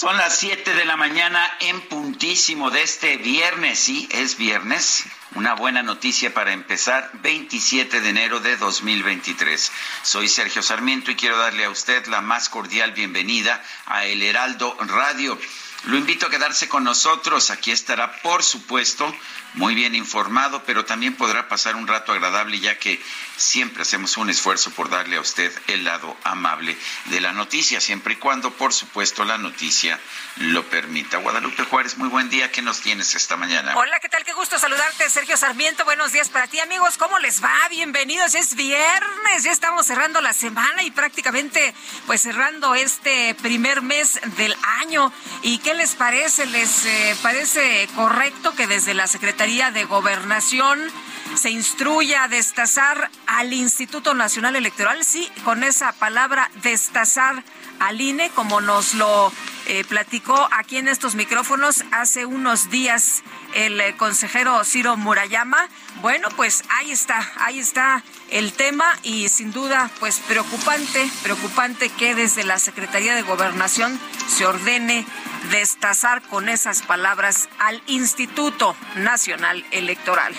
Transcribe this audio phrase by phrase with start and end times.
[0.00, 3.78] Son las 7 de la mañana en puntísimo de este viernes.
[3.80, 5.04] Sí, es viernes.
[5.34, 9.70] Una buena noticia para empezar, 27 de enero de 2023.
[10.02, 14.74] Soy Sergio Sarmiento y quiero darle a usted la más cordial bienvenida a El Heraldo
[14.86, 15.38] Radio.
[15.84, 17.50] Lo invito a quedarse con nosotros.
[17.50, 19.14] Aquí estará, por supuesto,
[19.52, 23.02] muy bien informado, pero también podrá pasar un rato agradable ya que
[23.36, 28.14] siempre hacemos un esfuerzo por darle a usted el lado amable de la noticia, siempre
[28.14, 29.98] y cuando, por supuesto, la noticia
[30.36, 31.18] lo permita.
[31.18, 32.50] Guadalupe Juárez, muy buen día.
[32.50, 33.76] ¿Qué nos tienes esta mañana?
[33.76, 34.24] Hola, ¿qué tal?
[34.24, 35.84] Qué gusto saludarte, Sergio Sarmiento.
[35.84, 36.96] Buenos días para ti, amigos.
[36.98, 37.54] ¿Cómo les va?
[37.68, 38.34] Bienvenidos.
[38.34, 41.74] Es viernes, ya estamos cerrando la semana y prácticamente
[42.06, 45.12] pues cerrando este primer mes del año.
[45.42, 46.46] ¿Y qué les parece?
[46.46, 50.80] ¿Les eh, parece correcto que desde la Secretaría de Gobernación
[51.34, 55.04] se instruya a destazar al Instituto Nacional Electoral?
[55.04, 57.42] Sí, con esa palabra destazar
[57.78, 59.32] al INE, como nos lo
[59.66, 63.22] eh, platicó aquí en estos micrófonos hace unos días
[63.54, 65.68] el eh, consejero Ciro Murayama.
[66.02, 72.14] Bueno, pues ahí está, ahí está el tema y sin duda, pues preocupante, preocupante que
[72.14, 73.98] desde la Secretaría de Gobernación
[74.28, 75.06] se ordene
[75.50, 80.34] destazar con esas palabras al Instituto Nacional Electoral.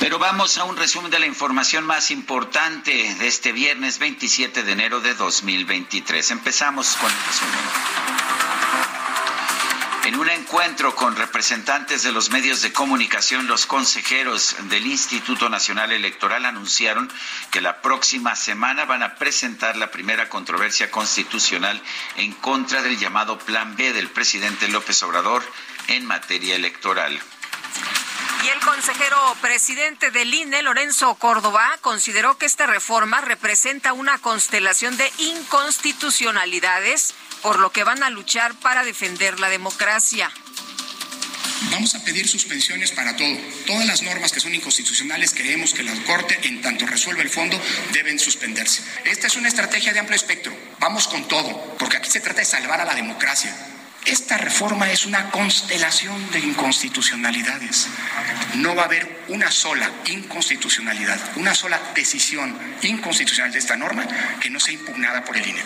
[0.00, 4.72] Pero vamos a un resumen de la información más importante de este viernes 27 de
[4.72, 6.30] enero de 2023.
[6.30, 8.04] Empezamos con el resumen.
[10.04, 15.92] En un encuentro con representantes de los medios de comunicación, los consejeros del Instituto Nacional
[15.92, 17.10] Electoral anunciaron
[17.50, 21.80] que la próxima semana van a presentar la primera controversia constitucional
[22.16, 25.42] en contra del llamado Plan B del presidente López Obrador
[25.88, 27.18] en materia electoral.
[28.44, 34.98] Y el consejero presidente del INE, Lorenzo Córdoba, consideró que esta reforma representa una constelación
[34.98, 40.30] de inconstitucionalidades, por lo que van a luchar para defender la democracia.
[41.70, 43.34] Vamos a pedir suspensiones para todo.
[43.66, 47.58] Todas las normas que son inconstitucionales creemos que la Corte, en tanto resuelva el fondo,
[47.92, 48.82] deben suspenderse.
[49.04, 50.54] Esta es una estrategia de amplio espectro.
[50.80, 53.73] Vamos con todo, porque aquí se trata de salvar a la democracia.
[54.04, 57.88] Esta reforma es una constelación de inconstitucionalidades.
[58.56, 64.06] No va a haber una sola inconstitucionalidad, una sola decisión inconstitucional de esta norma
[64.40, 65.62] que no sea impugnada por el INE.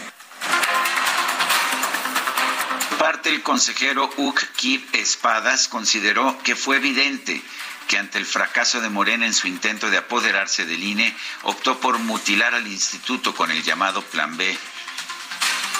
[2.98, 4.10] Parte el consejero
[4.56, 7.42] Kip Espadas consideró que fue evidente
[7.88, 11.98] que ante el fracaso de Morena en su intento de apoderarse del INE, optó por
[11.98, 14.56] mutilar al instituto con el llamado Plan B.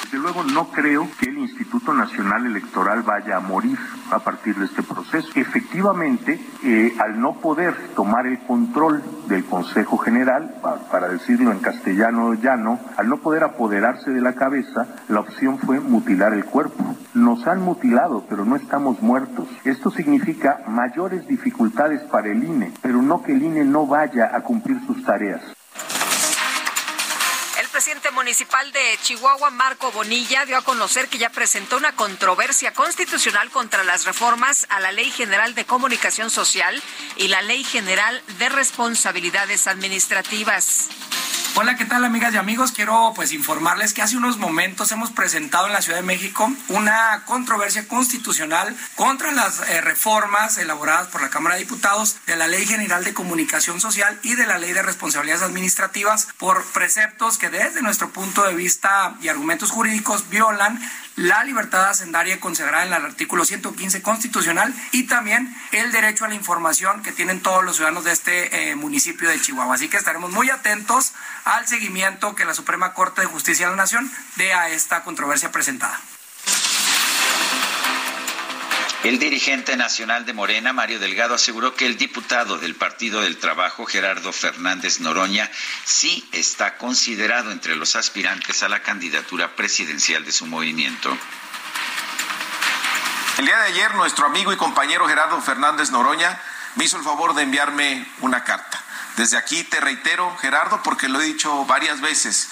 [0.04, 3.78] Desde luego no creo que el Instituto Nacional Electoral vaya a morir
[4.10, 5.28] a partir de este proceso.
[5.34, 11.59] Efectivamente, eh, al no poder tomar el control del Consejo General, pa- para decirlo en
[11.59, 16.97] castellano llano, al no poder apoderarse de la cabeza, la opción fue mutilar el cuerpo.
[17.15, 19.48] Nos han mutilado, pero no estamos muertos.
[19.65, 24.41] Esto significa mayores dificultades para el INE, pero no que el INE no vaya a
[24.41, 25.42] cumplir sus tareas.
[27.78, 32.72] El presidente municipal de Chihuahua, Marco Bonilla, dio a conocer que ya presentó una controversia
[32.72, 36.83] constitucional contra las reformas a la Ley General de Comunicación Social
[37.15, 40.89] y la Ley General de Responsabilidades Administrativas.
[41.54, 42.71] Hola, ¿qué tal amigas y amigos?
[42.71, 47.24] Quiero pues informarles que hace unos momentos hemos presentado en la Ciudad de México una
[47.27, 52.65] controversia constitucional contra las eh, reformas elaboradas por la Cámara de Diputados de la Ley
[52.65, 57.83] General de Comunicación Social y de la Ley de Responsabilidades Administrativas por preceptos que desde
[57.83, 60.80] nuestro punto de vista y argumentos jurídicos violan
[61.18, 66.34] la libertad hacendaria consagrada en el artículo 115 constitucional y también el derecho a la
[66.34, 69.74] información que tienen todos los ciudadanos de este eh, municipio de Chihuahua.
[69.74, 71.12] Así que estaremos muy atentos
[71.44, 75.50] al seguimiento que la Suprema Corte de Justicia de la Nación dé a esta controversia
[75.50, 76.00] presentada.
[79.04, 83.86] El dirigente nacional de Morena, Mario Delgado, aseguró que el diputado del Partido del Trabajo,
[83.86, 85.48] Gerardo Fernández Noroña,
[85.84, 91.16] sí está considerado entre los aspirantes a la candidatura presidencial de su movimiento.
[93.39, 96.41] El día de ayer, nuestro amigo y compañero Gerardo Fernández Noroña
[96.74, 98.83] me hizo el favor de enviarme una carta.
[99.16, 102.48] Desde aquí te reitero, Gerardo, porque lo he dicho varias veces,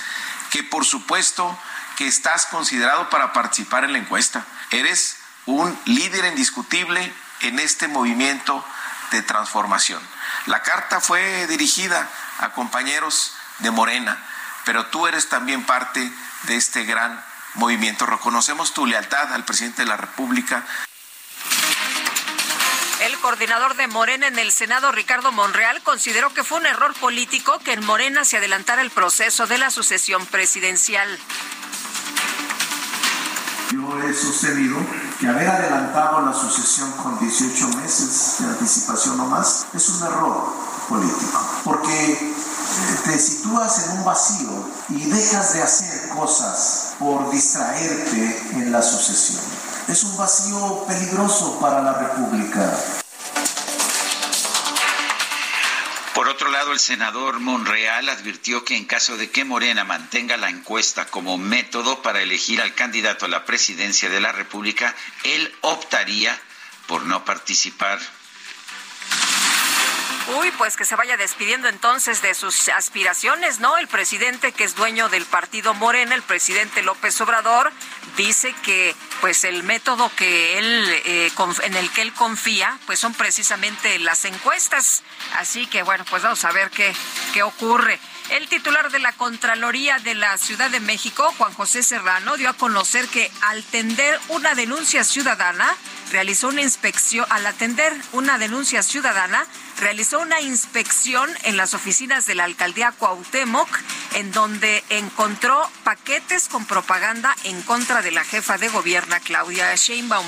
[0.52, 1.58] que por supuesto
[1.96, 4.46] que estás considerado para participar en la encuesta.
[4.70, 5.15] Eres
[5.46, 8.64] un líder indiscutible en este movimiento
[9.10, 10.02] de transformación.
[10.46, 12.08] La carta fue dirigida
[12.38, 14.18] a compañeros de Morena,
[14.64, 16.12] pero tú eres también parte
[16.42, 18.06] de este gran movimiento.
[18.06, 20.64] Reconocemos tu lealtad al presidente de la República.
[23.00, 27.58] El coordinador de Morena en el Senado, Ricardo Monreal, consideró que fue un error político
[27.60, 31.18] que en Morena se adelantara el proceso de la sucesión presidencial.
[33.70, 34.78] Yo he sostenido
[35.18, 40.52] que haber adelantado la sucesión con 18 meses de anticipación o más es un error
[40.88, 42.34] político, porque
[43.04, 44.50] te sitúas en un vacío
[44.90, 49.42] y dejas de hacer cosas por distraerte en la sucesión.
[49.88, 52.74] Es un vacío peligroso para la República.
[56.16, 60.48] Por otro lado, el senador Monreal advirtió que en caso de que Morena mantenga la
[60.48, 66.40] encuesta como método para elegir al candidato a la presidencia de la República, él optaría
[66.86, 67.98] por no participar.
[70.38, 73.76] Uy, pues que se vaya despidiendo entonces de sus aspiraciones, ¿no?
[73.76, 77.70] El presidente que es dueño del partido Morena, el presidente López Obrador,
[78.16, 81.30] dice que pues el método que él eh,
[81.62, 85.02] en el que él confía, pues son precisamente las encuestas.
[85.34, 86.92] Así que bueno, pues vamos a ver qué
[87.32, 87.98] qué ocurre.
[88.30, 92.54] El titular de la Contraloría de la Ciudad de México, Juan José Serrano, dio a
[92.54, 95.76] conocer que al tender una denuncia ciudadana,
[96.10, 99.46] realizó una inspección, al atender una denuncia ciudadana,
[99.78, 103.68] realizó una inspección en las oficinas de la alcaldía Cuauhtémoc,
[104.14, 110.26] en donde encontró paquetes con propaganda en contra de la jefa de gobierno, Claudia Sheinbaum.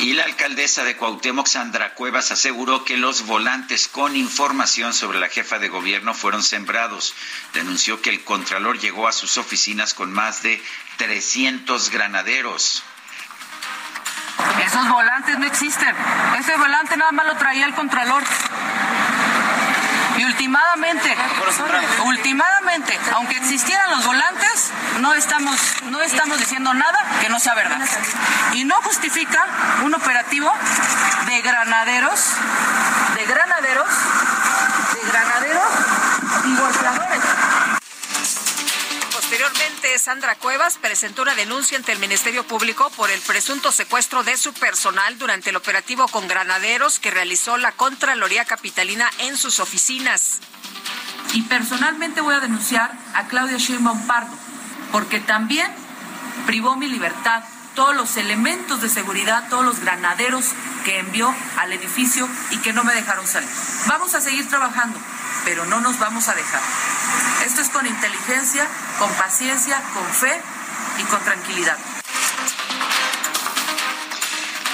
[0.00, 5.28] Y la alcaldesa de Cuauhtémoc, Sandra Cuevas, aseguró que los volantes con información sobre la
[5.28, 7.14] jefa de gobierno fueron sembrados.
[7.54, 10.62] Denunció que el contralor llegó a sus oficinas con más de
[10.98, 12.82] 300 granaderos.
[14.64, 15.94] Esos volantes no existen.
[16.38, 18.22] Ese volante nada más lo traía el contralor.
[20.16, 21.14] Y últimamente,
[22.04, 25.60] últimamente, aunque existieran los volantes, no estamos,
[25.90, 27.78] no estamos diciendo nada que no sea verdad.
[28.54, 29.44] Y no justifica
[29.82, 30.50] un operativo
[31.26, 32.32] de granaderos,
[33.14, 33.88] de granaderos,
[34.94, 35.68] de granaderos
[36.44, 37.15] y golpeadores.
[39.36, 44.34] Posteriormente, Sandra Cuevas presentó una denuncia ante el Ministerio Público por el presunto secuestro de
[44.38, 50.38] su personal durante el operativo con granaderos que realizó la Contraloría Capitalina en sus oficinas.
[51.34, 54.34] Y personalmente voy a denunciar a Claudia Sheinbaum Pardo,
[54.90, 55.70] porque también
[56.46, 57.44] privó mi libertad
[57.76, 60.46] todos los elementos de seguridad, todos los granaderos
[60.84, 63.48] que envió al edificio y que no me dejaron salir.
[63.86, 64.98] Vamos a seguir trabajando,
[65.44, 66.60] pero no nos vamos a dejar.
[67.44, 68.66] Esto es con inteligencia,
[68.98, 70.40] con paciencia, con fe
[70.98, 71.76] y con tranquilidad.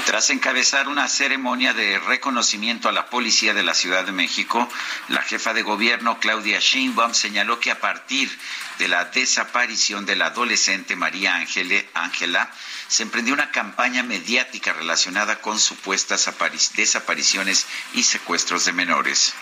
[0.07, 4.69] Tras encabezar una ceremonia de reconocimiento a la policía de la Ciudad de México,
[5.09, 8.31] la jefa de gobierno Claudia Sheinbaum señaló que a partir
[8.79, 12.51] de la desaparición de la adolescente María Ángela,
[12.93, 16.29] se emprendió una campaña mediática relacionada con supuestas
[16.77, 19.33] desapariciones y secuestros de menores.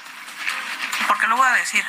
[1.08, 1.84] Porque lo voy a decir,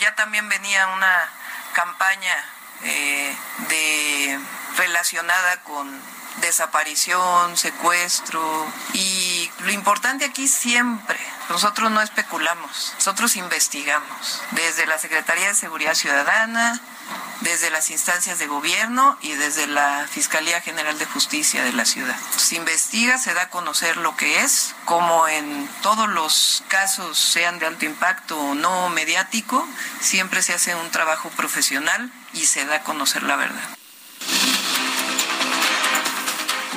[0.00, 1.30] ya también venía una
[1.74, 2.34] campaña
[2.82, 3.36] eh,
[3.68, 4.40] de
[4.78, 5.96] relacionada con
[6.40, 8.66] desaparición, secuestro.
[8.92, 14.42] Y lo importante aquí siempre, nosotros no especulamos, nosotros investigamos.
[14.50, 16.80] Desde la Secretaría de Seguridad Ciudadana,
[17.40, 22.16] desde las instancias de gobierno y desde la Fiscalía General de Justicia de la ciudad.
[22.36, 27.58] Se investiga, se da a conocer lo que es, como en todos los casos, sean
[27.58, 29.66] de alto impacto o no mediático,
[30.00, 33.76] siempre se hace un trabajo profesional y se da a conocer la verdad.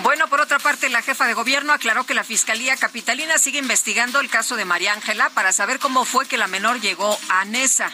[0.02, 4.22] Bueno, por otra parte, la jefa de gobierno aclaró que la Fiscalía Capitalina sigue investigando
[4.22, 7.92] el caso de María Ángela para saber cómo fue que la menor llegó a Nesa.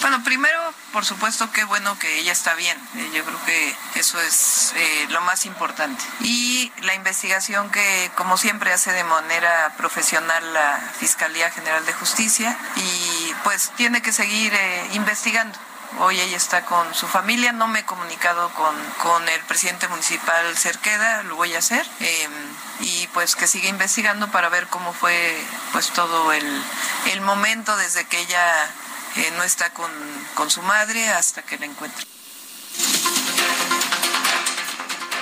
[0.00, 0.60] Bueno, primero
[0.92, 2.76] por supuesto, qué bueno que ella está bien.
[2.96, 6.04] Eh, yo creo que eso es eh, lo más importante.
[6.20, 12.56] Y la investigación que, como siempre, hace de manera profesional la Fiscalía General de Justicia
[12.76, 15.56] y pues tiene que seguir eh, investigando.
[15.98, 20.56] Hoy ella está con su familia, no me he comunicado con, con el presidente municipal
[20.56, 22.30] Cerqueda, lo voy a hacer, em,
[22.78, 25.36] y pues que siga investigando para ver cómo fue
[25.72, 26.64] pues todo el,
[27.06, 28.70] el momento desde que ella
[29.16, 29.90] eh, no está con,
[30.34, 32.06] con su madre hasta que la encuentre.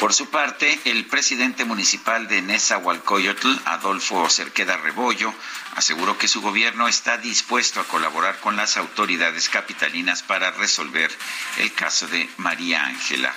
[0.01, 5.35] Por su parte, el presidente municipal de Nezahualcóyotl, Adolfo Cerqueda Rebollo,
[5.75, 11.11] aseguró que su gobierno está dispuesto a colaborar con las autoridades capitalinas para resolver
[11.57, 13.35] el caso de María Ángela.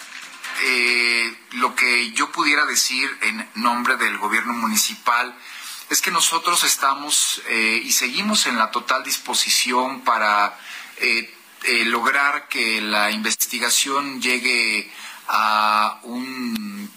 [0.63, 5.35] Eh, lo que yo pudiera decir en nombre del gobierno municipal
[5.91, 10.57] es que nosotros estamos eh, y seguimos en la total disposición para
[10.95, 11.29] eh,
[11.85, 14.89] lograr que la investigación llegue
[15.27, 16.89] a un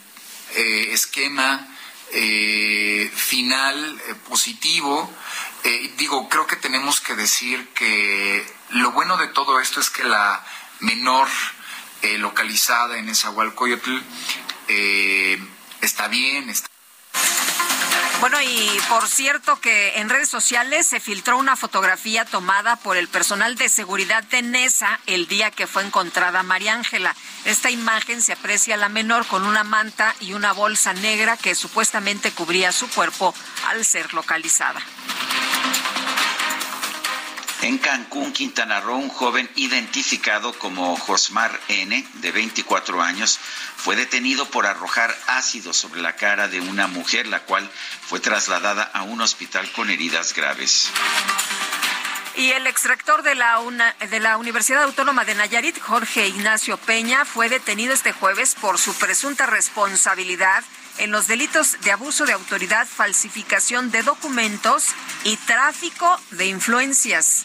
[0.55, 1.67] eh, esquema
[2.13, 5.11] eh, final eh, positivo.
[5.97, 10.45] digo, creo que tenemos que decir que lo bueno de todo esto es que la
[10.81, 11.29] menor
[12.19, 13.33] localizada en esa
[14.69, 15.39] eh,
[15.81, 16.74] está bien, está
[18.21, 23.07] bueno, y por cierto que en redes sociales se filtró una fotografía tomada por el
[23.07, 27.15] personal de seguridad de NESA el día que fue encontrada María Ángela.
[27.45, 31.55] Esta imagen se aprecia a la menor con una manta y una bolsa negra que
[31.55, 33.35] supuestamente cubría su cuerpo
[33.69, 34.81] al ser localizada.
[37.65, 43.41] En Cancún, Quintana Roo, un joven identificado como Josmar N, de 24 años,
[43.77, 47.71] fue detenido por arrojar ácido sobre la cara de una mujer, la cual
[48.07, 50.91] fue trasladada a un hospital con heridas graves.
[52.37, 53.59] Y el extractor de la,
[54.11, 58.93] de la Universidad Autónoma de Nayarit, Jorge Ignacio Peña, fue detenido este jueves por su
[58.93, 60.65] presunta responsabilidad
[60.99, 64.89] en los delitos de abuso de autoridad, falsificación de documentos
[65.25, 67.45] y tráfico de influencias.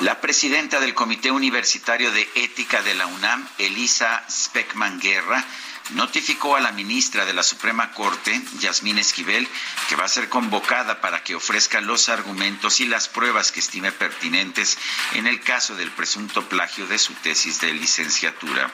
[0.00, 5.44] La presidenta del Comité Universitario de Ética de la UNAM, Elisa Speckman Guerra,
[5.90, 9.46] notificó a la ministra de la Suprema Corte, Yasmín Esquivel,
[9.88, 13.92] que va a ser convocada para que ofrezca los argumentos y las pruebas que estime
[13.92, 14.78] pertinentes
[15.12, 18.72] en el caso del presunto plagio de su tesis de licenciatura.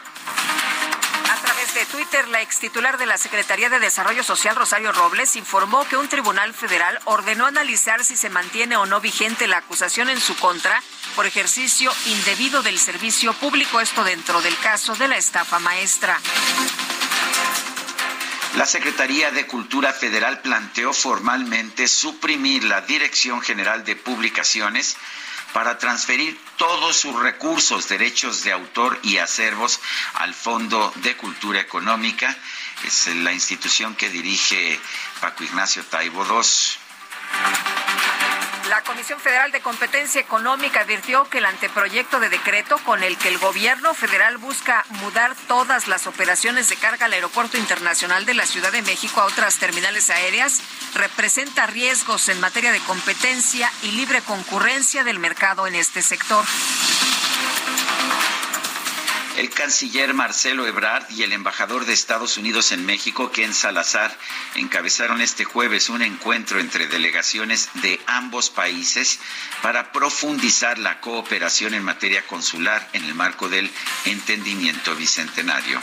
[1.30, 5.37] A través de Twitter, la ex titular de la Secretaría de Desarrollo Social, Rosario Robles,
[5.37, 10.08] informó que un tribunal federal ordenó analizar si se mantiene o no vigente la acusación
[10.08, 10.82] en su contra
[11.14, 16.18] por ejercicio indebido del servicio público, esto dentro del caso de la estafa maestra.
[18.56, 24.97] La Secretaría de Cultura Federal planteó formalmente suprimir la Dirección General de Publicaciones
[25.52, 29.81] para transferir todos sus recursos, derechos de autor y acervos
[30.14, 32.37] al Fondo de Cultura Económica.
[32.85, 34.78] Es la institución que dirige
[35.21, 38.17] Paco Ignacio Taibo II.
[38.68, 43.28] La Comisión Federal de Competencia Económica advirtió que el anteproyecto de decreto con el que
[43.28, 48.44] el gobierno federal busca mudar todas las operaciones de carga al Aeropuerto Internacional de la
[48.44, 50.60] Ciudad de México a otras terminales aéreas
[50.94, 56.44] representa riesgos en materia de competencia y libre concurrencia del mercado en este sector.
[59.38, 64.12] El canciller Marcelo Ebrard y el embajador de Estados Unidos en México, Ken Salazar,
[64.57, 69.21] encabezaron este jueves un encuentro entre delegaciones de ambos países
[69.62, 73.71] para profundizar la cooperación en materia consular en el marco del
[74.07, 75.80] entendimiento bicentenario.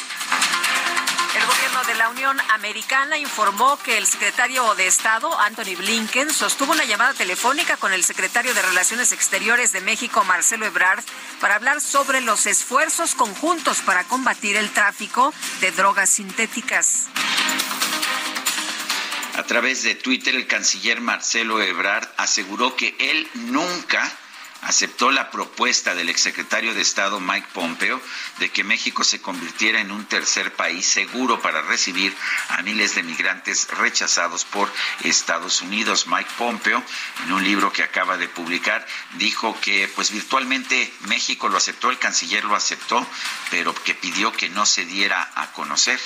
[1.36, 6.72] El gobierno de la Unión Americana informó que el secretario de Estado, Anthony Blinken, sostuvo
[6.72, 11.04] una llamada telefónica con el secretario de Relaciones Exteriores de México, Marcelo Ebrard,
[11.42, 17.08] para hablar sobre los esfuerzos conjuntos para combatir el tráfico de drogas sintéticas.
[19.36, 24.10] A través de Twitter, el canciller Marcelo Ebrard aseguró que él nunca
[24.62, 28.02] aceptó la propuesta del exsecretario de Estado Mike Pompeo
[28.40, 32.16] de que México se convirtiera en un tercer país seguro para recibir
[32.50, 34.72] a miles de migrantes rechazados por
[35.04, 36.08] Estados Unidos.
[36.08, 36.84] Mike Pompeo,
[37.26, 42.00] en un libro que acaba de publicar, dijo que pues virtualmente México lo aceptó, el
[42.00, 43.06] canciller lo aceptó,
[43.52, 46.00] pero que pidió que no se diera a conocer.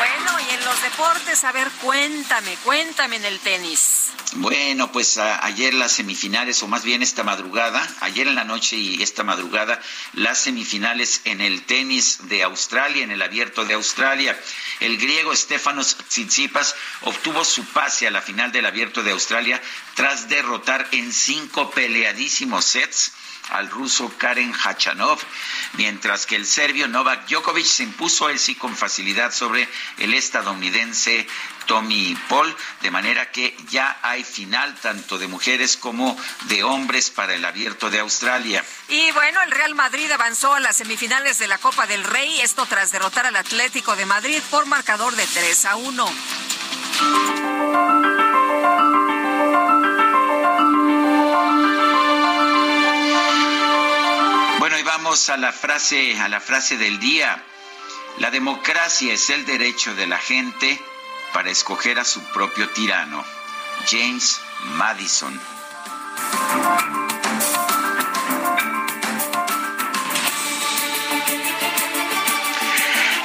[0.00, 4.12] Bueno, y en los deportes, a ver, cuéntame, cuéntame en el tenis.
[4.36, 9.02] Bueno, pues ayer las semifinales, o más bien esta madrugada, ayer en la noche y
[9.02, 9.78] esta madrugada,
[10.14, 14.40] las semifinales en el tenis de Australia, en el abierto de Australia.
[14.78, 19.60] El griego Stefanos Tsitsipas obtuvo su pase a la final del abierto de Australia
[19.96, 23.12] tras derrotar en cinco peleadísimos sets
[23.50, 25.18] al ruso Karen Hachanov,
[25.74, 31.26] mientras que el serbio Novak Djokovic se impuso él sí con facilidad sobre el estadounidense
[31.66, 37.34] Tommy Paul, de manera que ya hay final tanto de mujeres como de hombres para
[37.34, 38.64] el abierto de Australia.
[38.88, 42.66] Y bueno, el Real Madrid avanzó a las semifinales de la Copa del Rey, esto
[42.66, 46.12] tras derrotar al Atlético de Madrid por marcador de 3 a 1.
[55.10, 57.42] A la frase, a la frase del día.
[58.18, 60.80] La democracia es el derecho de la gente
[61.32, 63.24] para escoger a su propio tirano.
[63.88, 64.40] James
[64.76, 65.40] Madison.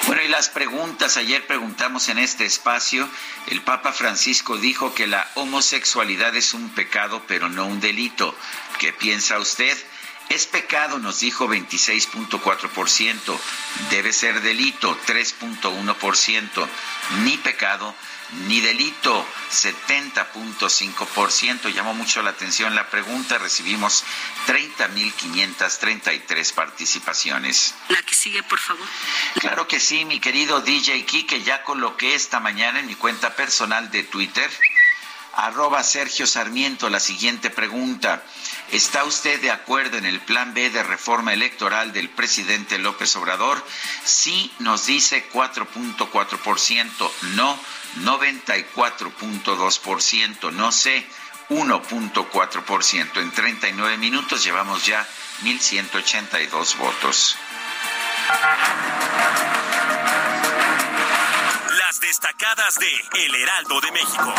[0.07, 3.07] Bueno, y las preguntas, ayer preguntamos en este espacio,
[3.45, 8.35] el Papa Francisco dijo que la homosexualidad es un pecado, pero no un delito.
[8.79, 9.77] ¿Qué piensa usted?
[10.29, 13.37] Es pecado, nos dijo 26.4%.
[13.89, 16.67] Debe ser delito, 3.1%.
[17.23, 17.93] Ni pecado,
[18.47, 21.71] ni delito, 70.5%.
[21.73, 23.37] Llamó mucho la atención la pregunta.
[23.37, 24.03] Recibimos
[24.47, 27.75] 30.533 participaciones.
[27.89, 28.87] La que sigue, por favor.
[29.39, 33.91] Claro que sí, mi querido DJ que ya coloqué esta mañana en mi cuenta personal
[33.91, 34.49] de Twitter
[35.35, 38.23] arroba Sergio Sarmiento la siguiente pregunta.
[38.71, 43.65] ¿Está usted de acuerdo en el plan B de reforma electoral del presidente López Obrador?
[44.03, 47.57] Sí, nos dice 4.4%, no
[48.03, 51.03] 94.2%, no sé
[51.49, 53.21] 1.4%.
[53.21, 55.07] En 39 minutos llevamos ya
[55.43, 57.37] 1.182 votos
[62.05, 64.33] destacadas de El Heraldo de México.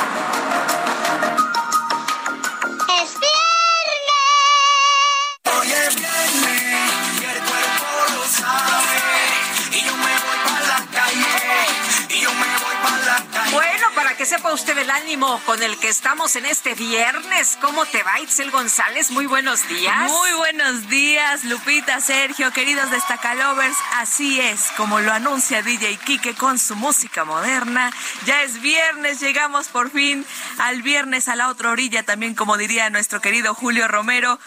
[14.07, 17.59] Para que sepa usted el ánimo con el que estamos en este viernes.
[17.61, 19.11] ¿Cómo te va, Itzel González?
[19.11, 20.09] Muy buenos días.
[20.09, 23.77] Muy buenos días, Lupita, Sergio, queridos destacalovers.
[23.95, 27.91] Así es, como lo anuncia DJ Kike con su música moderna.
[28.27, 30.25] Ya es viernes, llegamos por fin
[30.59, 34.39] al viernes a la otra orilla, también como diría nuestro querido Julio Romero.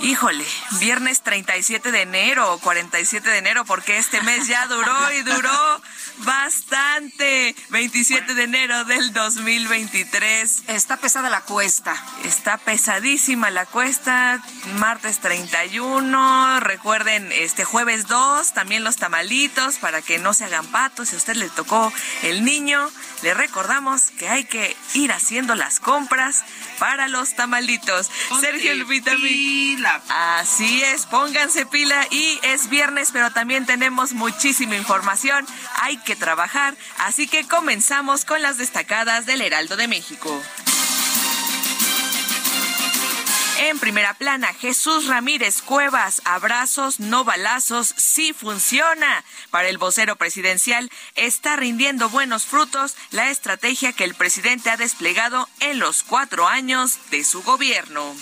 [0.00, 0.44] Híjole,
[0.78, 5.82] viernes 37 de enero o 47 de enero, porque este mes ya duró y duró
[6.18, 7.56] bastante.
[7.70, 10.64] 27 de enero del 2023.
[10.68, 11.96] Está pesada la cuesta.
[12.24, 14.42] Está pesadísima la cuesta.
[14.78, 16.60] Martes 31.
[16.60, 21.08] Recuerden, este jueves 2, también los tamalitos para que no se hagan patos.
[21.08, 21.90] Si a usted le tocó
[22.22, 22.90] el niño,
[23.22, 26.44] le recordamos que hay que ir haciendo las compras
[26.78, 28.10] para los tamalitos.
[28.40, 28.72] Sergio
[30.08, 35.46] Así es, pónganse pila y es viernes, pero también tenemos muchísima información.
[35.82, 40.42] Hay que trabajar, así que comenzamos con las destacadas del Heraldo de México.
[43.58, 49.24] En primera plana, Jesús Ramírez Cuevas, abrazos, no balazos, sí funciona.
[49.50, 55.48] Para el vocero presidencial, está rindiendo buenos frutos la estrategia que el presidente ha desplegado
[55.60, 58.14] en los cuatro años de su gobierno.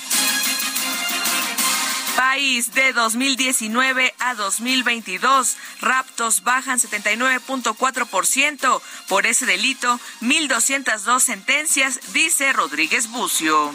[2.16, 5.57] País de 2019 a 2022.
[5.81, 8.83] Raptos bajan 79.4%.
[9.09, 13.72] Por ese delito, 1.202 sentencias, dice Rodríguez Bucio.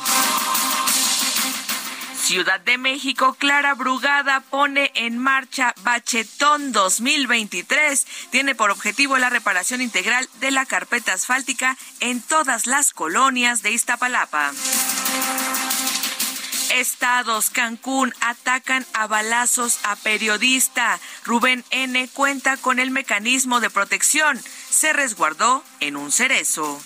[2.30, 8.06] Ciudad de México, Clara Brugada pone en marcha Bachetón 2023.
[8.30, 13.72] Tiene por objetivo la reparación integral de la carpeta asfáltica en todas las colonias de
[13.72, 14.52] Iztapalapa.
[16.72, 21.00] Estados Cancún atacan a balazos a periodista.
[21.26, 22.08] Rubén N.
[22.10, 24.40] cuenta con el mecanismo de protección.
[24.70, 26.82] Se resguardó en un cerezo.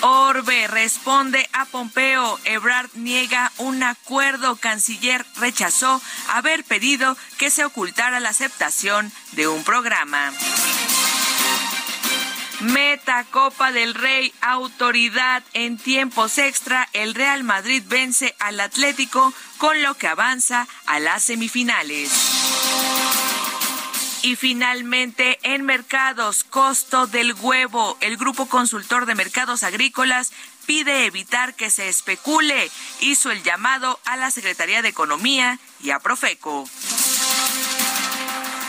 [0.00, 2.38] Orbe responde a Pompeo.
[2.44, 4.56] Ebrard niega un acuerdo.
[4.56, 10.32] Canciller rechazó haber pedido que se ocultara la aceptación de un programa.
[12.60, 19.80] Meta Copa del Rey, autoridad en tiempos extra, el Real Madrid vence al Atlético con
[19.80, 22.10] lo que avanza a las semifinales.
[24.22, 27.96] Y finalmente, en mercados, costo del huevo.
[28.00, 30.32] El Grupo Consultor de Mercados Agrícolas
[30.66, 32.70] pide evitar que se especule.
[33.00, 36.68] Hizo el llamado a la Secretaría de Economía y a Profeco.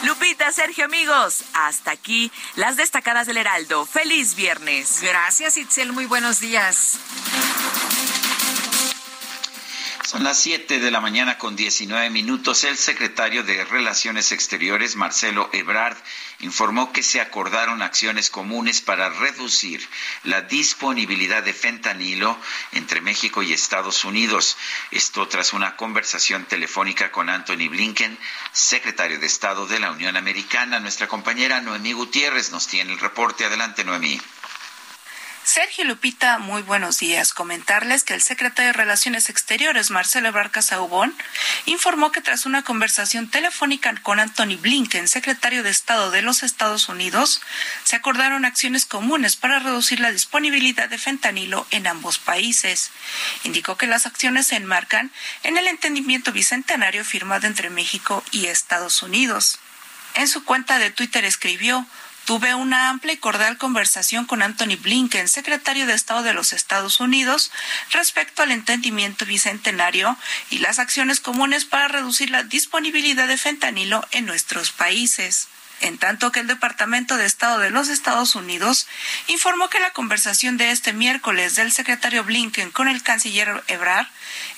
[0.03, 3.85] Lupita, Sergio, amigos, hasta aquí las destacadas del Heraldo.
[3.85, 5.01] Feliz viernes.
[5.01, 5.91] Gracias, Itzel.
[5.91, 6.99] Muy buenos días.
[10.09, 12.63] Son las 7 de la mañana con 19 minutos.
[12.63, 15.97] El secretario de Relaciones Exteriores, Marcelo Ebrard,
[16.39, 19.87] informó que se acordaron acciones comunes para reducir
[20.23, 22.35] la disponibilidad de fentanilo
[22.71, 24.57] entre México y Estados Unidos.
[24.89, 28.17] Esto tras una conversación telefónica con Anthony Blinken,
[28.51, 30.79] secretario de Estado de la Unión Americana.
[30.79, 33.45] Nuestra compañera Noemí Gutiérrez nos tiene el reporte.
[33.45, 34.19] Adelante, Noemí.
[35.49, 37.33] Sergio Lupita, muy buenos días.
[37.33, 41.15] Comentarles que el secretario de Relaciones Exteriores, Marcelo Barca Saubón,
[41.65, 46.87] informó que tras una conversación telefónica con Anthony Blinken, secretario de Estado de los Estados
[46.87, 47.41] Unidos,
[47.83, 52.91] se acordaron acciones comunes para reducir la disponibilidad de fentanilo en ambos países.
[53.43, 59.01] Indicó que las acciones se enmarcan en el entendimiento bicentenario firmado entre México y Estados
[59.01, 59.57] Unidos.
[60.13, 61.87] En su cuenta de Twitter escribió
[62.29, 66.99] Tuve una amplia y cordial conversación con Anthony Blinken, secretario de Estado de los Estados
[66.99, 67.51] Unidos,
[67.89, 70.15] respecto al entendimiento bicentenario
[70.51, 75.47] y las acciones comunes para reducir la disponibilidad de fentanilo en nuestros países.
[75.81, 78.85] En tanto que el Departamento de Estado de los Estados Unidos
[79.25, 84.05] informó que la conversación de este miércoles del secretario Blinken con el canciller Ebrard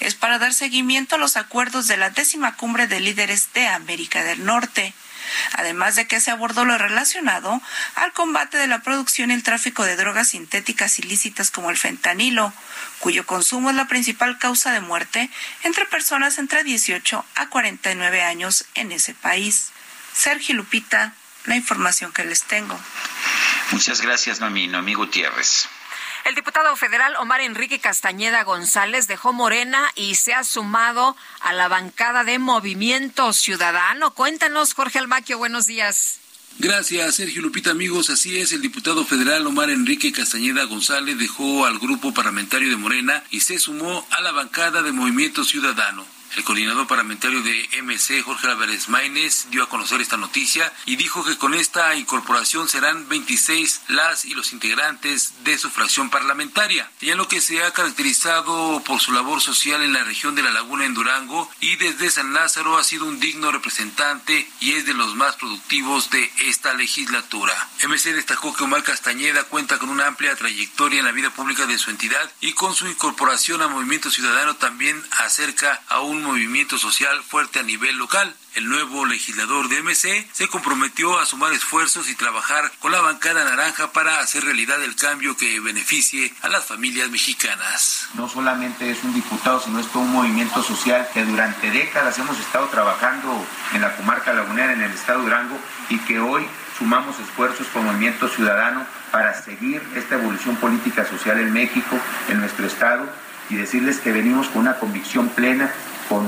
[0.01, 4.25] es para dar seguimiento a los acuerdos de la décima cumbre de líderes de América
[4.25, 4.93] del Norte
[5.53, 7.61] además de que se abordó lo relacionado
[7.95, 12.53] al combate de la producción y el tráfico de drogas sintéticas ilícitas como el fentanilo,
[12.99, 15.29] cuyo consumo es la principal causa de muerte
[15.63, 19.71] entre personas entre 18 a 49 años en ese país.
[20.13, 21.13] Sergio Lupita,
[21.45, 22.79] la información que les tengo.
[23.71, 25.69] Muchas gracias, Noemí, Noemí Gutiérrez.
[26.25, 31.67] El diputado federal Omar Enrique Castañeda González dejó Morena y se ha sumado a la
[31.67, 34.11] bancada de Movimiento Ciudadano.
[34.11, 36.19] Cuéntanos, Jorge Almaquio, buenos días.
[36.59, 38.11] Gracias, Sergio Lupita, amigos.
[38.11, 43.23] Así es, el diputado federal Omar Enrique Castañeda González dejó al grupo parlamentario de Morena
[43.31, 46.05] y se sumó a la bancada de Movimiento Ciudadano.
[46.37, 51.25] El coordinador parlamentario de MC, Jorge Álvarez Maínez, dio a conocer esta noticia y dijo
[51.25, 56.89] que con esta incorporación serán 26 las y los integrantes de su fracción parlamentaria.
[57.01, 60.51] Ya lo que se ha caracterizado por su labor social en la región de La
[60.51, 64.93] Laguna en Durango y desde San Lázaro ha sido un digno representante y es de
[64.93, 67.53] los más productivos de esta legislatura.
[67.83, 71.77] MC destacó que Omar Castañeda cuenta con una amplia trayectoria en la vida pública de
[71.77, 77.21] su entidad y con su incorporación a Movimiento Ciudadano también acerca a un movimiento social
[77.23, 78.33] fuerte a nivel local.
[78.55, 83.45] El nuevo legislador de MC se comprometió a sumar esfuerzos y trabajar con la bancada
[83.45, 88.07] naranja para hacer realidad el cambio que beneficie a las familias mexicanas.
[88.13, 92.37] No solamente es un diputado, sino es todo un movimiento social que durante décadas hemos
[92.39, 96.45] estado trabajando en la comarca lagunera, en el estado de Durango, y que hoy
[96.77, 102.65] sumamos esfuerzos con Movimiento Ciudadano para seguir esta evolución política social en México, en nuestro
[102.65, 103.07] estado,
[103.49, 105.71] y decirles que venimos con una convicción plena
[106.09, 106.25] con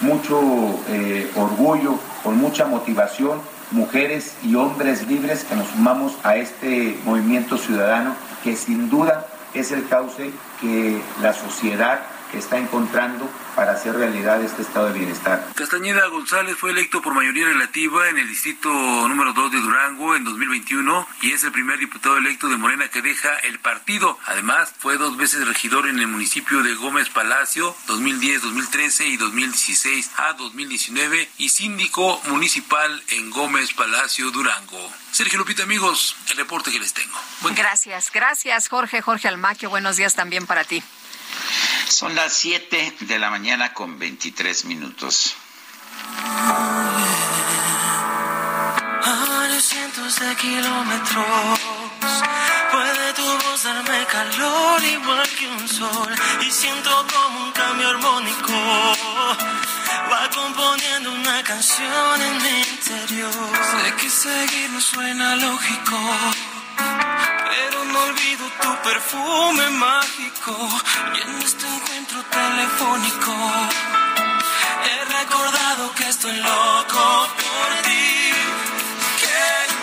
[0.00, 0.40] mucho
[0.88, 7.56] eh, orgullo, con mucha motivación, mujeres y hombres libres que nos sumamos a este movimiento
[7.56, 10.30] ciudadano que sin duda es el cauce
[10.60, 12.00] que la sociedad
[12.32, 15.48] está encontrando para hacer realidad este estado de bienestar.
[15.54, 20.24] Castañeda González fue electo por mayoría relativa en el distrito número 2 de Durango en
[20.24, 24.18] 2021 y es el primer diputado electo de Morena que deja el partido.
[24.26, 30.10] Además, fue dos veces regidor en el municipio de Gómez Palacio, 2010, 2013 y 2016
[30.16, 34.90] a 2019 y síndico municipal en Gómez Palacio, Durango.
[35.12, 37.18] Sergio Lupita, amigos, el reporte que les tengo.
[37.54, 40.82] gracias, gracias Jorge, Jorge Almaquio, buenos días también para ti.
[41.88, 45.34] Son las 7 de la mañana con 23 minutos.
[49.04, 51.60] A cientos de kilómetros
[52.72, 58.52] puede tu voz darme calor igual que un sol y siento como un cambio armónico
[60.10, 63.50] va componiendo una canción en mi interior.
[63.70, 65.98] Sé que seguir no suena lógico
[68.02, 70.56] olvido tu perfume mágico
[71.14, 73.32] y en este encuentro telefónico
[74.84, 78.32] he recordado que estoy loco por ti.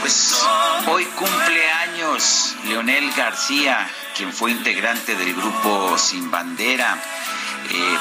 [0.01, 0.45] Pues
[0.87, 6.97] hoy cumpleaños Leonel García, quien fue integrante del grupo Sin Bandera.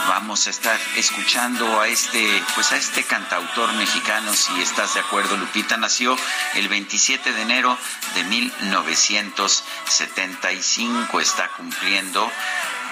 [0.08, 5.36] Vamos a estar escuchando a este, pues a este cantautor mexicano, si estás de acuerdo,
[5.36, 6.16] Lupita, nació
[6.54, 7.76] el 27 de enero
[8.14, 12.30] de 1975, está cumpliendo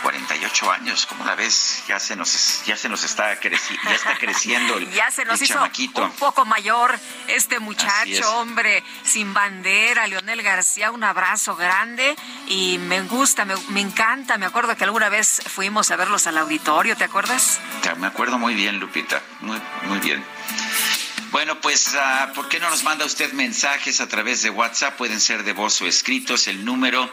[0.07, 4.17] 48 años, como la ves, ya se nos ya se nos está creciendo, ya está
[4.21, 6.05] creciendo el, ya se nos hizo chamaquito.
[6.05, 12.15] un poco mayor este muchacho, hombre, sin bandera, Leonel García, un abrazo grande
[12.47, 16.39] y me gusta, me, me, encanta, me acuerdo que alguna vez fuimos a verlos al
[16.39, 17.59] auditorio, ¿te acuerdas?
[17.99, 20.25] Me acuerdo muy bien, Lupita, muy muy bien.
[21.31, 24.97] Bueno, pues, uh, ¿por qué no nos manda usted mensajes a través de WhatsApp?
[24.97, 26.47] Pueden ser de voz o escritos.
[26.47, 27.11] El número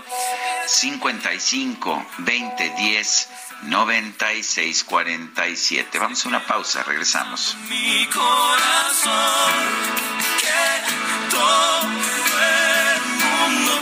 [0.67, 3.29] 55 20 10
[3.63, 5.99] 96 47.
[5.99, 7.57] Vamos a una pausa, regresamos.
[7.69, 9.53] Mi corazón,
[10.39, 13.81] que todo el mundo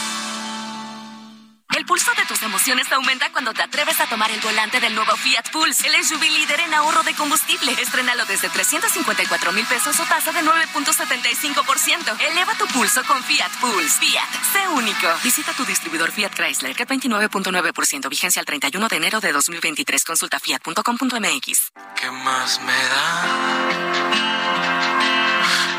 [1.77, 5.15] El pulso de tus emociones aumenta cuando te atreves a tomar el volante del nuevo
[5.15, 7.71] Fiat Pulse, el SUV líder en ahorro de combustible.
[7.81, 12.19] Estrenalo desde 354 mil pesos o tasa de 9.75%.
[12.31, 13.99] Eleva tu pulso con Fiat Pulse.
[13.99, 15.07] Fiat, sé único.
[15.23, 20.03] Visita tu distribuidor Fiat Chrysler, que 29.9%, vigencia al 31 de enero de 2023.
[20.03, 21.71] Consulta fiat.com.mx.
[21.95, 23.91] ¿Qué más me da?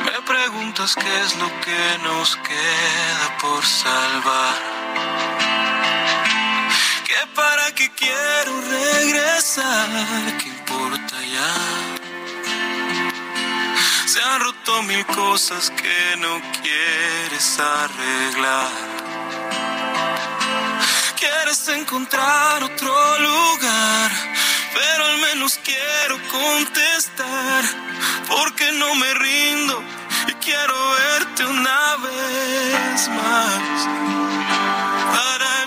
[0.04, 4.72] Me preguntas qué es lo que nos queda por salvar.
[7.12, 9.88] Que para qué quiero regresar,
[10.38, 11.54] ¿qué importa ya?
[14.06, 18.70] Se han roto mil cosas que no quieres arreglar.
[21.20, 24.10] Quieres encontrar otro lugar,
[24.72, 27.62] pero al menos quiero contestar,
[28.26, 29.84] porque no me rindo
[30.28, 33.86] y quiero verte una vez más.
[35.14, 35.61] Para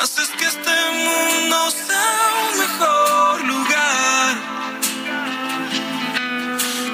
[0.00, 4.36] haces que este mundo sea un mejor lugar.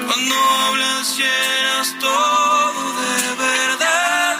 [0.07, 4.37] Cuando hablas llenas todo de verdad.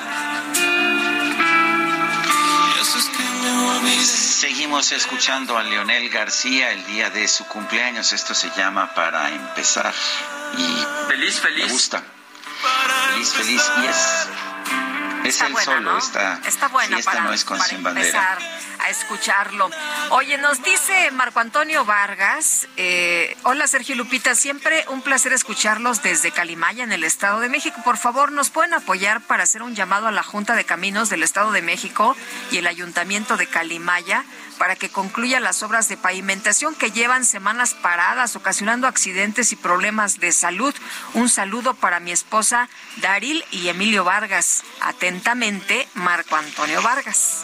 [2.66, 4.06] Y haces que me olvide.
[4.06, 8.12] Seguimos escuchando a Leonel García el día de su cumpleaños.
[8.12, 9.94] Esto se llama Para empezar.
[10.58, 11.66] Y feliz, feliz.
[11.68, 12.04] Me gusta.
[13.12, 13.72] Feliz, feliz.
[13.84, 14.28] Y es,
[15.24, 15.92] es Está el buena, solo.
[15.94, 15.98] ¿no?
[15.98, 18.08] Está, Está buena sí, esta para, no es con para sin bandera.
[18.08, 18.38] empezar
[18.80, 19.70] a escucharlo.
[20.10, 26.32] Oye, nos dice Marco Antonio Vargas, eh, hola Sergio Lupita, siempre un placer escucharlos desde
[26.32, 27.80] Calimaya en el Estado de México.
[27.84, 31.22] Por favor, ¿nos pueden apoyar para hacer un llamado a la Junta de Caminos del
[31.24, 32.16] Estado de México
[32.52, 34.24] y el Ayuntamiento de Calimaya
[34.58, 40.20] para que concluya las obras de pavimentación que llevan semanas paradas, ocasionando accidentes y problemas
[40.20, 40.74] de salud?
[41.14, 44.64] Un saludo para mi esposa Daril y Emilio Vargas.
[45.12, 47.44] Atentamente, Marco Antonio Vargas.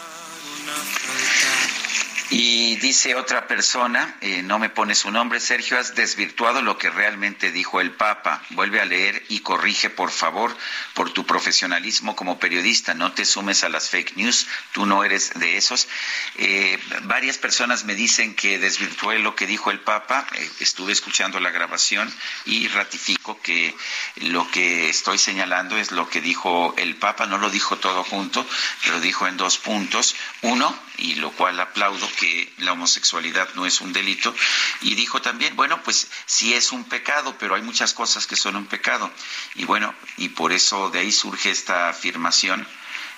[2.30, 6.90] Y dice otra persona, eh, no me pone su nombre, Sergio, has desvirtuado lo que
[6.90, 8.42] realmente dijo el Papa.
[8.50, 10.54] Vuelve a leer y corrige, por favor,
[10.92, 12.92] por tu profesionalismo como periodista.
[12.92, 15.88] No te sumes a las fake news, tú no eres de esos.
[16.36, 20.26] Eh, varias personas me dicen que desvirtué lo que dijo el Papa.
[20.34, 22.12] Eh, estuve escuchando la grabación
[22.44, 23.74] y ratifico que
[24.16, 27.24] lo que estoy señalando es lo que dijo el Papa.
[27.24, 28.46] No lo dijo todo junto,
[28.88, 30.14] lo dijo en dos puntos.
[30.42, 34.34] Uno, y lo cual aplaudo, que la homosexualidad no es un delito
[34.80, 38.56] y dijo también, bueno, pues sí es un pecado, pero hay muchas cosas que son
[38.56, 39.10] un pecado.
[39.54, 42.66] Y bueno, y por eso de ahí surge esta afirmación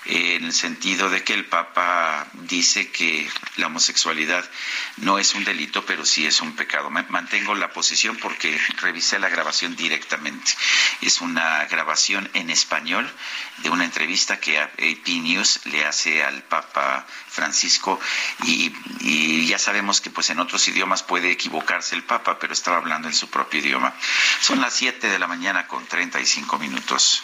[0.05, 4.43] en el sentido de que el Papa dice que la homosexualidad
[4.97, 6.89] no es un delito, pero sí es un pecado.
[6.89, 10.51] Mantengo la posición porque revisé la grabación directamente.
[11.01, 13.11] Es una grabación en español
[13.59, 17.99] de una entrevista que AP News le hace al Papa Francisco
[18.43, 18.71] y,
[19.45, 23.13] ya sabemos que pues en otros idiomas puede equivocarse el Papa, pero estaba hablando en
[23.13, 23.93] su propio idioma.
[24.39, 27.23] Son las 7 de la mañana con 35 minutos.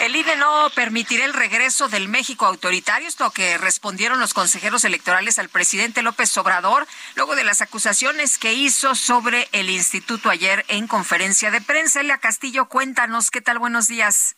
[0.00, 5.38] El INE no permitirá el regreso del México autoritario, esto que respondieron los consejeros electorales
[5.38, 10.86] al presidente López Obrador, luego de las acusaciones que hizo sobre el instituto ayer en
[10.86, 12.00] conferencia de prensa.
[12.00, 13.58] Elia Castillo, cuéntanos, ¿qué tal?
[13.58, 14.35] Buenos días.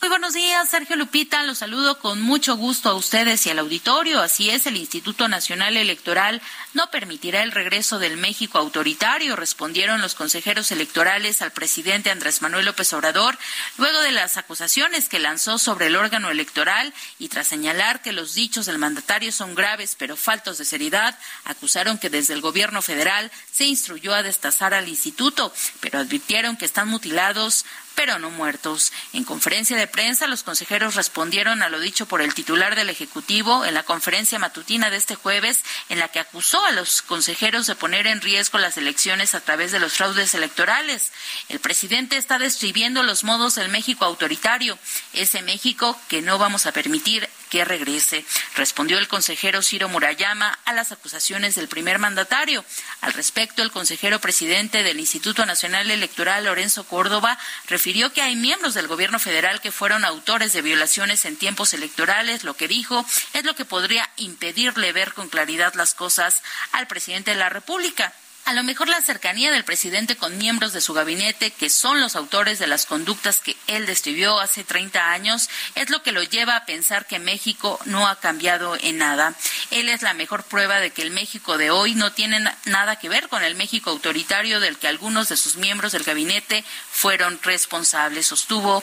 [0.00, 1.42] Muy buenos días, Sergio Lupita.
[1.42, 4.22] Los saludo con mucho gusto a ustedes y al auditorio.
[4.22, 6.40] Así es, el Instituto Nacional Electoral
[6.72, 12.64] no permitirá el regreso del México autoritario, respondieron los consejeros electorales al presidente Andrés Manuel
[12.64, 13.36] López Obrador,
[13.76, 18.32] luego de las acusaciones que lanzó sobre el órgano electoral y tras señalar que los
[18.32, 23.30] dichos del mandatario son graves pero faltos de seriedad, acusaron que desde el gobierno federal
[23.52, 27.66] se instruyó a destazar al instituto, pero advirtieron que están mutilados
[28.00, 28.94] pero no muertos.
[29.12, 33.66] En conferencia de prensa, los consejeros respondieron a lo dicho por el titular del Ejecutivo
[33.66, 37.74] en la conferencia matutina de este jueves, en la que acusó a los consejeros de
[37.74, 41.12] poner en riesgo las elecciones a través de los fraudes electorales.
[41.50, 44.78] El presidente está describiendo los modos del México autoritario,
[45.12, 50.72] ese México que no vamos a permitir que regrese, respondió el consejero Ciro Murayama a
[50.72, 52.64] las acusaciones del primer mandatario.
[53.02, 58.74] Al respecto, el consejero presidente del Instituto Nacional Electoral, Lorenzo Córdoba, refirió que hay miembros
[58.74, 62.44] del gobierno federal que fueron autores de violaciones en tiempos electorales.
[62.44, 67.32] Lo que dijo es lo que podría impedirle ver con claridad las cosas al presidente
[67.32, 68.14] de la República.
[68.46, 72.16] A lo mejor la cercanía del presidente con miembros de su gabinete, que son los
[72.16, 76.56] autores de las conductas que él describió hace 30 años, es lo que lo lleva
[76.56, 79.34] a pensar que México no ha cambiado en nada.
[79.70, 83.08] Él es la mejor prueba de que el México de hoy no tiene nada que
[83.08, 88.26] ver con el México autoritario del que algunos de sus miembros del gabinete fueron responsables,
[88.26, 88.82] sostuvo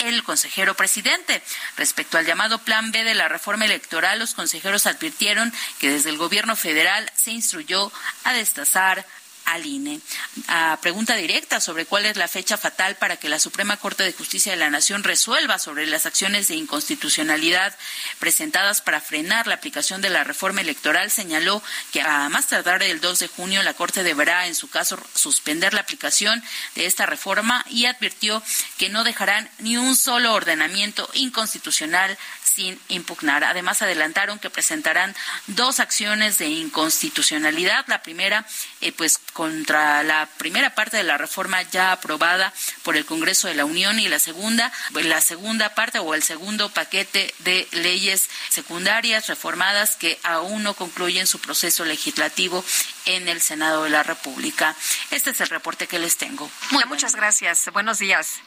[0.00, 1.42] el consejero presidente.
[1.76, 6.18] Respecto al llamado Plan B de la reforma electoral, los consejeros advirtieron que desde el
[6.18, 7.92] gobierno federal se instruyó
[8.24, 9.06] a destazar
[9.46, 10.00] al INE.
[10.48, 14.12] A pregunta directa sobre cuál es la fecha fatal para que la Suprema Corte de
[14.12, 17.74] Justicia de la Nación resuelva sobre las acciones de inconstitucionalidad
[18.18, 23.00] presentadas para frenar la aplicación de la reforma electoral, señaló que a más tardar el
[23.00, 26.42] 2 de junio la Corte deberá, en su caso, suspender la aplicación
[26.74, 28.42] de esta reforma y advirtió
[28.78, 32.18] que no dejarán ni un solo ordenamiento inconstitucional
[32.56, 33.44] sin impugnar.
[33.44, 35.14] Además, adelantaron que presentarán
[35.46, 37.84] dos acciones de inconstitucionalidad.
[37.86, 38.46] La primera,
[38.86, 42.52] eh, pues, contra la primera parte de la reforma ya aprobada
[42.84, 46.68] por el Congreso de la Unión y la segunda, la segunda parte o el segundo
[46.68, 52.64] paquete de leyes secundarias reformadas que aún no concluyen su proceso legislativo
[53.06, 54.76] en el Senado de la República.
[55.10, 56.48] Este es el reporte que les tengo.
[56.88, 57.68] Muchas gracias.
[57.72, 58.40] Buenos días.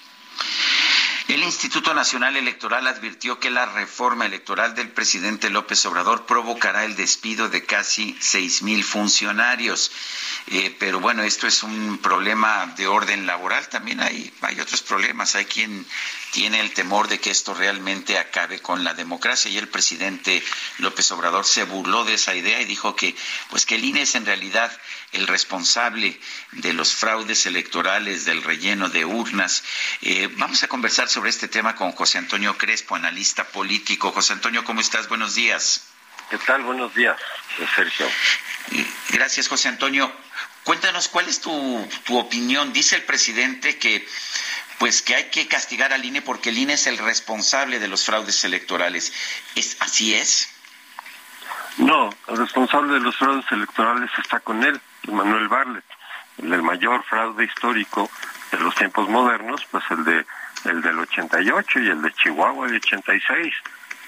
[1.30, 6.96] El Instituto Nacional Electoral advirtió que la reforma electoral del presidente López Obrador provocará el
[6.96, 9.92] despido de casi seis mil funcionarios.
[10.48, 13.70] Eh, pero bueno, esto es un problema de orden laboral.
[13.70, 15.36] También hay, hay otros problemas.
[15.36, 15.86] Hay quien
[16.32, 20.44] tiene el temor de que esto realmente acabe con la democracia y el presidente
[20.78, 23.15] López Obrador se burló de esa idea y dijo que
[23.50, 24.72] pues que el INE es en realidad
[25.12, 26.20] el responsable
[26.52, 29.63] de los fraudes electorales, del relleno de urnas.
[30.02, 34.12] Eh, vamos a conversar sobre este tema con José Antonio Crespo, analista político.
[34.12, 35.10] José Antonio, ¿cómo estás?
[35.10, 35.86] Buenos días.
[36.30, 36.62] ¿Qué tal?
[36.62, 37.18] Buenos días,
[37.76, 38.08] Sergio.
[39.10, 40.12] Gracias, José Antonio.
[40.63, 42.72] Cuéntanos, ¿cuál es tu, tu opinión?
[42.72, 44.08] Dice el presidente que
[44.80, 48.06] pues que hay que castigar al INE porque el INE es el responsable de los
[48.06, 49.13] fraudes electorales.
[49.56, 50.50] ¿Es así es?
[51.78, 55.84] No, el responsable de los fraudes electorales está con él, Manuel Barlet.
[56.38, 58.10] El, mayor fraude histórico
[58.52, 60.25] de los tiempos modernos, pues el de
[60.65, 63.54] el del 88 y el de Chihuahua del 86.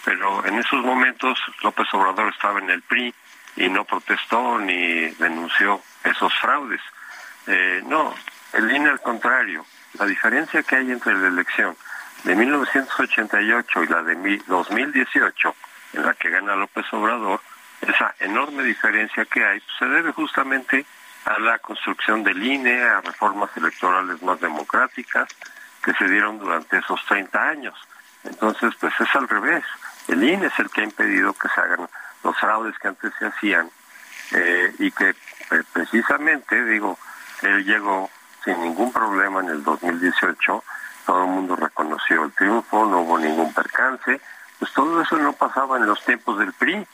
[0.03, 3.13] pero en esos momentos López Obrador estaba en el PRI
[3.55, 6.81] y no protestó ni denunció esos fraudes.
[7.47, 8.13] Eh, no,
[8.53, 11.75] el INE al contrario, la diferencia que hay entre la elección
[12.23, 15.55] de 1988 y la de 2018,
[15.93, 17.41] en la que gana López Obrador,
[17.81, 20.85] esa enorme diferencia que hay pues, se debe justamente
[21.25, 25.29] a la construcción del INE, a reformas electorales más democráticas
[25.83, 27.75] que se dieron durante esos 30 años.
[28.23, 29.63] Entonces, pues es al revés.
[30.07, 31.87] El INE es el que ha impedido que se hagan
[32.23, 33.69] los fraudes que antes se hacían
[34.31, 36.97] eh, y que eh, precisamente, digo,
[37.41, 38.09] él llegó
[38.43, 40.63] sin ningún problema en el 2018,
[41.05, 44.21] todo el mundo reconoció el triunfo, no hubo ningún percance,
[44.59, 46.85] pues todo eso no pasaba en los tiempos del PRI,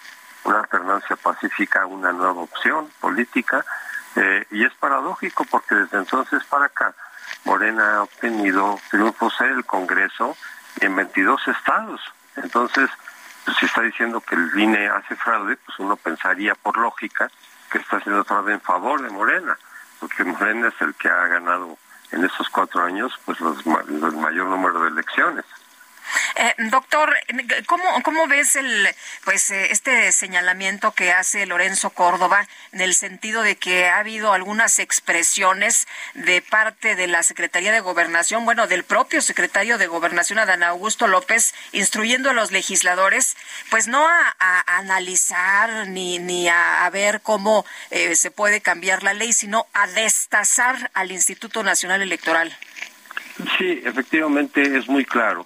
[0.43, 3.65] una alternancia pacífica, una nueva opción política,
[4.15, 6.93] eh, y es paradójico porque desde entonces para acá
[7.43, 10.35] Morena ha obtenido triunfos en el Congreso
[10.79, 12.01] en 22 estados.
[12.35, 12.89] Entonces,
[13.45, 17.29] pues, si está diciendo que el INE hace fraude, pues uno pensaría por lógica
[17.71, 19.57] que está haciendo fraude en favor de Morena,
[19.99, 21.77] porque Morena es el que ha ganado
[22.11, 25.45] en estos cuatro años pues el mayor número de elecciones.
[26.35, 27.15] Eh, doctor,
[27.65, 28.87] ¿cómo, ¿cómo ves el,
[29.23, 34.33] pues, eh, este señalamiento que hace Lorenzo Córdoba en el sentido de que ha habido
[34.33, 40.39] algunas expresiones de parte de la Secretaría de Gobernación, bueno, del propio secretario de Gobernación,
[40.39, 43.35] Adán Augusto López, instruyendo a los legisladores,
[43.69, 44.35] pues no a,
[44.77, 50.91] analizar ni, ni a, ver cómo eh, se puede cambiar la ley, sino a destazar
[50.93, 52.55] al Instituto Nacional Electoral?
[53.57, 55.45] Sí, efectivamente es muy claro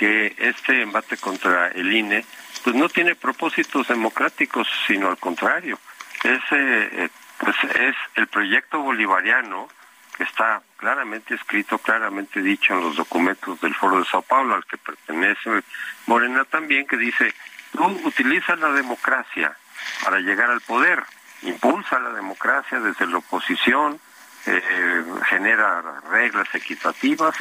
[0.00, 2.24] que este embate contra el INE
[2.64, 5.78] pues no tiene propósitos democráticos, sino al contrario.
[6.24, 9.68] Es, eh, pues es el proyecto bolivariano
[10.16, 14.64] que está claramente escrito, claramente dicho en los documentos del Foro de Sao Paulo, al
[14.64, 15.62] que pertenece
[16.06, 17.34] Morena también, que dice,
[17.72, 19.54] tú utilizas la democracia
[20.02, 21.02] para llegar al poder,
[21.42, 24.00] impulsa la democracia desde la oposición,
[24.46, 27.36] eh, genera reglas equitativas,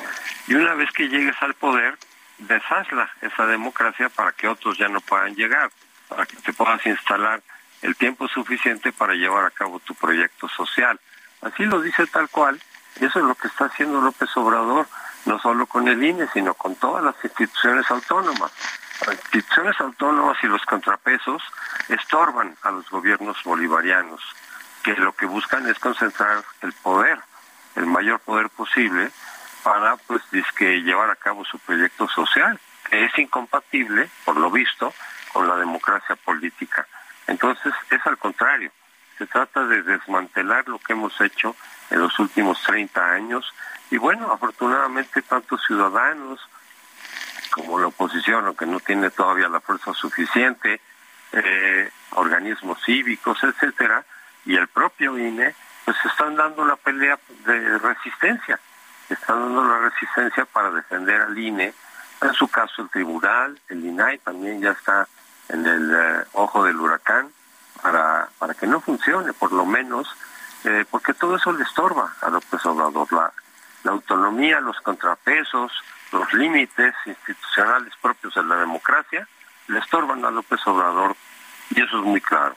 [0.48, 1.98] y una vez que llegues al poder,
[2.40, 5.70] deshazla esa democracia para que otros ya no puedan llegar,
[6.08, 7.42] para que te puedas instalar
[7.82, 11.00] el tiempo suficiente para llevar a cabo tu proyecto social.
[11.42, 12.62] Así lo dice tal cual,
[13.00, 14.88] y eso es lo que está haciendo López Obrador,
[15.26, 18.52] no solo con el INE, sino con todas las instituciones autónomas.
[19.06, 21.42] Las instituciones autónomas y los contrapesos
[21.88, 24.22] estorban a los gobiernos bolivarianos,
[24.84, 27.20] que lo que buscan es concentrar el poder,
[27.76, 29.12] el mayor poder posible,
[29.64, 30.22] para pues
[30.58, 34.94] que llevar a cabo su proyecto social, que es incompatible, por lo visto,
[35.34, 36.88] con la democracia política.
[37.28, 38.72] Entonces, es al contrario,
[39.18, 41.56] se trata de desmantelar lo que hemos hecho
[41.90, 43.54] en los últimos 30 años
[43.92, 46.40] y bueno, afortunadamente tantos ciudadanos
[47.52, 50.80] como la oposición, aunque no tiene todavía la fuerza suficiente,
[51.32, 54.06] eh, organismos cívicos, etcétera,
[54.46, 55.54] y el propio INE,
[55.86, 58.60] pues están dando la pelea de resistencia
[59.14, 61.74] están dando la resistencia para defender al INE,
[62.22, 65.08] en su caso el tribunal, el INAI también ya está
[65.48, 67.30] en el eh, ojo del huracán
[67.82, 70.08] para, para que no funcione, por lo menos,
[70.66, 73.08] eh, porque todo eso le estorba a López Obrador,
[73.84, 75.72] la autonomía, los contrapesos,
[76.12, 79.28] los límites institucionales propios de la democracia,
[79.68, 81.16] le estorban a López Obrador
[81.70, 82.56] y eso es muy claro.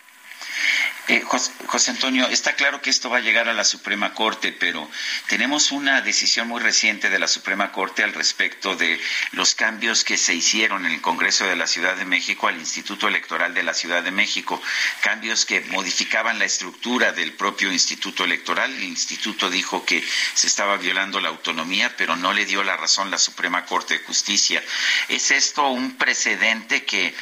[1.08, 4.88] Eh, José, Antonio, está claro que esto va a llegar a la Suprema Corte, pero
[5.26, 9.00] tenemos una decisión muy reciente de la Suprema Corte al respecto de
[9.32, 13.08] los cambios que se hicieron en el Congreso de la Ciudad de México al Instituto
[13.08, 14.62] Electoral de la Ciudad de México,
[15.00, 18.72] cambios que modificaban la estructura del propio Instituto Electoral.
[18.72, 20.04] El Instituto dijo que
[20.34, 24.04] se estaba violando la autonomía, pero no le dio la razón la Suprema Corte de
[24.04, 24.62] Justicia.
[25.08, 27.12] ¿Es esto un precedente que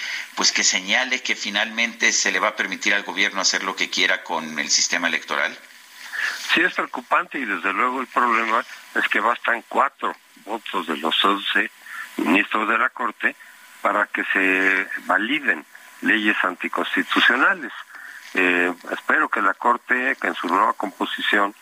[0.40, 3.90] pues que señale que finalmente se le va a permitir al gobierno hacer lo que
[3.90, 5.56] quiera con el sistema electoral?
[6.52, 8.64] Sí, es preocupante y desde luego el problema
[8.94, 10.14] es que bastan cuatro
[10.44, 11.70] votos de los once
[12.16, 13.36] ministros de la Corte
[13.82, 15.64] para que se validen
[16.02, 17.72] leyes anticonstitucionales.
[18.34, 21.54] Eh, espero que la Corte, que en su nueva composición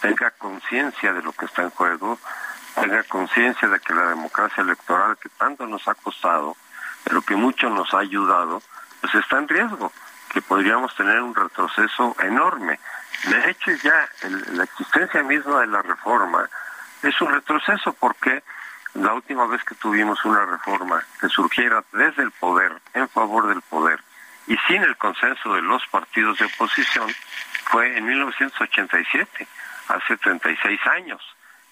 [0.00, 2.18] tenga conciencia de lo que está en juego,
[2.74, 6.56] tenga conciencia de que la democracia electoral que tanto nos ha costado
[7.04, 8.62] pero que mucho nos ha ayudado,
[9.00, 9.92] pues está en riesgo,
[10.34, 12.80] que podríamos tener un retroceso enorme.
[13.28, 14.08] De hecho, ya
[14.52, 16.50] la existencia misma de la reforma
[17.04, 18.42] es un retroceso porque
[18.94, 23.62] la última vez que tuvimos una reforma que surgiera desde el poder, en favor del
[23.62, 24.00] poder,
[24.48, 27.08] y sin el consenso de los partidos de oposición,
[27.66, 29.46] fue en 1987,
[29.86, 31.22] hace 36 años.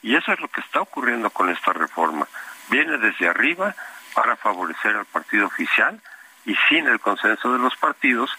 [0.03, 2.29] Y eso es lo que está ocurriendo con esta reforma.
[2.69, 3.75] Viene desde arriba
[4.15, 6.01] para favorecer al partido oficial
[6.45, 8.31] y sin el consenso de los partidos,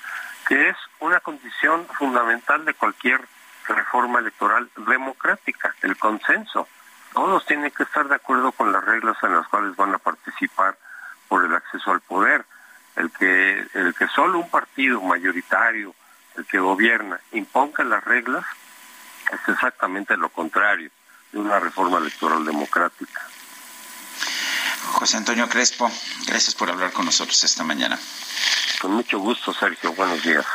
[0.48, 3.22] que es una condición fundamental de cualquier
[3.68, 6.68] reforma electoral democrática, el consenso.
[7.14, 10.78] Todos tienen que estar de acuerdo con las reglas en las cuales van a participar
[11.28, 12.46] por el acceso al poder.
[12.96, 15.96] El que, el que solo un partido mayoritario,
[16.36, 18.46] el que gobierna, imponga las reglas,
[19.32, 20.92] es exactamente lo contrario
[21.32, 23.22] de una reforma electoral democrática.
[24.92, 25.92] José Antonio Crespo,
[26.28, 28.00] gracias por hablar con nosotros esta mañana.
[28.82, 29.94] Con mucho gusto, Sergio.
[29.94, 30.46] Buenos días.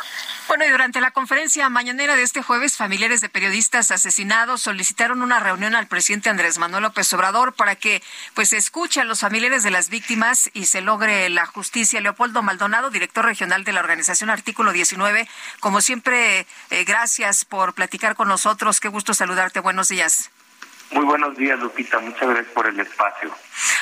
[0.48, 5.40] Bueno, y durante la conferencia mañanera de este jueves, familiares de periodistas asesinados solicitaron una
[5.40, 8.02] reunión al presidente Andrés Manuel López Obrador para que
[8.32, 12.00] pues escuche a los familiares de las víctimas y se logre la justicia.
[12.00, 15.28] Leopoldo Maldonado, director regional de la organización Artículo 19,
[15.60, 18.80] como siempre, eh, gracias por platicar con nosotros.
[18.80, 19.60] Qué gusto saludarte.
[19.60, 20.30] Buenos días.
[20.90, 21.98] Muy buenos días, Lupita.
[21.98, 23.30] Muchas gracias por el espacio.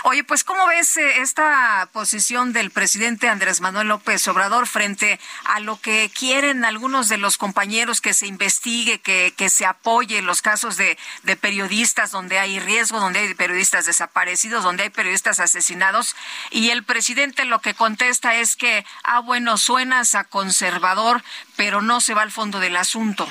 [0.03, 5.61] Oye, pues ¿cómo ves eh, esta posición del presidente Andrés Manuel López Obrador frente a
[5.61, 10.43] lo que quieren algunos de los compañeros que se investigue, que, que se apoye los
[10.43, 16.17] casos de, de periodistas donde hay riesgo, donde hay periodistas desaparecidos, donde hay periodistas asesinados?
[16.51, 21.23] Y el presidente lo que contesta es que, ah, bueno, suenas a conservador,
[21.57, 23.29] pero no se va al fondo del asunto.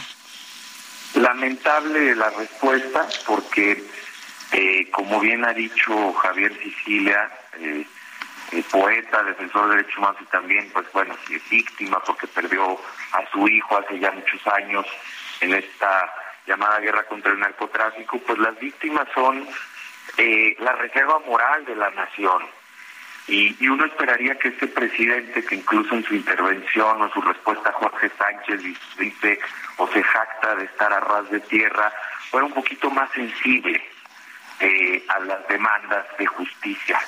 [1.15, 3.81] Lamentable la respuesta porque,
[4.51, 7.87] eh, como bien ha dicho Javier Sicilia, eh,
[8.51, 11.15] eh, poeta, defensor de derechos humanos y también, pues bueno,
[11.49, 12.77] víctima porque perdió
[13.13, 14.85] a su hijo hace ya muchos años
[15.39, 16.13] en esta
[16.45, 19.47] llamada guerra contra el narcotráfico, pues las víctimas son
[20.59, 22.43] la reserva moral de la nación.
[23.27, 27.69] Y, y, uno esperaría que este presidente, que incluso en su intervención o su respuesta
[27.69, 28.61] a Jorge Sánchez
[28.99, 29.39] dice
[29.77, 31.91] o se jacta de estar a ras de tierra,
[32.29, 33.81] fuera un poquito más sensible
[34.59, 36.99] eh, a las demandas de justicia.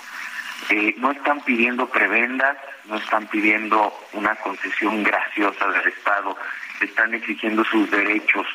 [0.69, 6.35] Eh, no están pidiendo prebendas, no están pidiendo una concesión graciosa del Estado,
[6.81, 8.47] están exigiendo sus derechos.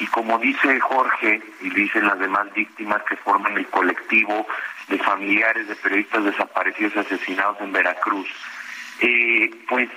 [0.00, 4.46] Y como dice Jorge y dicen las demás víctimas que forman el colectivo
[4.88, 8.28] de familiares de periodistas desaparecidos y asesinados en Veracruz,
[9.00, 9.88] eh, pues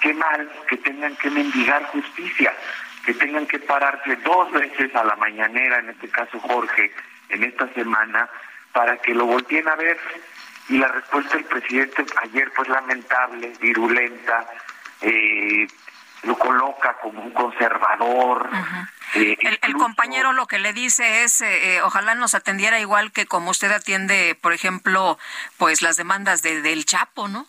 [0.00, 2.54] qué mal que tengan que mendigar justicia,
[3.04, 6.92] que tengan que pararse dos veces a la mañanera, en este caso Jorge,
[7.28, 8.28] en esta semana,
[8.72, 9.98] para que lo volteen a ver.
[10.68, 14.46] Y la respuesta del presidente ayer pues lamentable, virulenta,
[15.00, 15.66] eh,
[16.24, 18.48] lo coloca como un conservador.
[19.14, 23.26] Eh, el, compañero lo que le dice es, eh, eh, ojalá nos atendiera igual que
[23.26, 25.18] como usted atiende, por ejemplo,
[25.56, 27.46] pues las demandas de, del Chapo, ¿no?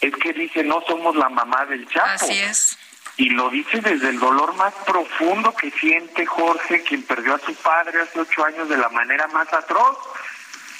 [0.00, 2.08] Es que dice, no somos la mamá del Chapo.
[2.08, 2.78] Así es.
[3.16, 7.54] Y lo dice desde el dolor más profundo que siente Jorge, quien perdió a su
[7.54, 9.96] padre hace ocho años de la manera más atroz.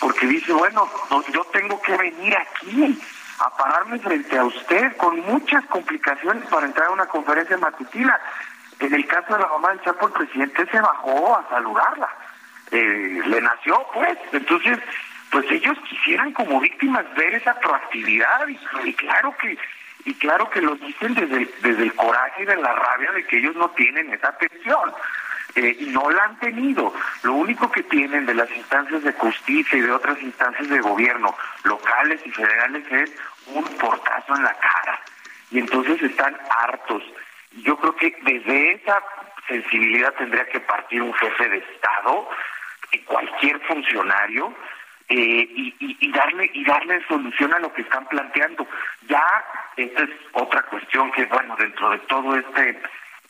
[0.00, 0.90] Porque dice, bueno,
[1.32, 3.00] yo tengo que venir aquí
[3.38, 8.20] a pararme frente a usted con muchas complicaciones para entrar a una conferencia matutina.
[8.80, 12.08] En el caso de la mamá del Chapo, el presidente se bajó a saludarla.
[12.70, 14.18] Eh, le nació, pues.
[14.32, 14.78] Entonces,
[15.30, 19.58] pues ellos quisieran como víctimas ver esa proactividad y, claro que
[20.04, 23.38] y claro que lo dicen desde, desde el coraje y de la rabia de que
[23.38, 24.92] ellos no tienen esa atención.
[25.56, 26.92] Eh, y no la han tenido.
[27.22, 31.36] Lo único que tienen de las instancias de justicia y de otras instancias de gobierno,
[31.62, 33.12] locales y federales, es
[33.46, 35.00] un portazo en la cara.
[35.52, 37.04] Y entonces están hartos.
[37.62, 39.02] Yo creo que desde esa
[39.48, 42.28] sensibilidad tendría que partir un jefe de Estado
[43.06, 44.52] cualquier funcionario
[45.08, 48.66] eh, y, y, darle y darle solución a lo que están planteando.
[49.06, 49.22] Ya
[49.76, 52.80] esta es otra cuestión que bueno dentro de todo este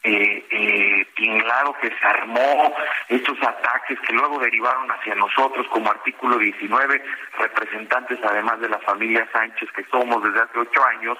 [0.04, 2.74] eh, eh, tinglado que se armó,
[3.08, 7.02] estos ataques que luego derivaron hacia nosotros como artículo 19,
[7.38, 11.18] representantes además de la familia Sánchez que somos desde hace ocho años,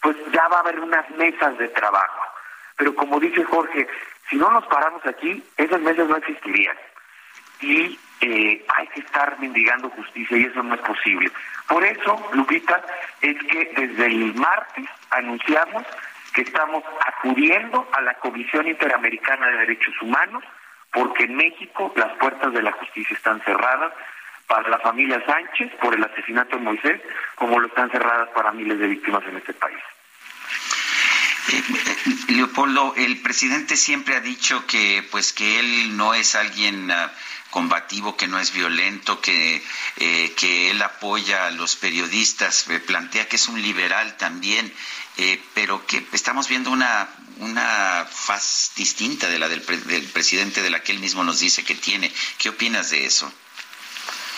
[0.00, 2.21] pues ya va a haber unas mesas de trabajo.
[2.82, 3.86] Pero como dice Jorge,
[4.28, 6.76] si no nos paramos aquí, esas mesas no existirían.
[7.60, 11.30] Y eh, hay que estar mendigando justicia y eso no es posible.
[11.68, 12.84] Por eso, Lupita,
[13.20, 15.84] es que desde el martes anunciamos
[16.34, 20.42] que estamos acudiendo a la Comisión Interamericana de Derechos Humanos
[20.92, 23.92] porque en México las puertas de la justicia están cerradas
[24.48, 27.00] para la familia Sánchez por el asesinato de Moisés,
[27.36, 29.78] como lo están cerradas para miles de víctimas en este país.
[31.48, 36.90] Eh, eh, Leopoldo, el presidente siempre ha dicho que pues que él no es alguien
[36.90, 37.12] ah,
[37.50, 39.62] combativo, que no es violento, que,
[39.98, 44.72] eh, que él apoya a los periodistas, plantea que es un liberal también.
[45.18, 47.06] Eh, pero que estamos viendo una,
[47.38, 51.74] una faz distinta de la del, presidente, de la que él mismo nos dice que
[51.74, 52.10] tiene.
[52.38, 53.30] ¿Qué opinas de eso?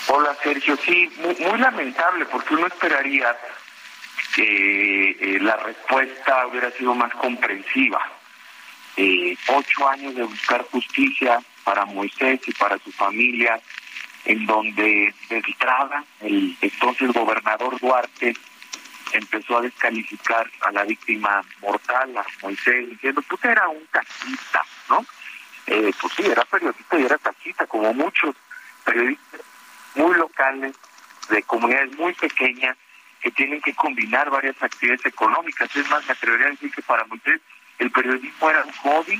[0.07, 3.35] Hola Sergio, sí, muy, muy lamentable porque uno esperaría
[4.35, 8.01] que eh, la respuesta hubiera sido más comprensiva.
[8.97, 13.59] Eh, ocho años de buscar justicia para Moisés y para su familia,
[14.25, 18.35] en donde de entrada el entonces gobernador Duarte
[19.13, 25.05] empezó a descalificar a la víctima mortal, a Moisés, diciendo, tú era un taxista, ¿no?
[25.67, 28.35] Eh, pues sí, era periodista y era taxista, como muchos
[28.83, 29.41] periodistas
[29.95, 30.75] muy locales,
[31.29, 32.77] de comunidades muy pequeñas,
[33.25, 35.75] que tienen que combinar varias actividades económicas.
[35.75, 37.41] Es más, me atrevería a decir que para Moisés
[37.79, 39.19] el periodismo era un hobby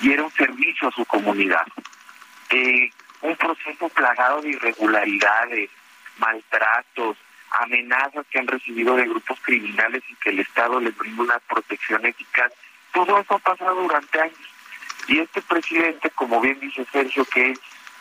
[0.00, 1.64] y era un servicio a su comunidad.
[2.50, 5.70] Eh, un proceso plagado de irregularidades,
[6.18, 7.16] maltratos,
[7.60, 12.04] amenazas que han recibido de grupos criminales y que el Estado les brinda una protección
[12.06, 12.52] eficaz.
[12.92, 14.50] Todo eso ha pasado durante años.
[15.06, 17.54] Y este presidente, como bien dice Sergio, que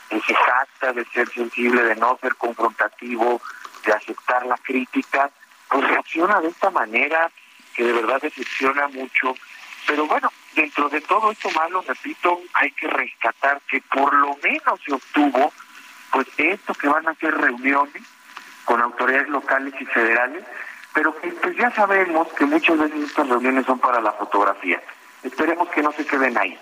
[0.09, 3.39] se jacta de ser sensible, de no ser confrontativo,
[3.87, 5.31] de aceptar la crítica,
[5.69, 7.31] pues reacciona de esta manera
[7.73, 9.33] que de verdad decepciona mucho.
[9.87, 14.79] Pero bueno, dentro de todo esto malo, repito, hay que rescatar que por lo menos
[14.85, 15.53] se obtuvo,
[16.11, 18.03] pues esto que van a ser reuniones
[18.65, 20.43] con autoridades locales y federales,
[20.93, 24.81] pero que pues ya sabemos que muchas veces estas reuniones son para la fotografía.
[25.23, 26.59] Esperemos que no se queden ahí.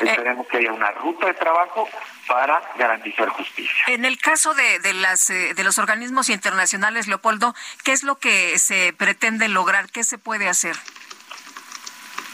[0.00, 1.88] Esperemos que haya una ruta de trabajo
[2.26, 3.84] para garantizar justicia.
[3.86, 8.18] En el caso de, de, las, eh, de los organismos internacionales, Leopoldo, ¿qué es lo
[8.18, 9.90] que se pretende lograr?
[9.90, 10.76] ¿Qué se puede hacer?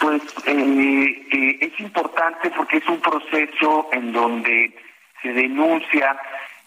[0.01, 4.77] Pues eh, eh, es importante porque es un proceso en donde
[5.23, 6.17] se denuncia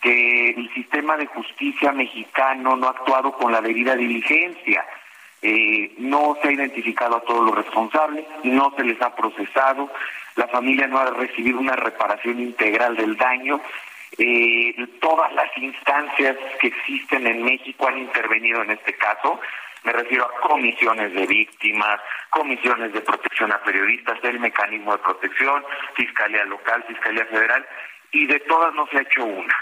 [0.02, 4.86] que el sistema de justicia mexicano no ha actuado con la debida diligencia.
[5.42, 9.92] Eh, no se ha identificado a todos los responsables, no se les ha procesado,
[10.38, 13.60] la familia no ha recibido una reparación integral del daño.
[14.18, 19.40] Eh, todas las instancias que existen en México han intervenido en este caso.
[19.84, 25.64] Me refiero a comisiones de víctimas, comisiones de protección a periodistas, el mecanismo de protección,
[25.96, 27.66] fiscalía local, fiscalía federal,
[28.12, 29.56] y de todas no se ha hecho una.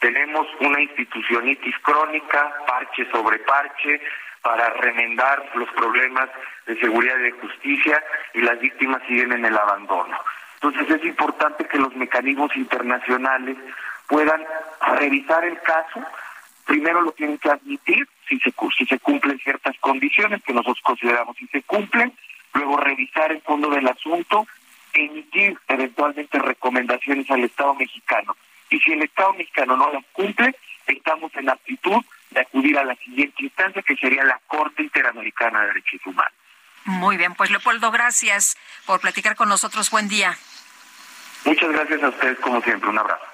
[0.00, 4.00] Tenemos una institucionitis crónica, parche sobre parche,
[4.42, 6.28] para remendar los problemas
[6.66, 8.02] de seguridad y de justicia
[8.34, 10.16] y las víctimas siguen en el abandono.
[10.60, 13.56] Entonces es importante que los mecanismos internacionales
[14.08, 14.44] puedan
[14.98, 16.02] revisar el caso,
[16.66, 21.36] primero lo tienen que admitir si se, si se cumplen ciertas condiciones que nosotros consideramos
[21.36, 22.12] si se cumplen,
[22.54, 24.46] luego revisar el fondo del asunto,
[24.92, 28.36] emitir eventualmente recomendaciones al Estado mexicano.
[28.70, 30.54] Y si el Estado mexicano no las cumple,
[30.86, 35.66] estamos en aptitud de acudir a la siguiente instancia, que sería la Corte Interamericana de
[35.68, 36.32] Derechos Humanos.
[36.84, 38.56] Muy bien, pues Leopoldo, gracias
[38.86, 39.90] por platicar con nosotros.
[39.90, 40.36] Buen día.
[41.44, 42.88] Muchas gracias a ustedes, como siempre.
[42.88, 43.24] Un abrazo.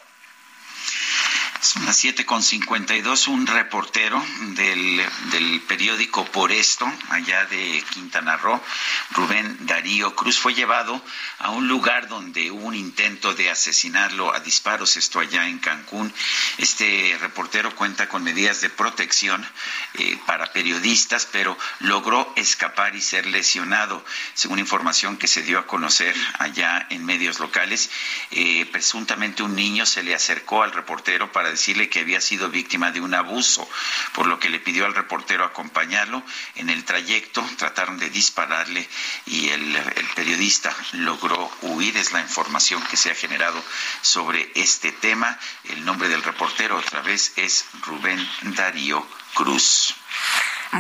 [1.64, 3.26] Son las siete con cincuenta y dos.
[3.26, 8.60] Un reportero del, del periódico Por Esto, allá de Quintana Roo,
[9.12, 11.02] Rubén Darío Cruz, fue llevado
[11.38, 16.12] a un lugar donde hubo un intento de asesinarlo a disparos, esto allá en Cancún.
[16.58, 19.44] Este reportero cuenta con medidas de protección
[19.94, 24.04] eh, para periodistas, pero logró escapar y ser lesionado.
[24.34, 27.88] Según información que se dio a conocer allá en medios locales,
[28.32, 32.90] eh, presuntamente un niño se le acercó al reportero para decirle que había sido víctima
[32.90, 33.68] de un abuso,
[34.12, 36.22] por lo que le pidió al reportero acompañarlo.
[36.57, 38.88] En el trayecto trataron de dispararle
[39.26, 39.76] y el,
[40.14, 41.96] periodista logró huir.
[41.96, 43.62] Es la información que se ha generado
[44.02, 45.38] sobre este tema.
[45.64, 49.94] El nombre del reportero otra vez es Rubén Darío Cruz.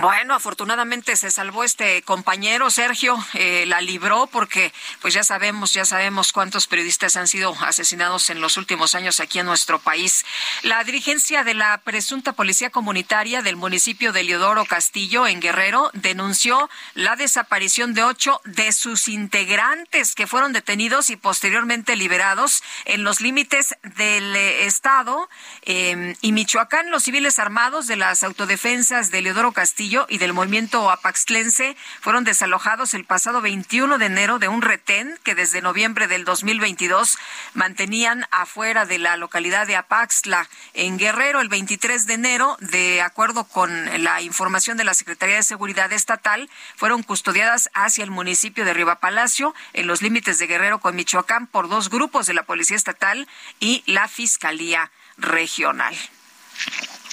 [0.00, 5.84] Bueno, afortunadamente se salvó este compañero Sergio, eh, la libró porque pues ya sabemos, ya
[5.84, 10.26] sabemos cuántos periodistas han sido asesinados en los últimos años aquí en nuestro país.
[10.62, 16.68] La dirigencia de la presunta policía comunitaria del municipio de Leodoro Castillo en Guerrero denunció
[16.94, 23.20] la desaparición de ocho de sus integrantes que fueron detenidos y posteriormente liberados en los
[23.20, 25.28] límites del eh, estado
[25.62, 26.90] eh, y Michoacán.
[26.90, 32.94] Los civiles armados de las autodefensas de Leodoro Castillo y del movimiento apaxtlense fueron desalojados
[32.94, 37.18] el pasado 21 de enero de un retén que desde noviembre del 2022
[37.52, 40.48] mantenían afuera de la localidad de Apaxtla.
[40.72, 45.42] En Guerrero, el 23 de enero, de acuerdo con la información de la Secretaría de
[45.42, 50.80] Seguridad Estatal, fueron custodiadas hacia el municipio de Riva Palacio, en los límites de Guerrero
[50.80, 53.28] con Michoacán, por dos grupos de la Policía Estatal
[53.60, 55.94] y la Fiscalía Regional.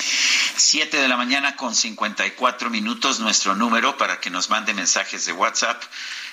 [0.01, 5.33] Siete de la mañana con 54 minutos, nuestro número para que nos mande mensajes de
[5.33, 5.81] WhatsApp,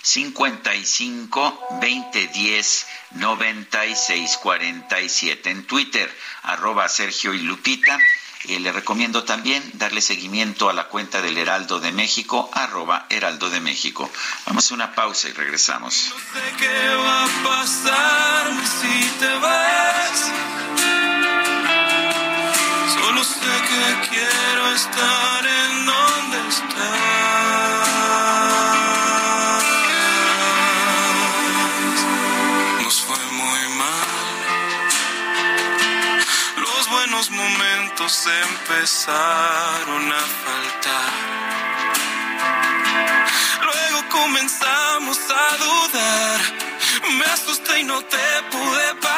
[0.02, 5.50] 55 2010 9647.
[5.50, 7.98] En Twitter, arroba Sergio y Lupita.
[8.44, 13.50] Eh, le recomiendo también darle seguimiento a la cuenta del Heraldo de México, arroba Heraldo
[13.50, 14.08] de México.
[14.46, 16.14] Vamos a una pausa y regresamos.
[16.56, 20.57] Qué va a pasar si te vas.
[23.18, 26.78] Solo sé que quiero estar en donde estás.
[32.84, 34.36] Nos fue muy mal.
[36.58, 41.12] Los buenos momentos empezaron a faltar.
[43.64, 46.40] Luego comenzamos a dudar.
[47.18, 49.17] Me asusté y no te pude parar.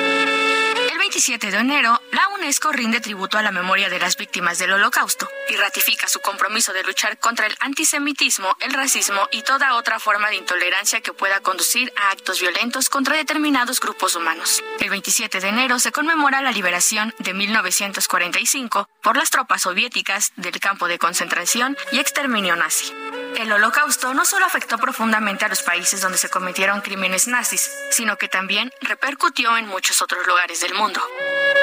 [1.11, 4.71] El 27 de enero, la UNESCO rinde tributo a la memoria de las víctimas del
[4.71, 9.99] Holocausto y ratifica su compromiso de luchar contra el antisemitismo, el racismo y toda otra
[9.99, 14.63] forma de intolerancia que pueda conducir a actos violentos contra determinados grupos humanos.
[14.79, 20.61] El 27 de enero se conmemora la liberación de 1945 por las tropas soviéticas del
[20.61, 22.93] campo de concentración y exterminio nazi.
[23.37, 28.17] El holocausto no solo afectó profundamente a los países donde se cometieron crímenes nazis, sino
[28.17, 31.01] que también repercutió en muchos otros lugares del mundo.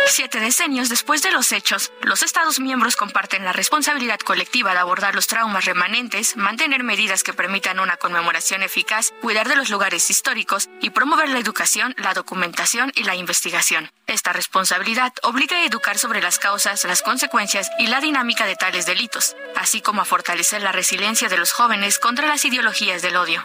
[0.06, 5.14] Siete decenios después de los hechos, los Estados miembros comparten la responsabilidad colectiva de abordar
[5.14, 10.68] los traumas remanentes, mantener medidas que permitan una conmemoración eficaz, cuidar de los lugares históricos
[10.80, 13.90] y promover la educación, la documentación y la investigación.
[14.06, 18.86] Esta responsabilidad obliga a educar sobre las causas, las consecuencias y la dinámica de tales
[18.86, 23.44] delitos, así como a fortalecer la resiliencia de los jóvenes contra las ideologías del odio.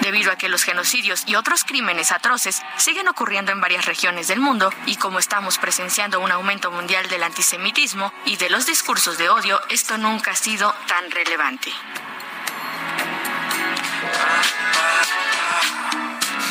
[0.00, 4.38] Debido a que los genocidios y otros crímenes atroces siguen ocurriendo en varias regiones del
[4.38, 9.28] mundo y como estamos presenciando un aumento mundial del antisemitismo y de los discursos de
[9.28, 11.72] odio, esto nunca ha sido tan relevante.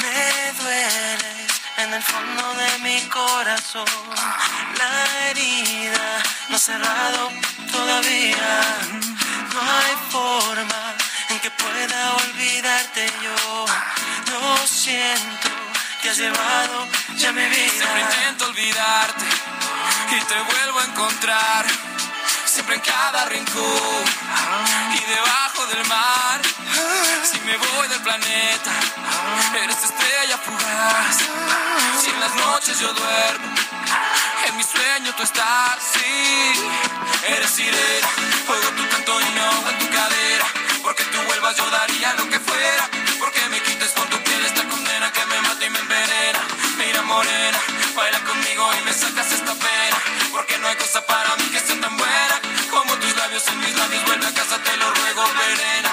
[0.01, 3.87] Me dueles en el fondo de mi corazón.
[4.77, 7.31] La herida no ha cerrado
[7.71, 9.10] todavía.
[9.53, 10.95] No hay forma
[11.29, 13.65] en que pueda olvidarte yo.
[14.31, 15.49] Yo siento
[16.01, 16.87] que has llevado
[17.17, 17.71] ya mi vida.
[17.71, 19.25] Siempre intento olvidarte
[20.11, 21.65] y te vuelvo a encontrar.
[22.45, 24.03] Siempre en cada rincón
[24.93, 26.41] y debajo del mar.
[27.29, 28.71] Si me voy del planeta,
[29.63, 31.17] eres estrella fugaz.
[32.01, 33.60] Si en las noches yo duermo,
[34.51, 35.77] en mi sueño tú estás.
[35.93, 36.53] Sí,
[37.27, 38.09] eres sirena,
[38.47, 40.45] oigo tu canto y me ahogo en tu cadera.
[40.83, 42.89] Porque tú vuelvas yo daría lo que fuera.
[43.19, 46.41] Porque me quites con tu piel esta condena que me mata y me envenena.
[46.77, 47.59] Mira morena,
[47.95, 49.97] baila conmigo y me sacas esta pena.
[50.31, 52.35] Porque no hay cosa para mí que sea tan buena
[52.69, 54.05] como tus labios en mis labios.
[54.05, 55.90] Vuelve a casa, te lo ruego, Verena.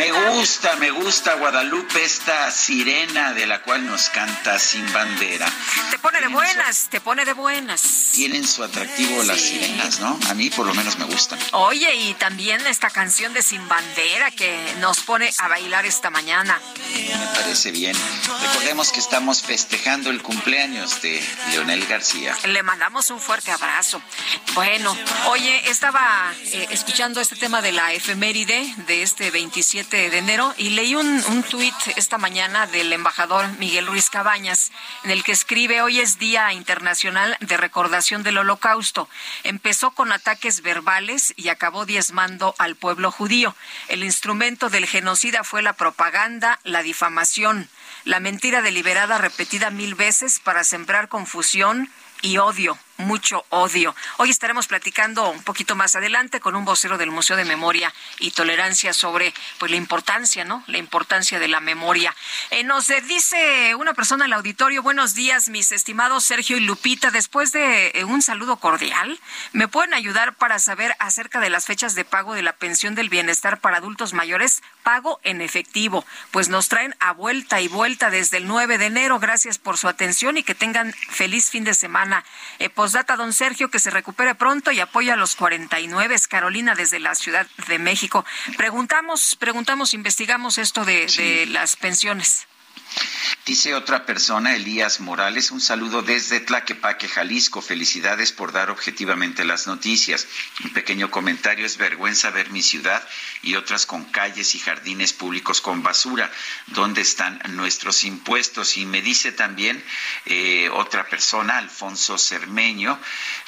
[0.00, 5.46] Me gusta, me gusta Guadalupe, esta sirena de la cual nos canta Sin Bandera.
[5.90, 7.82] Te pone de buenas, te pone de buenas.
[8.12, 10.18] Tienen su atractivo las sirenas, ¿no?
[10.30, 11.38] A mí por lo menos me gustan.
[11.52, 16.58] Oye, y también esta canción de Sin Bandera que nos pone a bailar esta mañana.
[16.94, 17.94] Me parece bien.
[18.40, 22.34] Recordemos que estamos festejando el cumpleaños de Leonel García.
[22.46, 24.00] Le mandamos un fuerte abrazo.
[24.54, 24.96] Bueno,
[25.26, 30.70] oye, estaba eh, escuchando este tema de la efeméride de este 27 de enero y
[30.70, 34.70] leí un, un tuit esta mañana del embajador Miguel Ruiz Cabañas
[35.02, 39.08] en el que escribe hoy es Día Internacional de Recordación del Holocausto.
[39.42, 43.56] Empezó con ataques verbales y acabó diezmando al pueblo judío.
[43.88, 47.68] El instrumento del genocida fue la propaganda, la difamación,
[48.04, 51.90] la mentira deliberada repetida mil veces para sembrar confusión
[52.22, 53.94] y odio mucho odio.
[54.18, 58.30] Hoy estaremos platicando un poquito más adelante con un vocero del Museo de Memoria y
[58.30, 60.62] Tolerancia sobre pues la importancia, ¿no?
[60.66, 62.14] La importancia de la memoria.
[62.50, 67.52] Eh, nos dice una persona al auditorio, buenos días, mis estimados Sergio y Lupita, después
[67.52, 69.18] de eh, un saludo cordial,
[69.52, 73.08] ¿me pueden ayudar para saber acerca de las fechas de pago de la pensión del
[73.08, 74.62] bienestar para adultos mayores?
[74.82, 79.18] Pago en efectivo, pues nos traen a vuelta y vuelta desde el 9 de enero.
[79.18, 82.24] Gracias por su atención y que tengan feliz fin de semana.
[82.58, 86.12] Eh, postdata, don Sergio, que se recupere pronto y apoya a los 49.
[86.12, 88.24] Es Carolina desde la Ciudad de México.
[88.56, 92.48] Preguntamos, preguntamos, investigamos esto de, de las pensiones.
[93.46, 97.62] Dice otra persona, Elías Morales, un saludo desde Tlaquepaque, Jalisco.
[97.62, 100.28] Felicidades por dar objetivamente las noticias.
[100.62, 103.02] Un pequeño comentario, es vergüenza ver mi ciudad
[103.42, 106.30] y otras con calles y jardines públicos con basura.
[106.66, 108.76] ¿Dónde están nuestros impuestos?
[108.76, 109.82] Y me dice también
[110.26, 113.00] eh, otra persona, Alfonso Cermeño,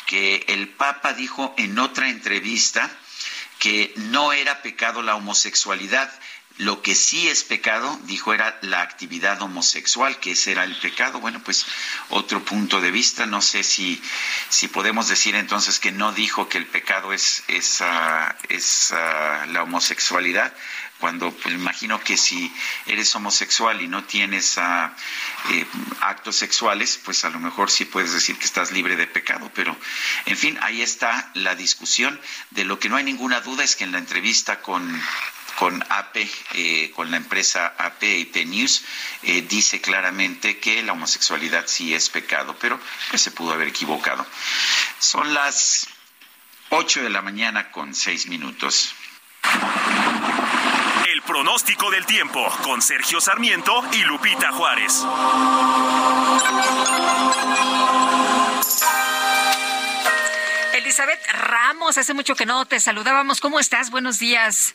[0.07, 2.90] que el Papa dijo en otra entrevista
[3.59, 6.11] que no era pecado la homosexualidad
[6.59, 11.20] lo que sí es pecado, dijo, era la actividad homosexual, que ese era el pecado.
[11.20, 11.66] Bueno, pues
[12.11, 13.26] otro punto de vista.
[13.26, 14.00] No sé si,
[14.48, 19.46] si podemos decir entonces que no dijo que el pecado es, es, ah, es ah,
[19.48, 20.53] la homosexualidad,
[21.03, 22.53] cuando pues, imagino que si
[22.86, 25.66] eres homosexual y no tienes eh,
[26.00, 29.50] actos sexuales, pues a lo mejor sí puedes decir que estás libre de pecado.
[29.53, 29.76] Pero,
[30.26, 32.20] en fin, ahí está la discusión.
[32.50, 35.03] De lo que no hay ninguna duda es que en la entrevista con
[35.59, 36.16] con AP,
[36.55, 38.84] eh, con la empresa AP y P News,
[39.22, 42.78] eh, dice claramente que la homosexualidad sí es pecado, pero
[43.14, 44.26] se pudo haber equivocado.
[44.98, 45.86] Son las
[46.70, 48.94] 8 de la mañana con 6 minutos.
[51.12, 55.05] El pronóstico del tiempo con Sergio Sarmiento y Lupita Juárez.
[60.74, 63.40] Elizabeth Ramos, hace mucho que no te saludábamos.
[63.40, 63.90] ¿Cómo estás?
[63.90, 64.74] Buenos días.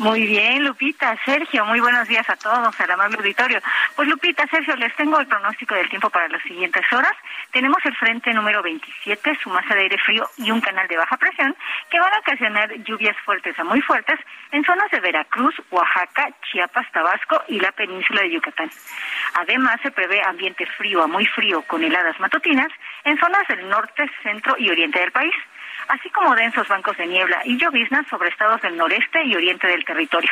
[0.00, 3.60] Muy bien, Lupita, Sergio, muy buenos días a todos, al amable auditorio.
[3.94, 7.12] Pues Lupita, Sergio, les tengo el pronóstico del tiempo para las siguientes horas.
[7.52, 11.18] Tenemos el frente número 27, su masa de aire frío y un canal de baja
[11.18, 11.54] presión
[11.90, 14.18] que van a ocasionar lluvias fuertes a muy fuertes
[14.52, 18.70] en zonas de Veracruz, Oaxaca, Chiapas, Tabasco y la península de Yucatán.
[19.34, 22.72] Además, se prevé ambiente frío a muy frío con heladas matutinas
[23.04, 25.34] en zonas del norte, centro y oriente del país
[25.90, 29.84] así como densos bancos de niebla y lloviznas sobre estados del noreste y oriente del
[29.84, 30.30] territorio.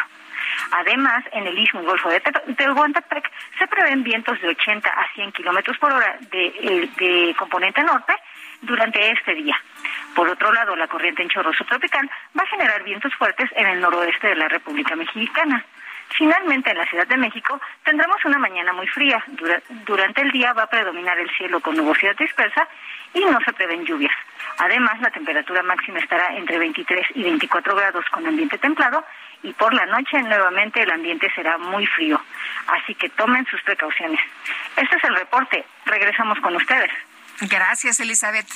[0.72, 5.32] Además, en el istmo y golfo de Tehuantepec se prevén vientos de 80 a 100
[5.32, 8.14] kilómetros por hora de, de, componente norte
[8.62, 9.56] durante este día.
[10.14, 13.80] Por otro lado, la corriente en chorro subtropical va a generar vientos fuertes en el
[13.80, 15.64] noroeste de la República Mexicana.
[16.16, 19.22] Finalmente, en la Ciudad de México tendremos una mañana muy fría.
[19.86, 22.66] durante el día va a predominar el cielo con nubosidad dispersa
[23.14, 24.14] y no se prevén lluvias.
[24.58, 29.04] Además, la temperatura máxima estará entre 23 y 24 grados con ambiente templado
[29.42, 32.20] y por la noche nuevamente el ambiente será muy frío.
[32.66, 34.20] Así que tomen sus precauciones.
[34.76, 35.64] Este es el reporte.
[35.84, 36.90] Regresamos con ustedes.
[37.42, 38.48] Gracias, Elizabeth.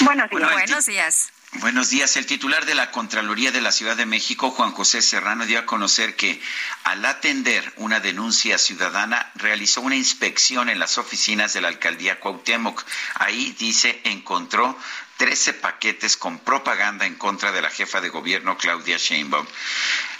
[0.00, 0.52] Buenos días.
[0.52, 1.32] Buenos días.
[1.52, 2.14] Buenos días.
[2.16, 5.64] El titular de la Contraloría de la Ciudad de México, Juan José Serrano, dio a
[5.64, 6.42] conocer que
[6.84, 12.84] al atender una denuncia ciudadana realizó una inspección en las oficinas de la alcaldía Cuauhtémoc.
[13.14, 14.78] Ahí, dice, encontró
[15.16, 19.46] 13 paquetes con propaganda en contra de la jefa de gobierno, Claudia Sheinbaum.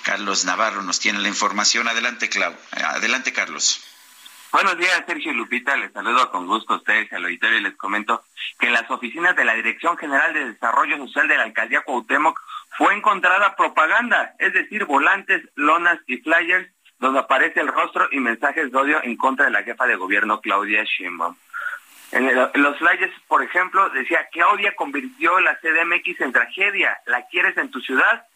[0.05, 1.89] Carlos Navarro nos tiene la información.
[1.89, 2.57] Adelante, Clau.
[2.71, 3.81] Adelante, Carlos.
[4.61, 5.77] Buenos días, Sergio Lupita.
[5.77, 8.25] Les saludo con gusto a ustedes al auditorio y les comento
[8.59, 12.37] que en las oficinas de la Dirección General de Desarrollo Social de la Alcaldía Cuauhtémoc
[12.77, 18.73] fue encontrada propaganda, es decir, volantes, lonas y flyers donde aparece el rostro y mensajes
[18.73, 21.37] de odio en contra de la jefa de gobierno Claudia Sheinbaum.
[22.11, 27.71] En, los flyers, por ejemplo, decía, Claudia convirtió la CDMX en tragedia, ¿la quieres en
[27.71, 28.27] tu ciudad?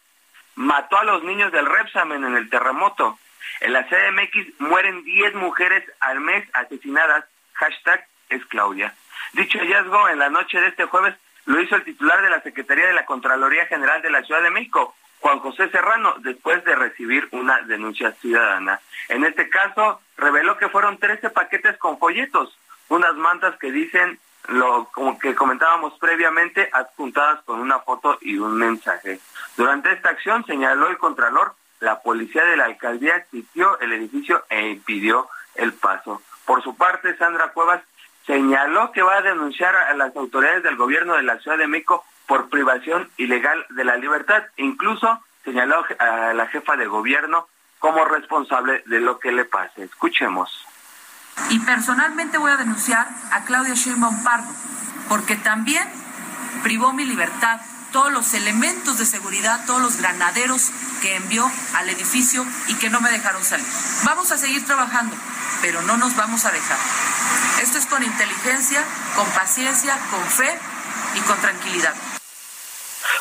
[0.55, 3.19] Mató a los niños del Repsamen en el terremoto,
[3.61, 7.25] en la CDMX mueren 10 mujeres al mes asesinadas.
[7.53, 8.93] Hashtag es Claudia.
[9.33, 11.15] Dicho hallazgo en la noche de este jueves
[11.45, 14.49] lo hizo el titular de la Secretaría de la Contraloría General de la Ciudad de
[14.49, 18.79] México, Juan José Serrano, después de recibir una denuncia ciudadana.
[19.09, 22.57] En este caso, reveló que fueron 13 paquetes con folletos,
[22.89, 24.19] unas mantas que dicen
[24.49, 29.19] lo como que comentábamos previamente, adjuntadas con una foto y un mensaje.
[29.55, 34.69] Durante esta acción, señaló el Contralor, la policía de la alcaldía asistió el edificio e
[34.69, 36.21] impidió el paso.
[36.45, 37.81] Por su parte, Sandra Cuevas
[38.25, 42.05] señaló que va a denunciar a las autoridades del gobierno de la Ciudad de México
[42.25, 44.43] por privación ilegal de la libertad.
[44.55, 49.83] Incluso señaló a la jefa de gobierno como responsable de lo que le pase.
[49.83, 50.65] Escuchemos.
[51.49, 54.49] Y personalmente voy a denunciar a Claudia Sheinbaum Pardo
[55.09, 55.83] porque también
[56.63, 57.59] privó mi libertad
[57.93, 60.71] todos los elementos de seguridad, todos los granaderos
[61.01, 63.65] que envió al edificio y que no me dejaron salir.
[64.03, 65.15] Vamos a seguir trabajando,
[65.61, 66.77] pero no nos vamos a dejar.
[67.61, 68.83] Esto es con inteligencia,
[69.15, 70.49] con paciencia, con fe
[71.15, 71.93] y con tranquilidad.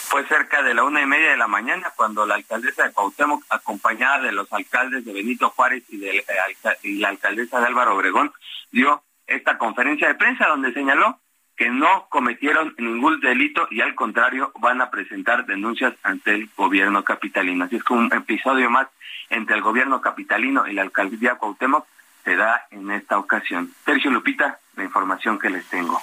[0.09, 3.45] Fue cerca de la una y media de la mañana cuando la alcaldesa de Cuauhtémoc,
[3.51, 7.95] acompañada de los alcaldes de Benito Juárez y, de, eh, y la alcaldesa de Álvaro
[7.95, 8.33] Obregón,
[8.71, 11.19] dio esta conferencia de prensa donde señaló
[11.63, 17.05] que no cometieron ningún delito y al contrario van a presentar denuncias ante el gobierno
[17.05, 17.67] capitalino.
[17.67, 18.89] Así es que un episodio más
[19.31, 21.87] entre el gobierno capitalino y la alcaldía Cuauhtémoc
[22.25, 23.73] se da en esta ocasión.
[23.85, 26.03] Sergio Lupita, la información que les tengo.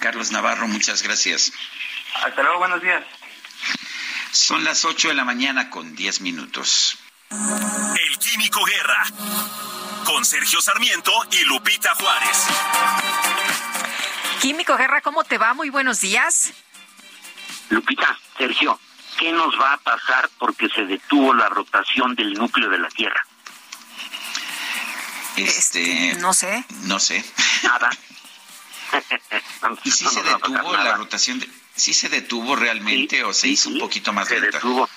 [0.00, 1.54] Carlos Navarro, muchas gracias.
[2.22, 3.02] Hasta luego, buenos días.
[4.32, 6.98] Son las 8 de la mañana con 10 minutos.
[7.30, 9.02] El Químico Guerra,
[10.04, 13.71] con Sergio Sarmiento y Lupita Juárez.
[14.42, 15.54] Químico Guerra, ¿cómo te va?
[15.54, 16.52] Muy buenos días.
[17.68, 18.76] Lupita, Sergio,
[19.16, 23.24] ¿qué nos va a pasar porque se detuvo la rotación del núcleo de la Tierra?
[25.36, 26.64] Este, no sé.
[26.86, 27.24] No sé.
[27.62, 27.88] Nada.
[29.84, 31.38] ¿Y si se detuvo la rotación?
[31.38, 34.56] De, ¿Sí se detuvo realmente o se hizo un poquito más se lenta?
[34.56, 34.90] Detuvo.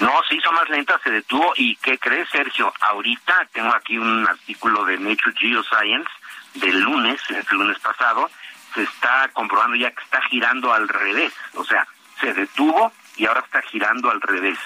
[0.00, 1.52] No, se hizo más lenta, se detuvo.
[1.54, 2.72] ¿Y qué crees, Sergio?
[2.80, 6.08] Ahorita tengo aquí un artículo de Nature Geoscience
[6.54, 8.30] del lunes, el lunes pasado,
[8.74, 11.32] se está comprobando ya que está girando al revés.
[11.54, 11.86] O sea,
[12.20, 14.58] se detuvo y ahora está girando al revés.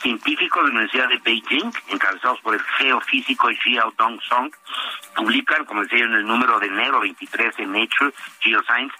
[0.00, 4.50] Científicos de la Universidad de Beijing, encabezados por el geofísico Xiao Dong Song,
[5.14, 8.94] publican, como decía en el número de enero 23 en Nature Geoscience,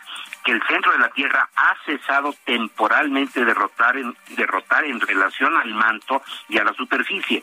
[0.45, 5.01] que el centro de la Tierra ha cesado temporalmente de rotar en, de rotar en
[5.01, 7.43] relación al manto y a la superficie.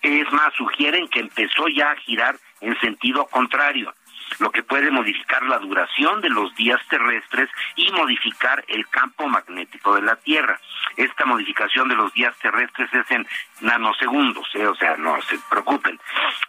[0.00, 3.92] Es más, sugieren que empezó ya a girar en sentido contrario
[4.40, 9.94] lo que puede modificar la duración de los días terrestres y modificar el campo magnético
[9.94, 10.58] de la Tierra.
[10.96, 13.26] Esta modificación de los días terrestres es en
[13.60, 14.66] nanosegundos, ¿eh?
[14.66, 15.98] o sea, no se preocupen.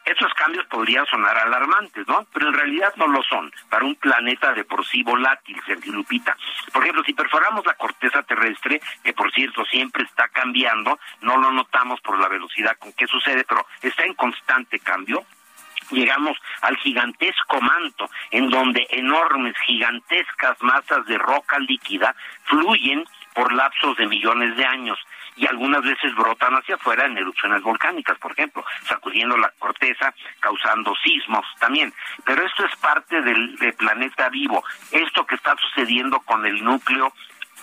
[0.05, 2.27] Estos cambios podrían sonar alarmantes, ¿no?
[2.31, 6.37] Pero en realidad no lo son para un planeta de por sí volátil, Sergio Lupita.
[6.71, 11.51] Por ejemplo, si perforamos la corteza terrestre, que por cierto siempre está cambiando, no lo
[11.51, 15.25] notamos por la velocidad con que sucede, pero está en constante cambio,
[15.91, 23.97] llegamos al gigantesco manto, en donde enormes, gigantescas masas de roca líquida fluyen por lapsos
[23.97, 24.97] de millones de años
[25.35, 30.95] y algunas veces brotan hacia afuera en erupciones volcánicas, por ejemplo, sacudiendo la corteza, causando
[31.03, 31.93] sismos también.
[32.23, 34.63] Pero esto es parte del, del planeta vivo.
[34.91, 37.13] Esto que está sucediendo con el núcleo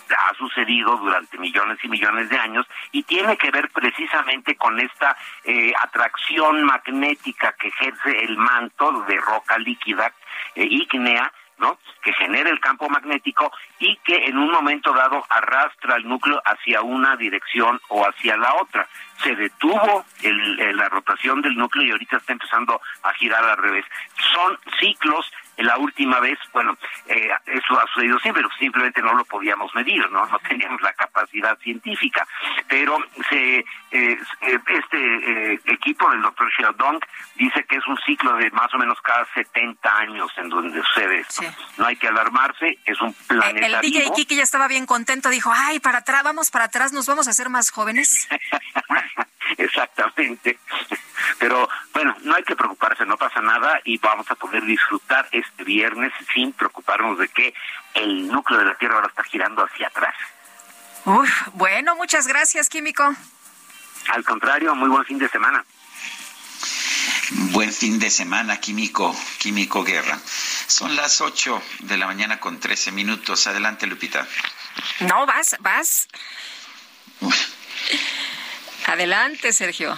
[0.09, 5.15] ha sucedido durante millones y millones de años y tiene que ver precisamente con esta
[5.43, 10.13] eh, atracción magnética que ejerce el manto de roca líquida
[10.55, 11.77] eh, ígnea ¿no?
[12.01, 16.81] que genera el campo magnético y que en un momento dado arrastra el núcleo hacia
[16.81, 18.87] una dirección o hacia la otra.
[19.23, 23.85] Se detuvo el, la rotación del núcleo y ahorita está empezando a girar al revés.
[24.33, 26.77] Son ciclos la última vez, bueno,
[27.07, 30.25] eh, eso ha sucedido siempre, simplemente no lo podíamos medir, ¿no?
[30.25, 32.27] No teníamos la capacidad científica.
[32.67, 32.97] Pero
[33.29, 33.59] se,
[33.91, 36.99] eh, este eh, equipo del doctor Sheldon
[37.35, 41.19] dice que es un ciclo de más o menos cada 70 años en donde sucede
[41.19, 41.43] esto.
[41.77, 45.51] No hay que alarmarse, es un planeta El DJ Kiki ya estaba bien contento, dijo,
[45.53, 48.27] ay, para atrás, vamos para atrás, nos vamos a hacer más jóvenes.
[49.57, 50.57] Exactamente.
[51.39, 55.42] Pero bueno, no hay que preocuparse, no pasa nada y vamos a poder disfrutar este
[55.57, 57.53] viernes sin preocuparnos de que
[57.93, 60.15] el núcleo de la Tierra ahora está girando hacia atrás.
[61.05, 63.03] Uf, bueno, muchas gracias, Químico.
[64.09, 65.63] Al contrario, muy buen fin de semana.
[67.51, 70.17] Buen fin de semana, Químico, Químico Guerra.
[70.67, 73.47] Son las 8 de la mañana con 13 minutos.
[73.47, 74.27] Adelante, Lupita.
[75.01, 76.07] No, vas, vas.
[78.87, 79.97] Adelante, Sergio.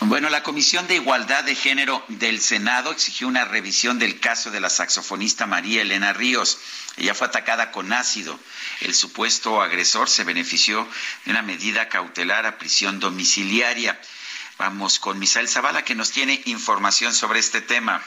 [0.00, 4.60] Bueno, la Comisión de Igualdad de Género del Senado exigió una revisión del caso de
[4.60, 6.60] la saxofonista María Elena Ríos.
[6.96, 8.38] Ella fue atacada con ácido.
[8.80, 10.86] El supuesto agresor se benefició
[11.24, 13.98] de una medida cautelar a prisión domiciliaria.
[14.58, 18.02] Vamos con Misael Zavala, que nos tiene información sobre este tema.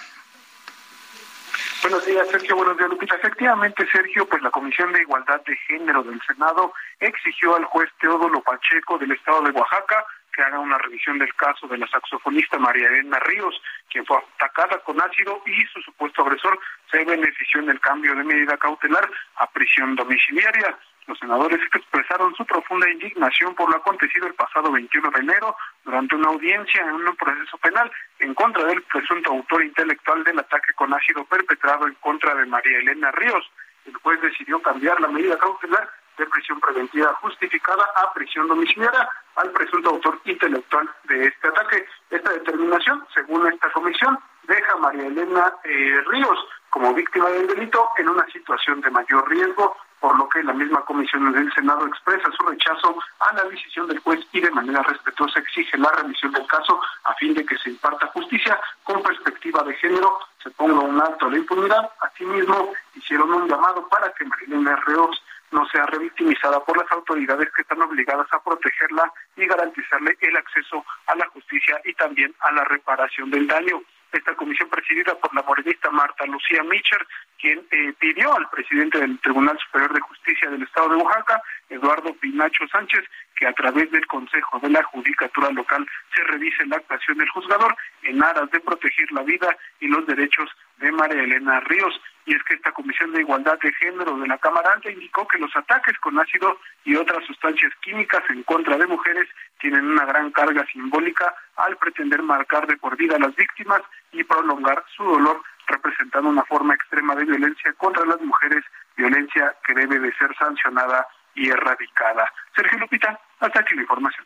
[1.81, 2.55] Buenos días, Sergio.
[2.55, 3.15] Buenos días, Lupita.
[3.15, 8.41] Efectivamente, Sergio, pues la Comisión de Igualdad de Género del Senado exigió al juez Teodoro
[8.41, 10.05] Pacheco del Estado de Oaxaca
[10.37, 13.59] que haga una revisión del caso de la saxofonista María Elena Ríos,
[13.89, 16.59] quien fue atacada con ácido y su supuesto agresor
[16.91, 20.77] se benefició en el cambio de medida cautelar a prisión domiciliaria.
[21.07, 26.15] Los senadores expresaron su profunda indignación por lo acontecido el pasado 21 de enero durante
[26.15, 30.93] una audiencia en un proceso penal en contra del presunto autor intelectual del ataque con
[30.93, 33.49] ácido perpetrado en contra de María Elena Ríos.
[33.85, 39.51] el juez decidió cambiar la medida cautelar de prisión preventiva justificada a prisión domiciliaria al
[39.51, 41.85] presunto autor intelectual de este ataque.
[42.09, 46.39] Esta determinación, según esta comisión, deja a María Elena eh, Ríos
[46.69, 50.81] como víctima del delito en una situación de mayor riesgo, por lo que la misma
[50.81, 55.39] comisión del Senado expresa su rechazo a la decisión del juez y de manera respetuosa
[55.39, 59.73] exige la revisión del caso a fin de que se imparta justicia con perspectiva de
[59.75, 61.89] género, se ponga un alto a la impunidad.
[62.01, 67.61] Asimismo, hicieron un llamado para que Marilena Ríos no sea revictimizada por las autoridades que
[67.61, 72.63] están obligadas a protegerla y garantizarle el acceso a la justicia y también a la
[72.65, 73.81] reparación del daño.
[74.11, 77.05] Esta comisión presidida por la morenista Marta Lucía Mitcher,
[77.39, 82.13] quien eh, pidió al presidente del Tribunal Superior de Justicia del Estado de Oaxaca, Eduardo
[82.15, 83.03] Pinacho Sánchez,
[83.37, 87.75] que a través del Consejo de la Judicatura Local se revise la actuación del juzgador
[88.03, 92.43] en aras de proteger la vida y los derechos de María Elena Ríos y es
[92.43, 95.97] que esta Comisión de Igualdad de Género de la Cámara Alta indicó que los ataques
[95.99, 99.29] con ácido y otras sustancias químicas en contra de mujeres
[99.59, 103.81] tienen una gran carga simbólica al pretender marcar de por vida a las víctimas
[104.11, 108.63] y prolongar su dolor, representando una forma extrema de violencia contra las mujeres,
[108.97, 112.31] violencia que debe de ser sancionada y erradicada.
[112.53, 114.25] Sergio Lupita, hasta aquí la información.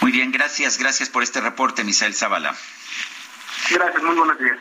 [0.00, 2.54] Muy bien, gracias, gracias por este reporte, Misael Zavala.
[3.70, 4.58] Gracias, muy buenos días.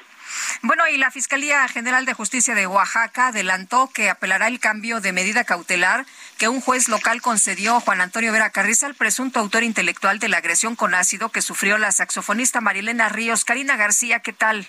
[0.62, 5.12] Bueno, y la Fiscalía General de Justicia de Oaxaca adelantó que apelará el cambio de
[5.12, 6.06] medida cautelar
[6.38, 10.30] que un juez local concedió a Juan Antonio Vera Carriza, el presunto autor intelectual de
[10.30, 13.46] la agresión con ácido que sufrió la saxofonista Marilena Ríos.
[13.46, 14.68] Karina García, ¿qué tal?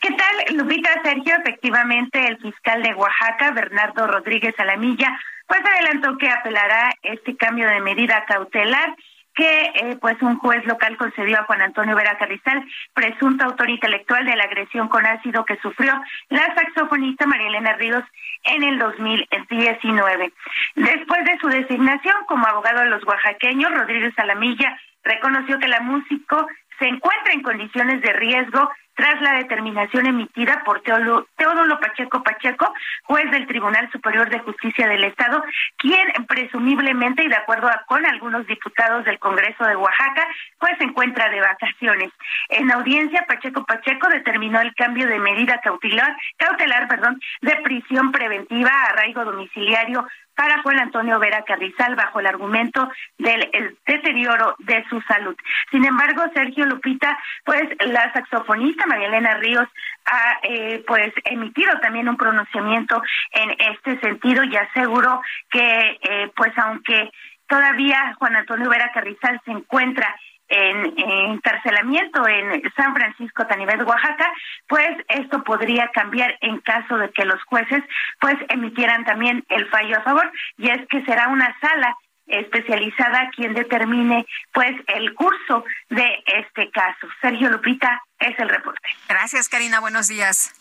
[0.00, 1.34] ¿Qué tal, Lupita Sergio?
[1.36, 7.80] Efectivamente, el fiscal de Oaxaca, Bernardo Rodríguez Alamilla, pues adelantó que apelará este cambio de
[7.80, 8.94] medida cautelar
[9.38, 14.26] que eh, pues un juez local concedió a Juan Antonio Vera Carrizal, presunto autor intelectual
[14.26, 15.94] de la agresión con ácido que sufrió
[16.28, 18.02] la saxofonista María Elena Ríos
[18.42, 20.32] en el 2019.
[20.74, 26.48] Después de su designación como abogado de los oaxaqueños, Rodríguez Salamilla reconoció que la músico
[26.78, 32.74] se encuentra en condiciones de riesgo tras la determinación emitida por Teodulo Pacheco Pacheco,
[33.04, 35.40] juez del Tribunal Superior de Justicia del Estado,
[35.76, 40.26] quien presumiblemente y de acuerdo con algunos diputados del Congreso de Oaxaca,
[40.58, 42.10] pues se encuentra de vacaciones.
[42.48, 48.70] En audiencia, Pacheco Pacheco determinó el cambio de medida cautelar, cautelar perdón, de prisión preventiva
[48.70, 50.08] a arraigo domiciliario
[50.38, 55.34] para Juan Antonio Vera Carrizal bajo el argumento del deterioro de su salud.
[55.72, 59.66] Sin embargo, Sergio Lupita, pues la saxofonista María Elena Ríos
[60.04, 65.20] ha eh, pues emitido también un pronunciamiento en este sentido y aseguró
[65.50, 67.10] que eh, pues aunque
[67.48, 70.14] todavía Juan Antonio Vera Carrizal se encuentra
[70.48, 70.94] en,
[71.32, 74.32] encarcelamiento en San Francisco, Tanivet, Oaxaca,
[74.66, 77.82] pues esto podría cambiar en caso de que los jueces
[78.20, 81.96] pues emitieran también el fallo a favor y es que será una sala
[82.26, 87.08] especializada quien determine pues el curso de este caso.
[87.20, 88.86] Sergio Lupita es el reporte.
[89.08, 89.80] Gracias, Karina.
[89.80, 90.52] Buenos días.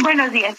[0.00, 0.56] Buenos días.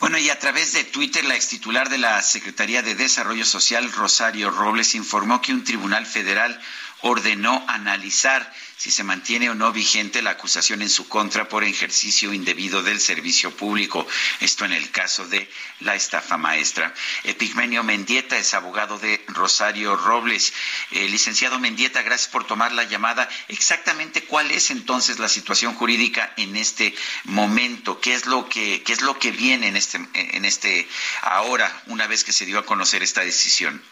[0.00, 4.50] Bueno, y a través de Twitter, la extitular de la Secretaría de Desarrollo Social, Rosario
[4.50, 6.60] Robles, informó que un tribunal federal
[7.02, 12.32] ordenó analizar si se mantiene o no vigente la acusación en su contra por ejercicio
[12.32, 14.06] indebido del servicio público.
[14.38, 16.94] Esto en el caso de la estafa maestra.
[17.24, 20.52] Epigmenio Mendieta es abogado de Rosario Robles.
[20.92, 23.28] Eh, licenciado Mendieta, gracias por tomar la llamada.
[23.48, 26.94] Exactamente cuál es entonces la situación jurídica en este
[27.24, 28.00] momento.
[28.00, 30.86] ¿Qué es lo que, qué es lo que viene en este, en este
[31.22, 33.82] ahora, una vez que se dio a conocer esta decisión?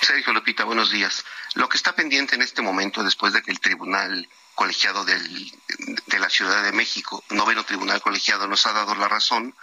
[0.00, 1.24] Sergio Lupita, buenos días.
[1.54, 5.52] Lo que está pendiente en este momento, después de que el Tribunal Colegiado del,
[6.06, 9.54] de la Ciudad de México, noveno Tribunal Colegiado, nos ha dado la razón,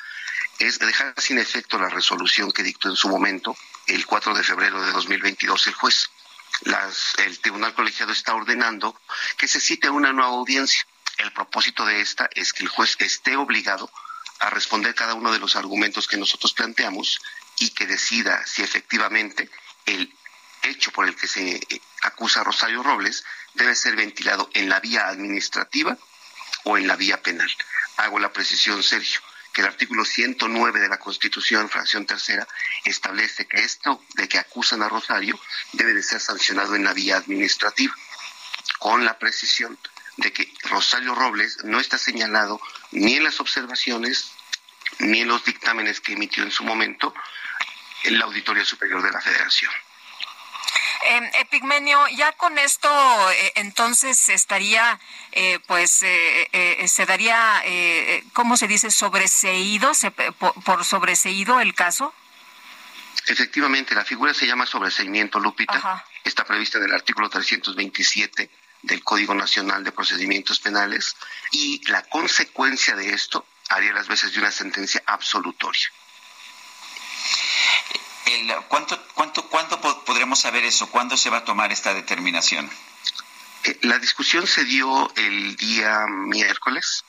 [0.60, 3.56] es dejar sin efecto la resolución que dictó en su momento,
[3.88, 6.10] el 4 de febrero de 2022, el juez.
[6.62, 9.00] Las, el Tribunal Colegiado está ordenando
[9.38, 10.86] que se cite una nueva audiencia.
[11.18, 13.90] El propósito de esta es que el juez esté obligado
[14.40, 17.20] a responder cada uno de los argumentos que nosotros planteamos
[17.60, 19.50] y que decida si efectivamente
[19.86, 20.14] el
[20.64, 23.24] hecho por el que se eh, acusa a Rosario Robles
[23.54, 25.98] debe ser ventilado en la vía administrativa
[26.64, 27.50] o en la vía penal.
[27.98, 29.22] Hago la precisión, Sergio,
[29.52, 32.48] que el artículo 109 de la Constitución, fracción tercera,
[32.86, 35.40] establece que esto de que acusan a Rosario
[35.74, 37.94] debe de ser sancionado en la vía administrativa,
[38.80, 39.78] con la precisión
[40.18, 42.60] de que Rosario Robles no está señalado
[42.92, 44.32] ni en las observaciones
[45.00, 47.14] ni en los dictámenes que emitió en su momento
[48.04, 49.72] el Auditorio Superior de la Federación.
[51.06, 52.90] Eh, Epigmenio, ya con esto
[53.32, 55.00] eh, entonces estaría,
[55.34, 57.62] eh, pues, eh, se daría,
[58.32, 58.90] ¿cómo se dice?
[58.90, 62.14] Sobreseído, se, por, por, sobreseído el caso.
[63.28, 66.06] Efectivamente, la figura se llama sobreseimiento, Lupita.
[66.24, 68.50] Está prevista en el artículo 327
[68.82, 71.16] del Código Nacional de Procedimientos Penales
[71.52, 75.90] y la consecuencia de esto haría las veces de una sentencia absolutoria.
[78.26, 80.88] El, ¿cuánto, cuánto, ¿Cuándo podremos saber eso?
[80.90, 82.70] ¿Cuándo se va a tomar esta determinación?
[83.64, 87.04] Eh, la discusión se dio el día miércoles.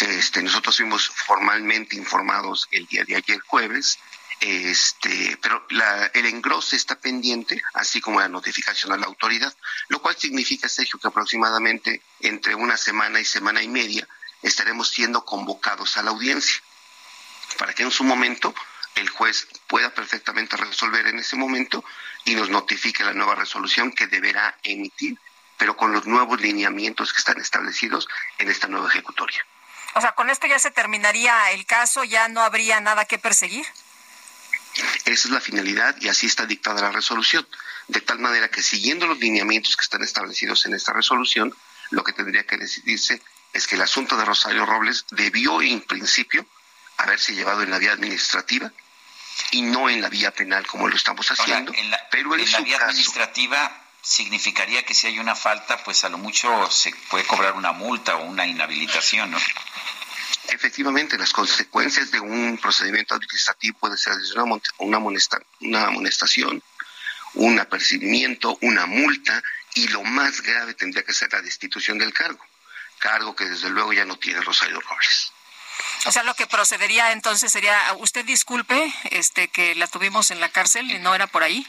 [0.00, 3.98] Este, nosotros fuimos formalmente informados el día de ayer jueves,
[4.40, 9.54] este, pero la, el engrose está pendiente, así como la notificación a la autoridad,
[9.88, 14.08] lo cual significa, Sergio, que aproximadamente entre una semana y semana y media
[14.42, 16.60] estaremos siendo convocados a la audiencia,
[17.58, 18.54] para que en su momento
[18.96, 21.84] el juez pueda perfectamente resolver en ese momento
[22.24, 25.18] y nos notifique la nueva resolución que deberá emitir,
[25.56, 28.08] pero con los nuevos lineamientos que están establecidos
[28.38, 29.44] en esta nueva ejecutoria.
[29.94, 33.66] O sea, con esto ya se terminaría el caso, ya no habría nada que perseguir.
[35.04, 37.46] Esa es la finalidad y así está dictada la resolución.
[37.88, 41.54] De tal manera que siguiendo los lineamientos que están establecidos en esta resolución,
[41.90, 43.20] lo que tendría que decidirse
[43.52, 46.46] es que el asunto de Rosario Robles debió en principio
[46.96, 48.72] haberse llevado en la vía administrativa
[49.50, 51.72] y no en la vía penal como lo estamos haciendo.
[51.74, 56.08] en la, pero en, la vía administrativa significaría que si hay una falta, pues a
[56.08, 59.38] lo mucho se puede cobrar una multa o una inhabilitación, ¿no?
[60.48, 64.98] Efectivamente, las consecuencias de un procedimiento administrativo puede ser una, una,
[65.60, 66.62] una amonestación,
[67.34, 69.42] un apercibimiento, una multa
[69.74, 72.44] y lo más grave tendría que ser la destitución del cargo,
[72.98, 75.31] cargo que desde luego ya no tiene Rosario Robles.
[76.04, 80.48] O sea, lo que procedería entonces sería, usted disculpe, este, que la tuvimos en la
[80.48, 81.66] cárcel y no era por ahí.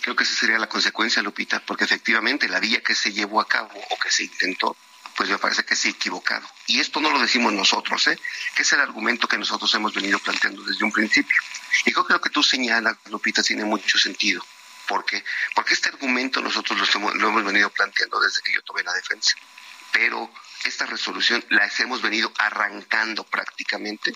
[0.00, 3.48] Creo que esa sería la consecuencia, Lupita, porque efectivamente la vía que se llevó a
[3.48, 4.76] cabo o que se intentó,
[5.16, 6.48] pues me parece que es equivocado.
[6.66, 8.18] Y esto no lo decimos nosotros, ¿eh?
[8.54, 11.36] que es el argumento que nosotros hemos venido planteando desde un principio.
[11.84, 14.44] Y creo que lo que tú señalas, Lupita, tiene mucho sentido.
[14.86, 15.24] ¿Por qué?
[15.54, 19.34] Porque este argumento nosotros lo lo hemos venido planteando desde que yo tomé la defensa.
[19.90, 20.30] Pero
[20.64, 24.14] esta resolución la hemos venido arrancando prácticamente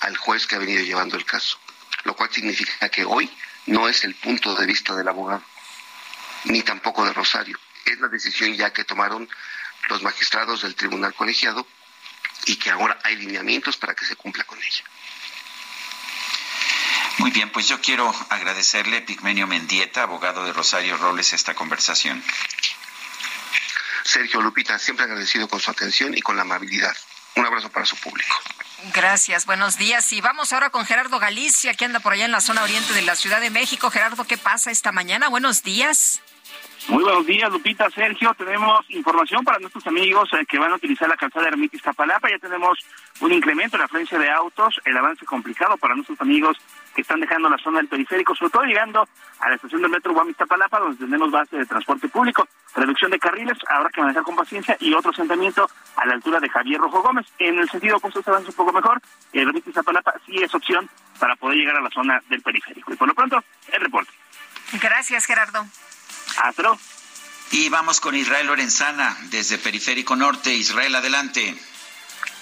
[0.00, 1.58] al juez que ha venido llevando el caso,
[2.04, 3.30] lo cual significa que hoy
[3.66, 5.42] no es el punto de vista del abogado,
[6.44, 7.58] ni tampoco de Rosario.
[7.84, 9.28] Es la decisión ya que tomaron
[9.88, 11.66] los magistrados del tribunal colegiado
[12.46, 14.84] y que ahora hay lineamientos para que se cumpla con ella.
[17.18, 22.22] Muy bien, pues yo quiero agradecerle a Pigmenio Mendieta, abogado de Rosario Robles, esta conversación.
[24.04, 26.94] Sergio Lupita, siempre agradecido con su atención y con la amabilidad.
[27.36, 28.34] Un abrazo para su público.
[28.92, 30.12] Gracias, buenos días.
[30.12, 33.02] Y vamos ahora con Gerardo Galicia, que anda por allá en la zona oriente de
[33.02, 33.90] la Ciudad de México.
[33.90, 35.28] Gerardo, ¿qué pasa esta mañana?
[35.28, 36.20] Buenos días.
[36.88, 38.34] Muy buenos días, Lupita, Sergio.
[38.34, 42.28] Tenemos información para nuestros amigos eh, que van a utilizar la calzada Ermitis Tapalapa.
[42.28, 42.78] Ya tenemos
[43.20, 46.58] un incremento en la afluencia de autos, el avance complicado para nuestros amigos
[46.94, 49.08] que están dejando la zona del periférico, sobre todo llegando
[49.40, 52.46] a la estación del metro Guamis-Tapalapa, donde tenemos base de transporte público,
[52.76, 56.50] reducción de carriles, habrá que manejar con paciencia y otro asentamiento a la altura de
[56.50, 57.26] Javier Rojo Gómez.
[57.38, 59.00] En el sentido opuesto se avanza un poco mejor,
[59.32, 60.88] Ermitis Tapalapa sí es opción
[61.18, 62.92] para poder llegar a la zona del periférico.
[62.92, 63.42] Y por lo pronto,
[63.72, 64.12] el reporte.
[64.80, 65.64] Gracias, Gerardo.
[67.50, 70.54] Y vamos con Israel Lorenzana desde Periférico Norte.
[70.54, 71.54] Israel, adelante.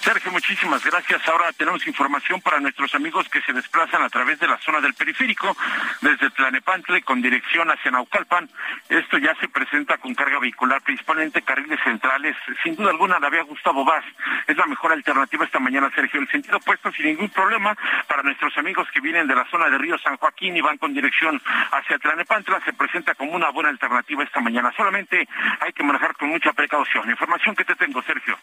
[0.03, 1.27] Sergio, muchísimas gracias.
[1.29, 4.95] Ahora tenemos información para nuestros amigos que se desplazan a través de la zona del
[4.95, 5.57] periférico,
[6.01, 8.51] desde Tlanepantle con dirección hacia Naucalpan.
[8.89, 12.37] Esto ya se presenta con carga vehicular, principalmente carriles centrales.
[12.65, 14.05] Sin duda alguna, la vía Gustavo Vaz
[14.49, 16.20] es la mejor alternativa esta mañana, Sergio.
[16.20, 17.77] El sentido opuesto sin ningún problema
[18.09, 20.93] para nuestros amigos que vienen de la zona de Río San Joaquín y van con
[20.93, 24.73] dirección hacia Tlanepantla se presenta como una buena alternativa esta mañana.
[24.77, 25.29] Solamente
[25.61, 27.09] hay que manejar con mucha precaución.
[27.09, 28.37] Información que te tengo, Sergio.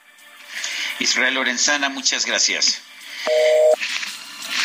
[1.00, 2.82] Israel Lorenzana, muchas gracias.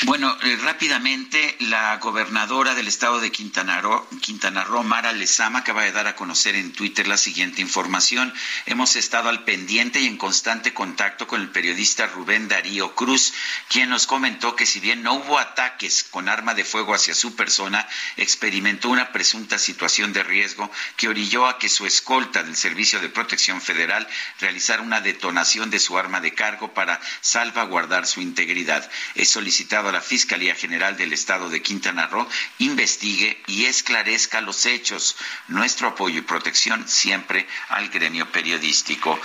[0.04, 5.82] Bueno, eh, rápidamente, la gobernadora del estado de Quintana Roo, Quintana Roo, Mara Lezama, acaba
[5.82, 8.32] de dar a conocer en Twitter la siguiente información.
[8.64, 13.34] Hemos estado al pendiente y en constante contacto con el periodista Rubén Darío Cruz,
[13.68, 17.36] quien nos comentó que si bien no hubo ataques con arma de fuego hacia su
[17.36, 17.86] persona,
[18.16, 23.10] experimentó una presunta situación de riesgo que orilló a que su escolta del Servicio de
[23.10, 24.08] Protección Federal
[24.40, 28.90] realizara una detonación de su arma de cargo para salvaguardar su integridad.
[29.34, 32.28] Solicitado a la Fiscalía General del Estado de Quintana Roo
[32.58, 35.16] investigue y esclarezca los hechos.
[35.48, 39.20] Nuestro apoyo y protección siempre al gremio periodístico.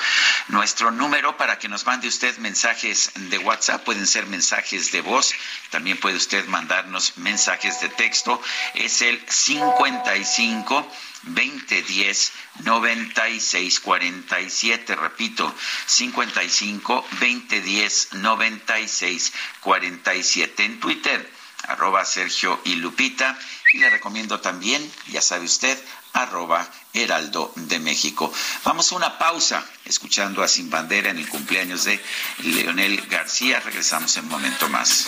[0.48, 5.34] Nuestro número para que nos mande usted mensajes de WhatsApp pueden ser mensajes de voz,
[5.70, 8.42] también puede usted mandarnos mensajes de texto,
[8.74, 10.92] es el 55
[11.24, 12.32] 2010
[12.64, 15.54] 9647, repito,
[15.86, 21.30] 55 2010 9647 en Twitter,
[21.68, 23.38] arroba Sergio y Lupita,
[23.74, 25.78] y le recomiendo también, ya sabe usted,
[26.14, 28.31] arroba Heraldo de México.
[28.64, 32.03] Vamos a una pausa escuchando a Sin Bandera en el cumpleaños de
[32.40, 33.60] Leonel García.
[33.60, 35.07] Regresamos en un momento más.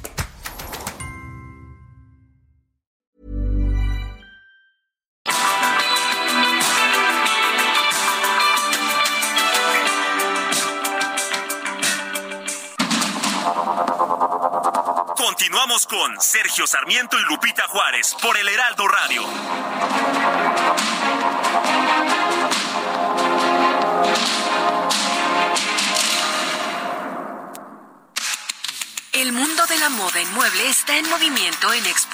[16.67, 19.23] Sarmiento y Lupita Juárez por el Heraldo Radio.
[29.13, 32.00] El mundo de la moda en mueble está en movimiento en Expo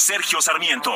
[0.00, 0.94] Sergio Sarmiento.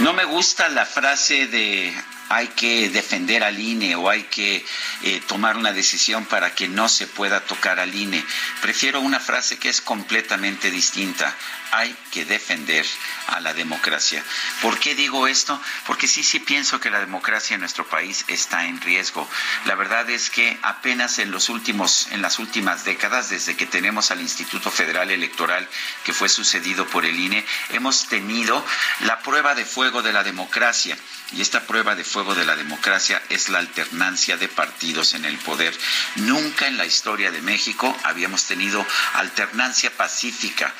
[0.00, 1.94] No me gusta la frase de
[2.30, 4.64] hay que defender al INE o hay que
[5.02, 8.24] eh, tomar una decisión para que no se pueda tocar al INE.
[8.62, 11.34] Prefiero una frase que es completamente distinta.
[11.72, 12.86] Hay que defender
[13.26, 14.24] a la democracia.
[14.62, 15.60] ¿Por qué digo esto?
[15.86, 19.28] Porque sí, sí pienso que la democracia en nuestro país está en riesgo.
[19.64, 24.12] La verdad es que apenas en los últimos, en las últimas décadas, desde que tenemos
[24.12, 25.68] al Instituto Federal Electoral,
[26.04, 28.64] que fue sucedido por el INE, hemos tenido
[29.00, 30.96] la prueba de fuego de la democracia.
[31.32, 35.38] Y esta prueba de fuego de la democracia es la alternancia de partidos en el
[35.38, 35.74] poder.
[36.16, 38.84] Nunca en la historia de México habíamos tenido
[39.14, 40.72] alternancia pacífica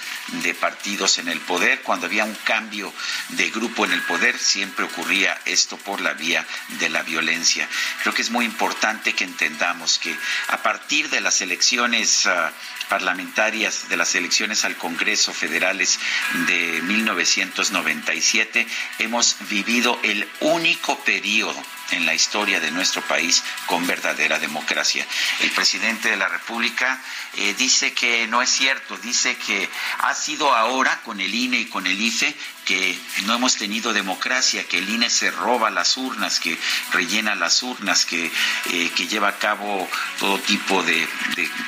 [0.42, 1.80] de partidos en el poder.
[1.80, 2.92] Cuando había un cambio
[3.30, 6.46] de grupo en el poder, siempre ocurría esto por la vía
[6.78, 7.66] de la violencia.
[8.02, 10.14] Creo que es muy importante que entendamos que
[10.48, 12.50] a partir de las elecciones uh,
[12.90, 15.98] parlamentarias, de las elecciones al Congreso federales
[16.46, 18.66] de 1997,
[18.98, 21.62] hemos vivido el único periodo
[21.92, 25.06] en la historia de nuestro país con verdadera democracia.
[25.40, 27.00] El presidente de la República
[27.36, 29.68] eh, dice que no es cierto, dice que
[29.98, 32.34] ha sido ahora con el INE y con el IFE
[32.64, 36.56] que no hemos tenido democracia, que el INE se roba las urnas, que
[36.92, 38.30] rellena las urnas, que,
[38.70, 39.88] eh, que lleva a cabo
[40.18, 41.08] todo tipo de,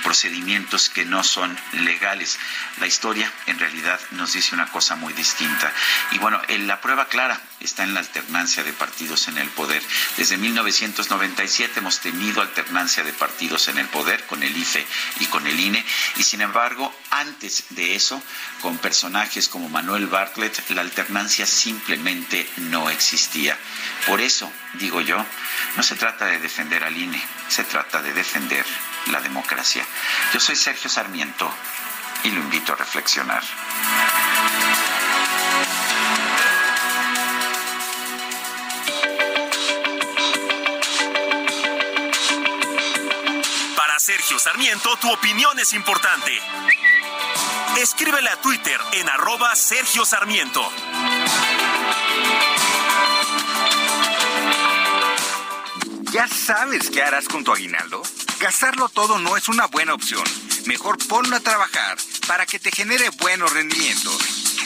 [0.04, 2.38] procedimientos que no son legales.
[2.78, 5.72] La historia en realidad nos dice una cosa muy distinta.
[6.12, 9.82] Y bueno, en la prueba clara está en la alternancia de partidos en el poder.
[10.16, 14.86] Desde 1997 hemos tenido alternancia de partidos en el poder con el IFE
[15.20, 15.84] y con el INE
[16.16, 18.22] y sin embargo antes de eso
[18.60, 23.56] con personajes como Manuel Bartlett la alternancia simplemente no existía.
[24.06, 25.24] Por eso, digo yo,
[25.76, 28.64] no se trata de defender al INE, se trata de defender
[29.10, 29.84] la democracia.
[30.32, 31.52] Yo soy Sergio Sarmiento
[32.24, 33.42] y lo invito a reflexionar.
[44.04, 46.32] Sergio Sarmiento, tu opinión es importante.
[47.78, 50.60] Escríbele a Twitter en arroba Sergio Sarmiento.
[56.10, 58.02] ¿Ya sabes qué harás con tu aguinaldo?
[58.40, 60.24] Gastarlo todo no es una buena opción.
[60.66, 61.96] Mejor ponlo a trabajar
[62.26, 64.51] para que te genere buenos rendimientos.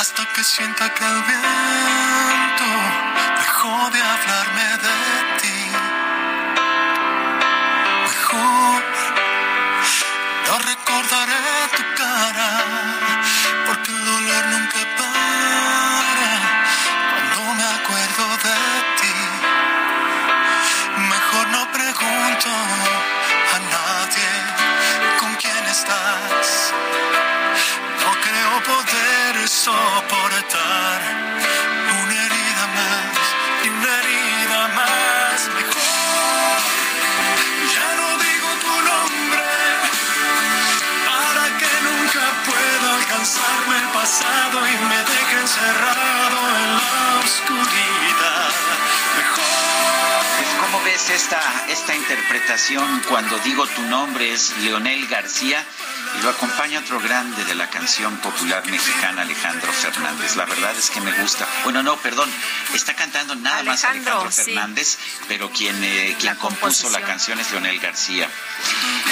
[0.00, 2.68] hasta que sienta que el viento
[3.38, 4.98] dejó de hablarme de
[5.40, 5.60] ti.
[8.04, 8.82] Mejor
[10.46, 11.44] no recordaré
[11.76, 12.99] tu cara
[53.08, 55.64] cuando digo tu nombre es Leonel García
[56.18, 60.34] y lo acompaña otro grande de la canción popular mexicana Alejandro Fernández?
[60.34, 61.46] La verdad es que me gusta.
[61.62, 62.28] Bueno, no, perdón,
[62.74, 64.42] está cantando nada más Alejandro, sí.
[64.46, 64.98] Fernández,
[65.28, 68.28] pero quien, eh, quien compuso la canción es Leonel García.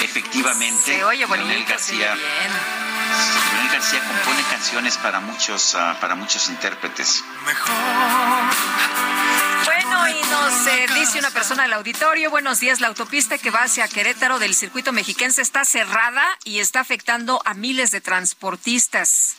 [0.02, 2.15] Efectivamente, Se oye Leonel bonito, se oye García.
[2.15, 2.52] bien.
[3.52, 7.23] Leonel García compone canciones para muchos, ah, para muchos intérpretes.
[7.44, 7.60] Bueno,
[10.10, 13.89] y nos eh, dice una persona del auditorio, buenos días, la autopista que va hacia
[13.89, 19.36] Querétaro del circuito mexiquense está cerrada y está afectando a miles de transportistas.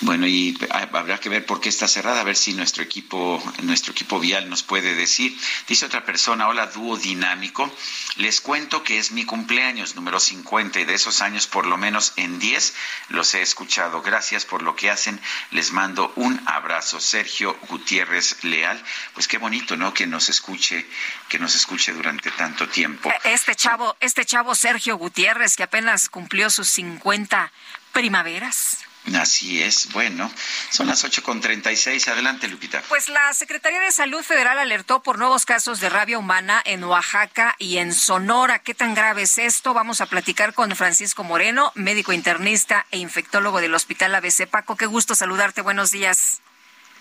[0.00, 3.90] Bueno, y habrá que ver por qué está cerrada, a ver si nuestro equipo, nuestro
[3.90, 5.36] equipo vial nos puede decir.
[5.66, 7.68] Dice otra persona, hola dúo dinámico,
[8.16, 12.12] les cuento que es mi cumpleaños número 50 y de esos años por lo menos
[12.14, 12.74] en 10
[13.08, 14.00] los he escuchado.
[14.00, 15.20] Gracias por lo que hacen,
[15.50, 17.00] les mando un abrazo.
[17.00, 18.80] Sergio Gutiérrez Leal,
[19.14, 19.92] pues qué bonito, ¿no?
[19.94, 20.86] Que nos escuche,
[21.28, 23.10] que nos escuche durante tanto tiempo.
[23.10, 27.50] Eh, Este chavo, este chavo Sergio Gutiérrez, que apenas cumplió sus 50
[27.92, 28.87] primaveras.
[29.16, 30.30] Así es, bueno,
[30.70, 32.82] son las 8.36, adelante Lupita.
[32.88, 37.56] Pues la Secretaría de Salud Federal alertó por nuevos casos de rabia humana en Oaxaca
[37.58, 38.58] y en Sonora.
[38.58, 39.72] ¿Qué tan grave es esto?
[39.72, 44.46] Vamos a platicar con Francisco Moreno, médico internista e infectólogo del Hospital ABC.
[44.46, 45.62] Paco, qué gusto saludarte.
[45.62, 46.42] Buenos días.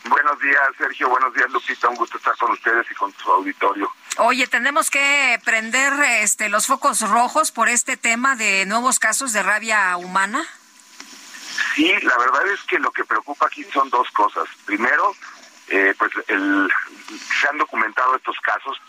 [0.05, 1.09] Buenos días, Sergio.
[1.09, 1.89] Buenos días, Lupita.
[1.89, 3.91] Un gusto estar con ustedes y con su auditorio.
[4.19, 9.43] Oye, tenemos que prender este, los focos rojos por este tema de nuevos casos de
[9.43, 10.47] rabia humana.
[11.75, 14.47] Sí, la verdad es que lo que preocupa aquí son dos cosas.
[14.65, 15.13] Primero,
[15.69, 16.71] eh, pues el,
[17.41, 18.79] se han documentado estos casos,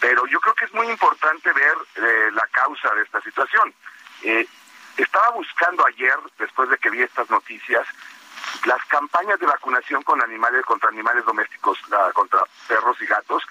[0.00, 3.74] pero yo creo que es muy importante ver eh, la causa de esta situación.
[4.22, 4.46] Eh,
[4.96, 7.86] estaba buscando ayer, después de que vi estas noticias,
[8.64, 13.42] las campañas de vacunación con animales contra animales domésticos, la- contra perros y gatos,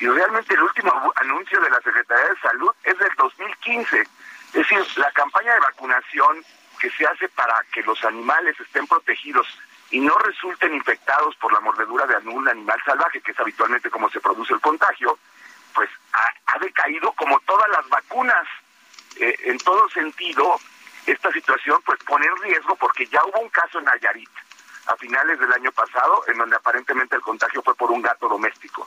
[0.00, 4.00] y realmente el último anuncio de la Secretaría de Salud es del 2015.
[4.00, 6.44] Es decir, la campaña de vacunación
[6.76, 9.46] que se hace para que los animales estén protegidos
[9.90, 14.10] y no resulten infectados por la mordedura de algún animal salvaje, que es habitualmente como
[14.10, 15.18] se produce el contagio,
[15.74, 18.46] pues ha, ha decaído como todas las vacunas.
[19.18, 20.56] Eh, en todo sentido,
[21.06, 24.28] esta situación pues pone en riesgo porque ya hubo un caso en Nayarit
[24.86, 28.86] a finales del año pasado en donde aparentemente el contagio fue por un gato doméstico.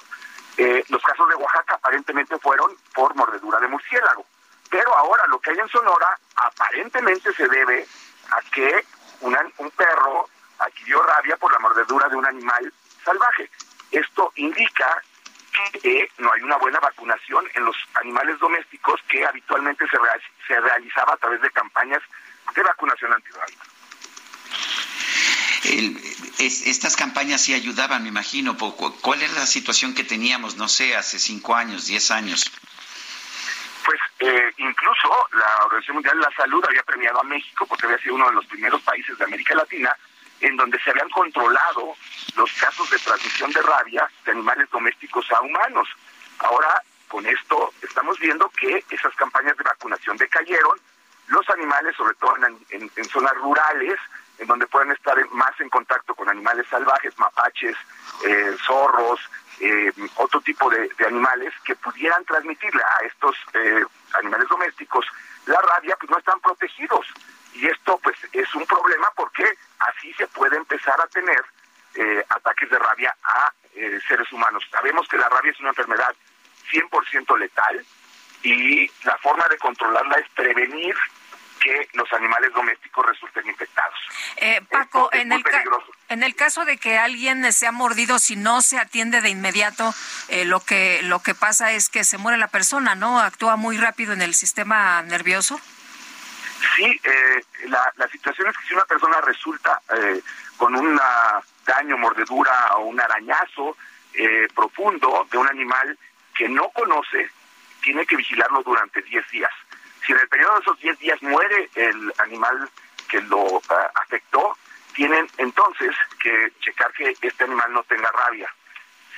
[0.58, 4.26] Eh, los casos de Oaxaca aparentemente fueron por mordedura de murciélago.
[4.70, 7.86] Pero ahora lo que hay en Sonora aparentemente se debe
[8.32, 8.86] a que
[9.22, 10.30] un perro
[10.60, 12.74] adquirió rabia por la mordedura de un animal
[13.04, 13.50] salvaje.
[13.92, 15.02] Esto indica
[15.82, 21.18] que no hay una buena vacunación en los animales domésticos que habitualmente se, realizaba a
[21.18, 22.02] través de campañas
[22.56, 23.64] de vacunación antirrábica.
[26.40, 28.58] estas campañas sí ayudaban, me imagino.
[28.58, 32.52] ¿Cuál era la situación que teníamos, no sé, hace cinco años, diez años?
[33.90, 37.98] Pues eh, incluso la Organización Mundial de la Salud había premiado a México porque había
[37.98, 39.92] sido uno de los primeros países de América Latina
[40.42, 41.96] en donde se habían controlado
[42.36, 45.88] los casos de transmisión de rabia de animales domésticos a humanos.
[46.38, 50.80] Ahora, con esto, estamos viendo que esas campañas de vacunación decayeron,
[51.30, 52.36] los animales, sobre todo
[52.70, 54.00] en, zonas rurales,
[54.38, 57.76] en donde pueden estar más en contacto con animales salvajes, mapaches,
[58.24, 59.20] eh, zorros,
[59.60, 63.84] eh, otro tipo de, animales que pudieran transmitirle a estos eh,
[64.14, 65.06] animales domésticos
[65.46, 67.06] la rabia, pues no están protegidos.
[67.54, 69.44] Y esto pues es un problema porque
[69.80, 71.44] así se puede empezar a tener
[71.96, 74.64] eh, ataques de rabia a eh, seres humanos.
[74.72, 76.16] Sabemos que la rabia es una enfermedad
[76.72, 77.86] 100% letal
[78.44, 80.96] y la forma de controlarla es prevenir
[81.60, 84.00] que los animales domésticos resulten infectados.
[84.38, 85.44] Eh, Paco, en el,
[86.10, 89.94] en el caso de que alguien se ha mordido, si no se atiende de inmediato,
[90.46, 93.20] lo que lo que pasa es que se muere la persona, ¿no?
[93.20, 95.60] Actúa muy rápido en el sistema nervioso.
[96.76, 100.22] Sí, eh, la, la, situación es que si una persona resulta eh,
[100.58, 101.00] con un
[101.66, 103.78] daño, mordedura o un arañazo
[104.14, 105.98] eh, profundo de un animal
[106.36, 107.30] que no conoce,
[107.82, 109.52] tiene que vigilarlo durante 10 días.
[110.06, 112.70] Si en el periodo de esos 10 días muere el animal
[113.10, 113.62] que lo
[113.96, 114.58] afectó,
[114.94, 118.54] tienen entonces que checar que este animal no tenga rabia.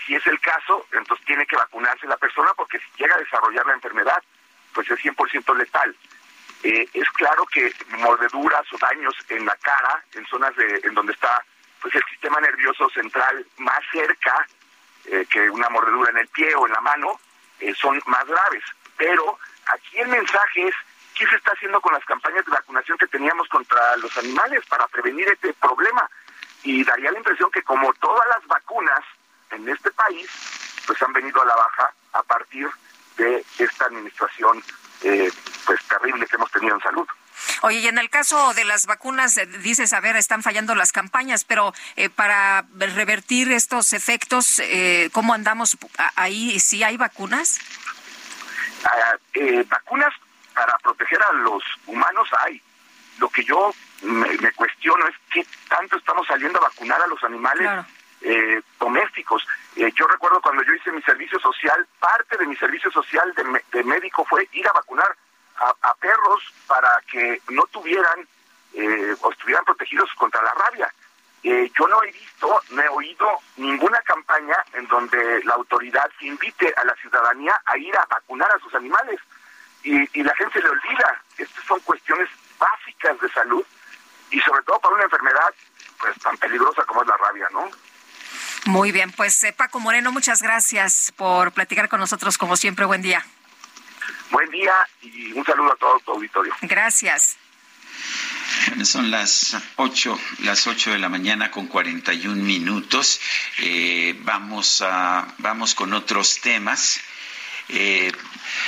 [0.05, 3.65] Si es el caso, entonces tiene que vacunarse la persona porque si llega a desarrollar
[3.65, 4.21] la enfermedad,
[4.73, 5.95] pues es 100% letal.
[6.63, 11.13] Eh, es claro que mordeduras o daños en la cara, en zonas de, en donde
[11.13, 11.43] está
[11.81, 14.47] pues el sistema nervioso central más cerca
[15.05, 17.19] eh, que una mordedura en el pie o en la mano,
[17.59, 18.63] eh, son más graves.
[18.97, 19.39] Pero
[19.73, 20.75] aquí el mensaje es
[21.15, 24.87] qué se está haciendo con las campañas de vacunación que teníamos contra los animales para
[24.87, 26.09] prevenir este problema.
[26.63, 29.01] Y daría la impresión que como todas las vacunas
[29.51, 30.29] en este país,
[30.85, 32.69] pues han venido a la baja a partir
[33.17, 34.63] de esta administración
[35.01, 35.31] eh,
[35.65, 37.07] pues terrible que hemos tenido en salud.
[37.63, 40.91] Oye, y en el caso de las vacunas, eh, dices, a ver, están fallando las
[40.91, 45.77] campañas, pero eh, para revertir estos efectos, eh, ¿cómo andamos
[46.15, 46.59] ahí?
[46.59, 47.59] ¿Sí hay vacunas?
[48.85, 49.15] Ah,
[49.69, 50.13] vacunas
[50.53, 52.61] para proteger a los humanos hay.
[53.19, 57.85] Lo que yo me, cuestiono es qué tanto estamos saliendo a vacunar a los animales
[58.79, 59.45] domésticos.
[59.75, 63.33] yo recuerdo cuando yo hice mi servicio social, parte de mi servicio social
[63.71, 65.15] de médico fue ir a vacunar
[65.81, 68.27] a, perros para que no tuvieran
[68.73, 70.93] eh, o estuvieran protegidos contra la rabia.
[71.43, 76.73] Eh, yo no he visto, no he oído ninguna campaña en donde la autoridad invite
[76.77, 79.19] a la ciudadanía a ir a vacunar a sus animales.
[79.83, 81.21] Y, y la gente le olvida.
[81.37, 83.65] Estas son cuestiones básicas de salud
[84.29, 85.53] y sobre todo para una enfermedad
[85.99, 87.69] pues tan peligrosa como es la rabia, ¿no?
[88.65, 92.85] Muy bien, pues eh, Paco Moreno, muchas gracias por platicar con nosotros como siempre.
[92.85, 93.25] Buen día.
[94.29, 96.53] Buen día y un saludo a todo tu auditorio.
[96.61, 97.37] Gracias.
[98.83, 103.19] son las 8, las 8 de la mañana con 41 minutos.
[103.59, 106.99] Eh, vamos, a, vamos con otros temas.
[107.73, 108.11] Eh,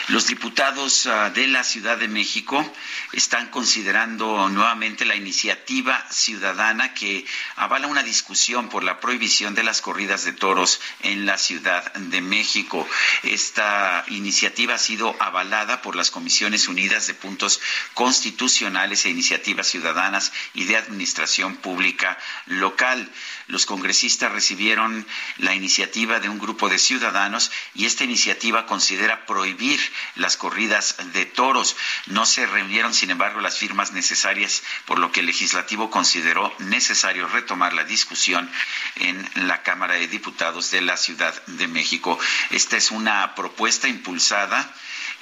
[0.08, 2.64] los diputados ah, de la Ciudad de México
[3.12, 7.26] están considerando nuevamente la iniciativa ciudadana que
[7.58, 12.22] avala una discusión por la prohibición de las corridas de toros en la Ciudad de
[12.22, 12.88] México.
[13.24, 17.60] Esta iniciativa ha sido avalada por las Comisiones Unidas de Puntos
[17.94, 23.10] Constitucionales e Iniciativas Ciudadanas y de Administración Pública Local.
[23.48, 25.06] Los congresistas recibieron
[25.38, 28.93] la iniciativa de un grupo de ciudadanos y esta iniciativa considera
[29.26, 29.80] prohibir
[30.16, 31.76] las corridas de toros.
[32.08, 37.28] No se reunieron, sin embargo, las firmas necesarias, por lo que el legislativo consideró necesario
[37.28, 38.50] retomar la discusión
[38.96, 42.20] en la Cámara de Diputados de la Ciudad de México.
[42.50, 44.74] Esta es una propuesta impulsada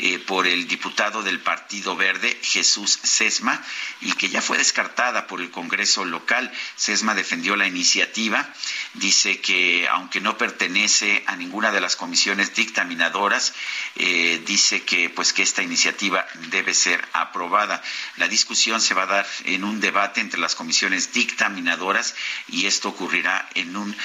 [0.04, 3.64] eh, por el diputado del Partido Verde, Jesús Sesma,
[4.02, 6.52] y que ya fue descartada por el Congreso local.
[6.76, 8.52] Sesma defendió la iniciativa,
[8.96, 13.54] dice que aunque no pertenece a ninguna de las comisiones dictaminadoras,
[13.96, 17.84] eh, dice que pues que esta iniciativa debe ser aprobada.
[18.18, 22.16] La discusión se va a dar en un debate entre las comisiones dictaminadoras
[22.48, 23.96] y esto ocurrirá en un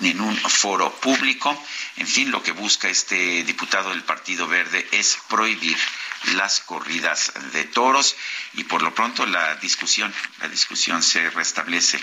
[0.00, 1.56] en un foro público.
[1.96, 5.76] En fin, lo que busca este diputado del Partido Verde es prohibir
[6.34, 8.16] las corridas de toros
[8.54, 12.00] y por lo pronto la discusión, la discusión se restablece.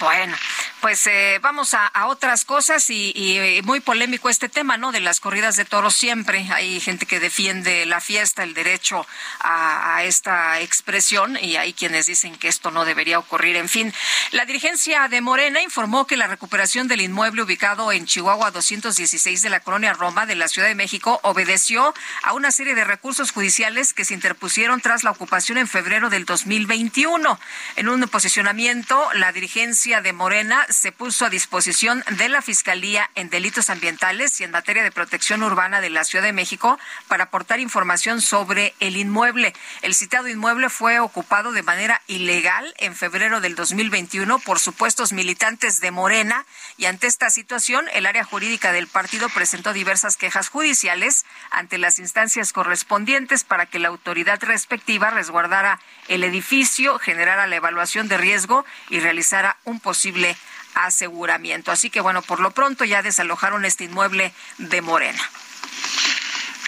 [0.00, 0.34] Bueno,
[0.80, 4.92] pues eh, vamos a, otras cosas y, muy polémico este tema, ¿no?
[4.92, 6.48] De las corridas de toros siempre.
[6.52, 9.06] Hay gente que defiende la fiesta, el derecho
[9.40, 13.56] a, esta expresión y hay quienes dicen que esto no debería ocurrir.
[13.56, 13.92] En fin,
[14.32, 19.50] la dirigencia de Morena informó que la recuperación del inmueble ubicado en Chihuahua 216 de
[19.50, 23.92] la colonia Roma de la Ciudad de México obedeció a una serie de recursos judiciales
[23.92, 27.38] que se interpusieron tras la ocupación en febrero del 2021.
[27.76, 33.28] En un posicionamiento, la dirigencia de Morena se puso a disposición de la Fiscalía en
[33.28, 36.78] Delitos Ambientales y en materia de protección urbana de la Ciudad de México
[37.08, 39.52] para aportar información sobre el inmueble.
[39.82, 45.80] El citado inmueble fue ocupado de manera ilegal en febrero del 2021 por supuestos militantes
[45.80, 46.46] de Morena
[46.76, 51.98] y ante esta situación el área jurídica del partido presentó diversas quejas judiciales ante las
[51.98, 58.64] instancias correspondientes para que la autoridad respectiva resguardara el edificio, generara la evaluación de riesgo
[58.88, 60.36] y realizara un posible
[60.74, 61.72] aseguramiento.
[61.72, 65.22] Así que bueno, por lo pronto ya desalojaron este inmueble de Morena.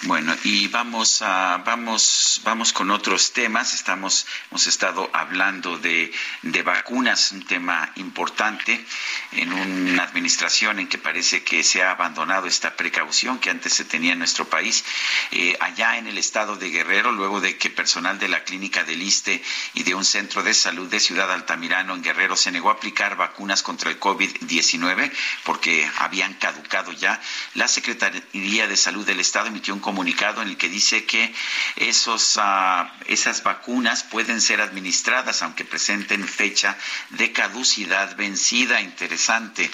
[0.03, 3.73] Bueno, y vamos a vamos vamos con otros temas.
[3.73, 6.13] Estamos hemos estado hablando de,
[6.43, 8.85] de vacunas, un tema importante
[9.33, 13.87] en una administración en que parece que se ha abandonado esta precaución que antes se
[13.87, 14.85] tenía en nuestro país.
[15.31, 19.01] Eh, allá en el estado de Guerrero, luego de que personal de la clínica del
[19.01, 19.43] ISTE
[19.75, 23.17] y de un centro de salud de Ciudad Altamirano en Guerrero se negó a aplicar
[23.17, 25.11] vacunas contra el COVID-19
[25.45, 27.19] porque habían caducado ya,
[27.55, 31.33] la Secretaría de Salud del Estado emitió un comunicado en el que dice que
[31.77, 36.77] esos, uh, esas vacunas pueden ser administradas aunque presenten fecha
[37.11, 38.81] de caducidad vencida.
[38.81, 39.71] Interesante.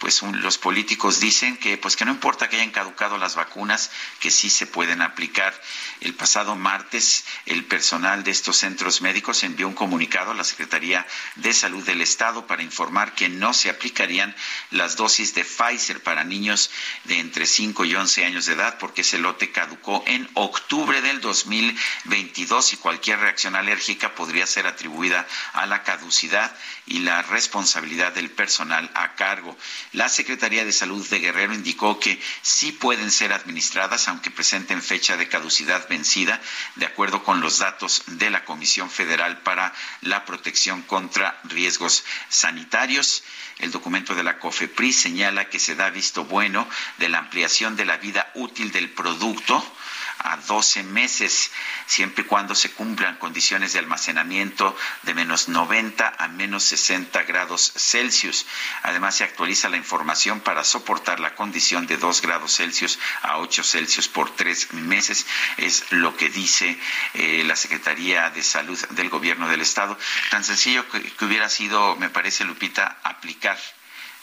[0.00, 4.32] Pues los políticos dicen que pues que no importa que hayan caducado las vacunas, que
[4.32, 5.54] sí se pueden aplicar.
[6.00, 11.06] El pasado martes el personal de estos centros médicos envió un comunicado a la Secretaría
[11.36, 14.34] de Salud del Estado para informar que no se aplicarían
[14.70, 16.70] las dosis de Pfizer para niños
[17.04, 21.20] de entre 5 y 11 años de edad porque ese lote caducó en octubre del
[21.20, 26.54] 2022 y cualquier reacción alérgica podría ser atribuida a la caducidad
[26.86, 29.56] y la responsabilidad del personal a cargo.
[29.92, 35.16] La Secretaría de Salud de Guerrero indicó que sí pueden ser administradas aunque presenten fecha
[35.16, 36.40] de caducidad vencida,
[36.76, 43.22] de acuerdo con los datos de la Comisión Federal para la Protección contra Riesgos Sanitarios.
[43.62, 46.68] El documento de la COFEPRIS señala que se da visto bueno
[46.98, 49.64] de la ampliación de la vida útil del producto
[50.22, 51.50] a 12 meses,
[51.86, 57.72] siempre y cuando se cumplan condiciones de almacenamiento de menos 90 a menos 60 grados
[57.76, 58.46] Celsius.
[58.82, 63.62] Además, se actualiza la información para soportar la condición de 2 grados Celsius a 8
[63.62, 65.26] Celsius por tres meses.
[65.56, 66.78] Es lo que dice
[67.14, 69.98] eh, la Secretaría de Salud del Gobierno del Estado.
[70.30, 73.58] Tan sencillo que hubiera sido, me parece, Lupita, aplicar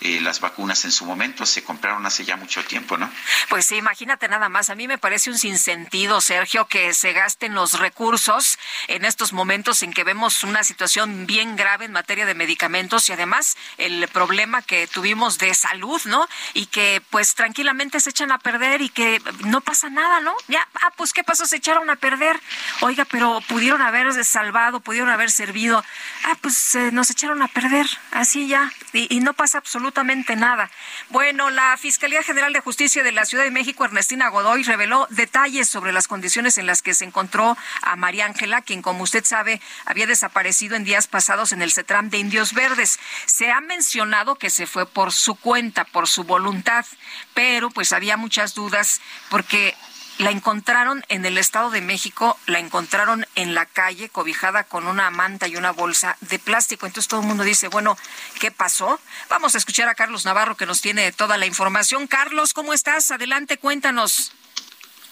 [0.02, 1.46] eh, las vacunas en su momento.
[1.46, 3.12] Se compraron hace ya mucho tiempo, ¿no?
[3.50, 4.70] Pues sí, imagínate nada más.
[4.70, 8.58] A mí me parece un sinsentido, Sergio, que se gasten los recursos
[8.88, 13.14] en estos momentos en que vemos una situación bien grave en materia de medicamentos y
[13.14, 16.28] además el problema que tuvimos de salud, ¿no?
[16.54, 20.34] Y que pues tranquilamente se echan a perder y que no pasa nada, ¿no?
[20.48, 22.40] Ya, ah, pues qué pasó, se echaron a perder.
[22.80, 25.84] Oiga, pero pudieron haber salvado, pudieron haber servido.
[26.24, 28.72] Ah, pues eh, nos echaron a perder, así ya.
[28.94, 30.70] Y, y no pasa absolutamente absolutamente nada.
[31.10, 35.68] Bueno, la Fiscalía General de Justicia de la Ciudad de México, Ernestina Godoy, reveló detalles
[35.68, 39.60] sobre las condiciones en las que se encontró a María Ángela, quien, como usted sabe,
[39.86, 43.00] había desaparecido en días pasados en el CETRAM de Indios Verdes.
[43.26, 46.86] Se ha mencionado que se fue por su cuenta, por su voluntad,
[47.34, 49.76] pero pues había muchas dudas porque
[50.20, 55.10] la encontraron en el Estado de México, la encontraron en la calle, cobijada con una
[55.10, 56.86] manta y una bolsa de plástico.
[56.86, 57.96] Entonces todo el mundo dice, bueno,
[58.40, 59.00] ¿qué pasó?
[59.30, 62.06] Vamos a escuchar a Carlos Navarro que nos tiene toda la información.
[62.06, 63.10] Carlos, ¿cómo estás?
[63.12, 64.36] Adelante, cuéntanos.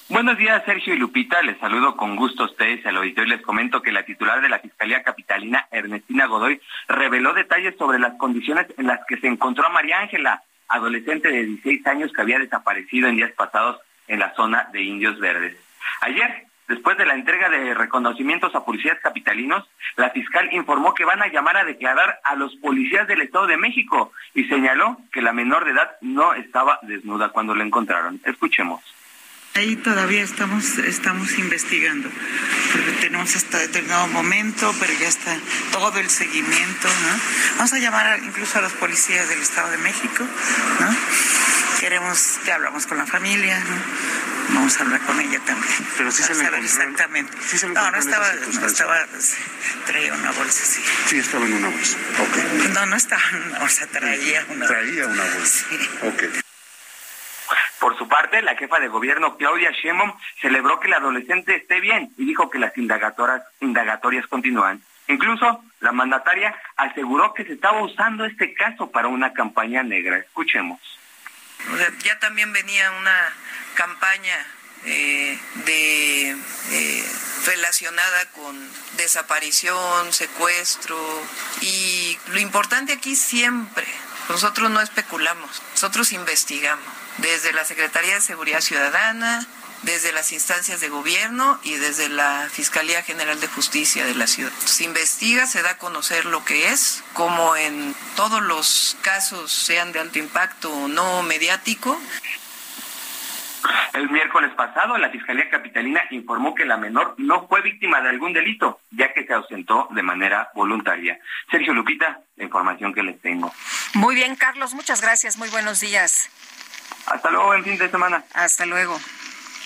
[0.09, 1.41] Buenos días, Sergio y Lupita.
[1.41, 4.49] Les saludo con gusto a ustedes al auditorio y les comento que la titular de
[4.49, 9.67] la Fiscalía Capitalina, Ernestina Godoy, reveló detalles sobre las condiciones en las que se encontró
[9.67, 13.77] a María Ángela, adolescente de 16 años que había desaparecido en días pasados
[14.07, 15.57] en la zona de Indios Verdes.
[16.01, 21.21] Ayer, después de la entrega de reconocimientos a policías capitalinos, la fiscal informó que van
[21.21, 25.34] a llamar a declarar a los policías del Estado de México y señaló que la
[25.34, 28.19] menor de edad no estaba desnuda cuando la encontraron.
[28.25, 28.96] Escuchemos.
[29.57, 32.09] Ahí todavía estamos, estamos investigando,
[32.71, 35.35] porque tenemos hasta determinado momento, pero ya está
[35.71, 37.55] todo el seguimiento, ¿no?
[37.57, 40.23] Vamos a llamar incluso a los policías del Estado de México,
[40.79, 40.95] ¿no?
[41.79, 43.59] queremos, que hablamos con la familia,
[44.49, 45.73] Vamos a hablar con ella también.
[45.97, 46.63] Pero sí se le encontró.
[46.63, 47.38] Exactamente.
[47.45, 49.05] Sí se le no, no estaba, no estaba,
[49.85, 50.81] traía una bolsa, sí.
[51.07, 51.97] Sí, estaba en una bolsa.
[52.19, 52.69] Ok.
[52.73, 54.73] No, no estaba en una bolsa, traía una bolsa.
[54.73, 55.65] Traía una bolsa.
[55.69, 55.89] Sí.
[56.03, 56.46] Ok.
[57.79, 62.11] Por su parte, la jefa de gobierno Claudia Sheinbaum celebró que el adolescente esté bien
[62.17, 64.81] y dijo que las indagatorias, indagatorias continúan.
[65.07, 70.17] Incluso la mandataria aseguró que se estaba usando este caso para una campaña negra.
[70.17, 70.79] Escuchemos.
[72.03, 73.33] Ya también venía una
[73.75, 74.35] campaña
[74.85, 77.05] eh, de eh,
[77.45, 78.57] relacionada con
[78.97, 80.97] desaparición, secuestro
[81.61, 83.85] y lo importante aquí siempre,
[84.29, 89.45] nosotros no especulamos, nosotros investigamos desde la Secretaría de Seguridad Ciudadana,
[89.84, 94.52] desde las instancias de gobierno y desde la Fiscalía General de Justicia de la ciudad.
[94.65, 99.91] Se investiga, se da a conocer lo que es, como en todos los casos, sean
[99.91, 101.99] de alto impacto o no mediático.
[103.94, 108.31] El miércoles pasado, la Fiscalía Capitalina informó que la menor no fue víctima de algún
[108.31, 111.19] delito, ya que se ausentó de manera voluntaria.
[111.49, 113.52] Sergio Lupita, la información que les tengo.
[113.94, 115.38] Muy bien, Carlos, muchas gracias.
[115.38, 116.30] Muy buenos días.
[117.07, 118.23] Hasta luego, en fin de semana.
[118.34, 118.99] Hasta luego.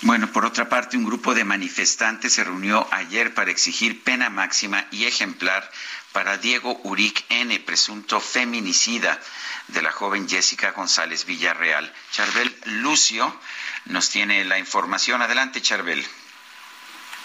[0.02, 4.84] Bueno, por otra parte, un grupo de manifestantes se reunió ayer para exigir pena máxima
[4.90, 5.68] y ejemplar
[6.12, 9.18] para Diego Uric N., presunto feminicida
[9.68, 11.92] de la joven Jessica González Villarreal.
[12.10, 13.32] Charbel Lucio
[13.86, 15.22] nos tiene la información.
[15.22, 16.04] Adelante, Charbel.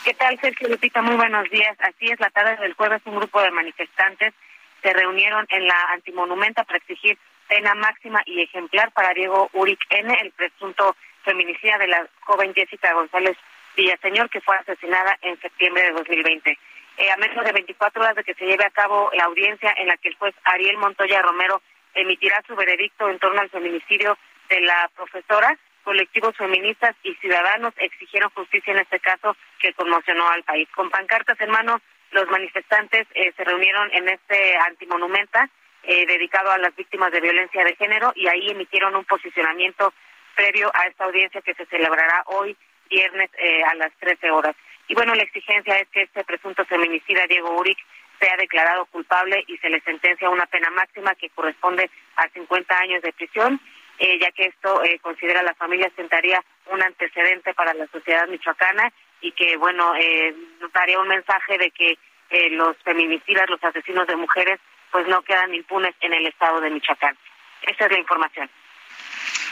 [0.03, 1.02] ¿Qué tal, Sergio Lupita?
[1.02, 1.76] Muy buenos días.
[1.80, 4.34] Así es, la tarde del jueves un grupo de manifestantes
[4.81, 7.18] se reunieron en la antimonumenta para exigir
[7.48, 12.94] pena máxima y ejemplar para Diego Uric N., el presunto feminicida de la joven Jessica
[12.94, 13.38] González
[13.76, 16.57] Villaseñor, que fue asesinada en septiembre de 2020.
[16.98, 19.88] Eh, a menos de 24 horas de que se lleve a cabo la audiencia en
[19.88, 21.61] la que el juez Ariel Montoya Romero
[21.94, 24.18] emitirá su veredicto en torno al feminicidio
[24.49, 30.44] de la profesora, colectivos feministas y ciudadanos exigieron justicia en este caso que conmocionó al
[30.44, 30.68] país.
[30.76, 31.80] Con pancartas en mano,
[32.11, 35.49] los manifestantes eh, se reunieron en este antimonumenta
[35.88, 39.93] eh, dedicado a las víctimas de violencia de género y ahí emitieron un posicionamiento
[40.35, 42.55] previo a esta audiencia que se celebrará hoy,
[42.89, 44.55] viernes, eh, a las 13 horas.
[44.88, 47.77] Y bueno, la exigencia es que este presunto feminicida, Diego Uric,
[48.19, 53.01] sea declarado culpable y se le sentencia una pena máxima que corresponde a 50 años
[53.01, 53.59] de prisión,
[53.99, 58.91] eh, ya que esto eh, considera la familia sentaría un antecedente para la sociedad michoacana
[59.22, 60.35] y que, bueno, eh,
[60.73, 61.97] daría un mensaje de que
[62.30, 64.59] eh, los feminicidas, los asesinos de mujeres,
[64.91, 67.18] pues no quedan impunes en el estado de Michoacán.
[67.64, 68.49] Esa es la información.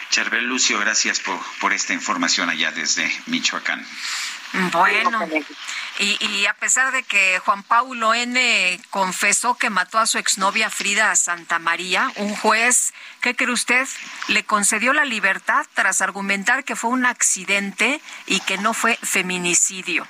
[0.09, 3.85] Charbel Lucio, gracias por, por esta información allá desde Michoacán.
[4.71, 5.27] Bueno,
[5.99, 8.79] y, y, a pesar de que Juan Paulo N.
[8.89, 13.85] confesó que mató a su exnovia Frida Santa María, un juez, ¿qué cree usted?
[14.29, 20.07] Le concedió la libertad tras argumentar que fue un accidente y que no fue feminicidio.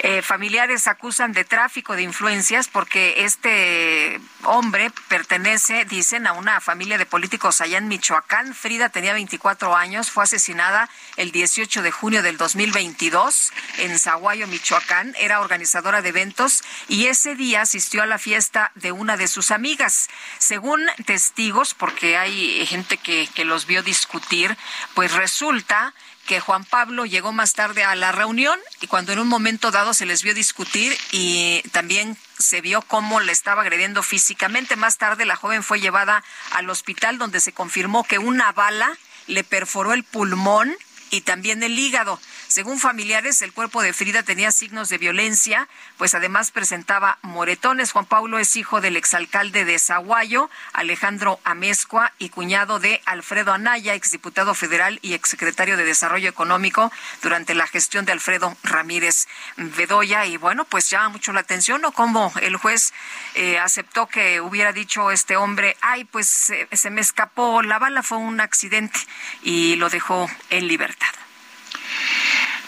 [0.00, 6.98] Eh, familiares acusan de tráfico de influencias porque este hombre pertenece, dicen, a una familia
[6.98, 8.54] de políticos allá en Michoacán.
[8.54, 15.14] Frida tenía 24 años, fue asesinada el 18 de junio del 2022 en Zaguayo, Michoacán.
[15.18, 19.50] Era organizadora de eventos y ese día asistió a la fiesta de una de sus
[19.50, 20.08] amigas.
[20.38, 24.56] Según testigos, porque hay gente que, que los vio discutir,
[24.94, 25.94] pues resulta
[26.26, 29.94] que Juan Pablo llegó más tarde a la reunión y cuando en un momento dado
[29.94, 34.76] se les vio discutir y también se vio cómo le estaba agrediendo físicamente.
[34.76, 38.96] Más tarde la joven fue llevada al hospital donde se confirmó que una bala
[39.26, 40.74] le perforó el pulmón
[41.10, 42.20] y también el hígado.
[42.54, 45.66] Según familiares, el cuerpo de Frida tenía signos de violencia,
[45.98, 47.90] pues además presentaba moretones.
[47.90, 53.94] Juan Pablo es hijo del exalcalde de Zaguayo, Alejandro Amezcua, y cuñado de Alfredo Anaya,
[53.94, 59.26] exdiputado federal y exsecretario de Desarrollo Económico durante la gestión de Alfredo Ramírez
[59.56, 60.24] Bedoya.
[60.26, 61.90] Y bueno, pues llama mucho la atención, ¿no?
[61.90, 62.94] Como el juez
[63.34, 68.18] eh, aceptó que hubiera dicho este hombre, ay, pues se me escapó, la bala fue
[68.18, 69.00] un accidente
[69.42, 71.08] y lo dejó en libertad.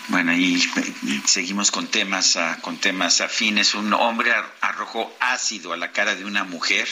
[0.08, 0.62] Bueno, y,
[1.26, 3.74] seguimos con temas, uh, con temas afines.
[3.74, 6.86] Un hombre arrojó ácido a la cara de una mujer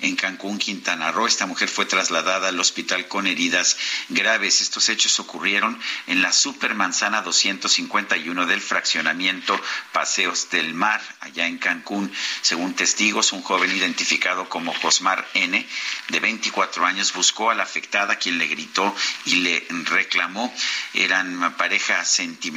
[0.00, 1.28] en Cancún, Quintana Roo.
[1.28, 3.76] Esta mujer fue trasladada al hospital con heridas
[4.08, 4.62] graves.
[4.62, 9.60] Estos hechos ocurrieron en la Supermanzana 251 del fraccionamiento
[9.92, 12.12] Paseos del Mar, allá en Cancún.
[12.42, 15.64] Según testigos, un joven identificado como Josmar N.,
[16.08, 18.92] de 24 años, buscó a la afectada, quien le gritó
[19.24, 20.52] y le reclamó.
[20.94, 22.55] Eran pareja sentimental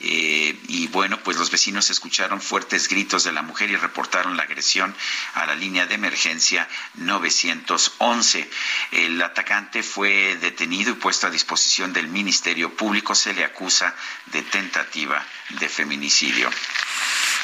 [0.00, 4.44] eh, y bueno, pues los vecinos escucharon fuertes gritos de la mujer y reportaron la
[4.44, 4.94] agresión
[5.34, 8.50] a la línea de emergencia 911.
[8.92, 13.14] El atacante fue detenido y puesto a disposición del Ministerio Público.
[13.14, 13.94] Se le acusa
[14.26, 16.50] de tentativa de feminicidio.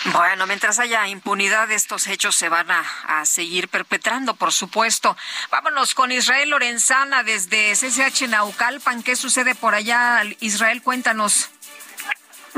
[0.06, 5.16] Bueno, mientras haya impunidad, estos hechos se van a, a, seguir perpetrando, por supuesto.
[5.50, 9.02] Vámonos con Israel Lorenzana desde CCH Naucalpan.
[9.02, 10.22] ¿Qué sucede por allá?
[10.40, 11.50] Israel, cuéntanos.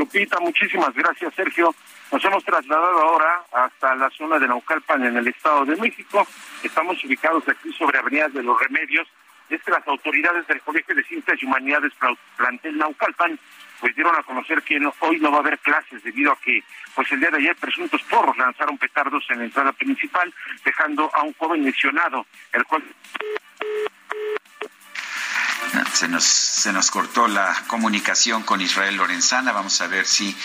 [0.01, 1.75] Lupita, muchísimas gracias, Sergio.
[2.11, 6.27] Nos hemos trasladado ahora hasta la zona de Naucalpan, en el Estado de México.
[6.63, 9.07] Estamos ubicados aquí sobre Avenidas de los Remedios.
[9.51, 11.93] Es que las autoridades del Colegio de Ciencias y Humanidades
[12.39, 13.39] Plantel Naucalpan
[13.79, 16.65] pues dieron a conocer que hoy no va a haber clases debido a que
[16.95, 20.33] pues el día de ayer presuntos porros lanzaron petardos en la entrada principal
[20.65, 22.83] dejando a un joven lesionado el cual
[25.93, 29.53] se nos, se nos cortó la comunicación con Israel Lorenzana.
[29.53, 30.37] Vamos a ver si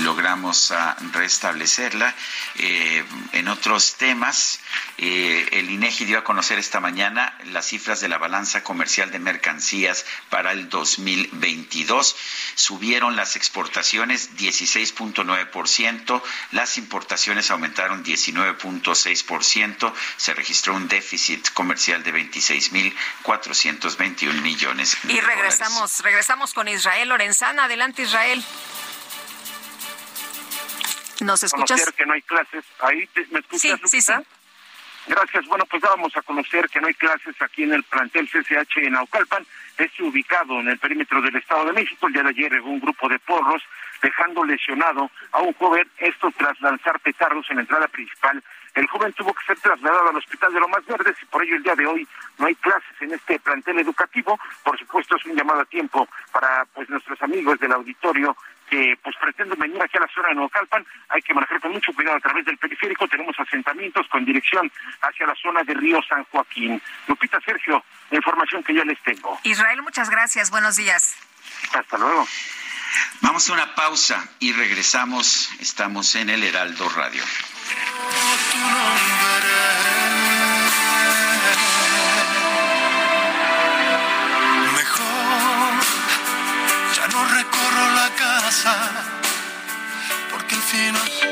[0.00, 0.74] logramos uh,
[1.12, 2.14] restablecerla.
[2.56, 4.60] Eh, en otros temas,
[4.98, 9.18] eh, el INEGI dio a conocer esta mañana las cifras de la balanza comercial de
[9.18, 12.14] mercancías para el 2022.
[12.54, 16.22] Subieron las exportaciones 16.9%,
[16.52, 24.71] las importaciones aumentaron 19.6%, se registró un déficit comercial de 26.421 millones.
[25.08, 26.00] Y regresamos, dólares.
[26.02, 27.64] regresamos con Israel Lorenzana.
[27.64, 28.42] Adelante, Israel.
[31.20, 31.80] ¿Nos escuchas?
[31.80, 32.64] Conocer que no hay clases.
[32.80, 33.88] Ahí te, me escuchas, sí, Lupita?
[33.88, 34.12] sí, sí.
[35.06, 35.46] Gracias.
[35.46, 38.92] Bueno, pues vamos a conocer que no hay clases aquí en el plantel CCH en
[38.92, 39.44] Naucalpan.
[39.78, 42.06] Es ubicado en el perímetro del Estado de México.
[42.06, 43.62] El día de ayer llegó un grupo de porros
[44.00, 48.42] dejando lesionado a un joven, esto tras lanzar petardos en la entrada principal.
[48.74, 51.62] El joven tuvo que ser trasladado al hospital de Lomas Verdes y por ello el
[51.62, 52.08] día de hoy
[52.38, 54.38] no hay clases en este plantel educativo.
[54.64, 58.36] Por supuesto es un llamado a tiempo para pues nuestros amigos del auditorio
[58.72, 61.92] que pues pretenden venir aquí a la zona de Naucalpan, hay que manejar con mucho
[61.92, 64.72] cuidado a través del periférico, tenemos asentamientos con dirección
[65.02, 66.80] hacia la zona de Río San Joaquín.
[67.06, 69.38] Lupita Sergio, la información que yo les tengo.
[69.42, 71.16] Israel, muchas gracias, buenos días.
[71.74, 72.26] Hasta luego.
[73.20, 77.22] Vamos a una pausa y regresamos, estamos en el Heraldo Radio.
[84.74, 85.74] Mejor
[86.96, 88.90] ya no recorro la casa
[90.30, 91.31] porque el final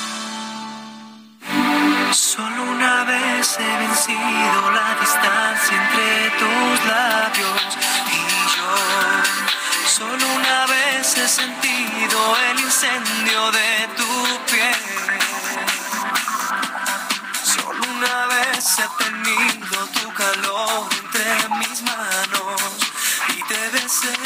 [2.13, 7.77] Solo una vez he vencido la distancia entre tus labios
[8.11, 8.19] y
[8.57, 8.75] yo.
[9.87, 14.75] Solo una vez he sentido el incendio de tu piel.
[17.43, 22.61] Solo una vez he tenido tu calor entre mis manos
[23.29, 24.17] y te besé,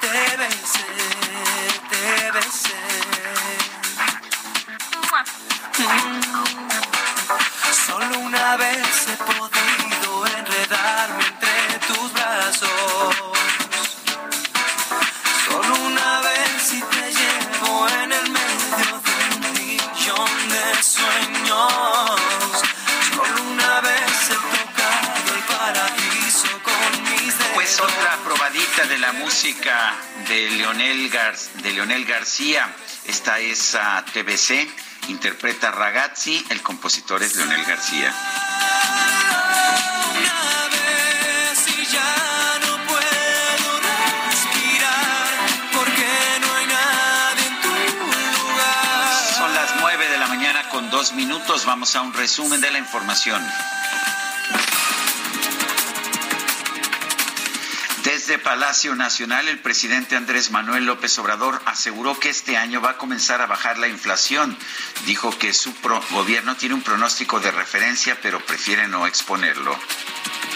[0.00, 0.86] te besé,
[1.90, 2.78] te besé.
[5.78, 6.47] Mm.
[8.24, 13.16] Una vez he podido enredarme entre tus brazos.
[15.46, 22.12] Solo una vez y te llevo en el medio de un millón de sueños.
[23.14, 27.52] Solo una vez he tocado el paraíso con mis dedos.
[27.54, 29.94] Pues otra probadita de la música
[30.28, 32.68] de Leonel, Gar de Leonel García.
[33.04, 38.14] Esta es uh, TBC interpreta Ragazzi, el compositor es Leonel García.
[49.36, 51.64] Son las nueve de la mañana con dos minutos.
[51.64, 53.42] Vamos a un resumen de la información.
[58.28, 62.96] Desde Palacio Nacional, el presidente Andrés Manuel López Obrador aseguró que este año va a
[62.98, 64.54] comenzar a bajar la inflación.
[65.06, 65.74] Dijo que su
[66.10, 69.74] gobierno tiene un pronóstico de referencia, pero prefiere no exponerlo.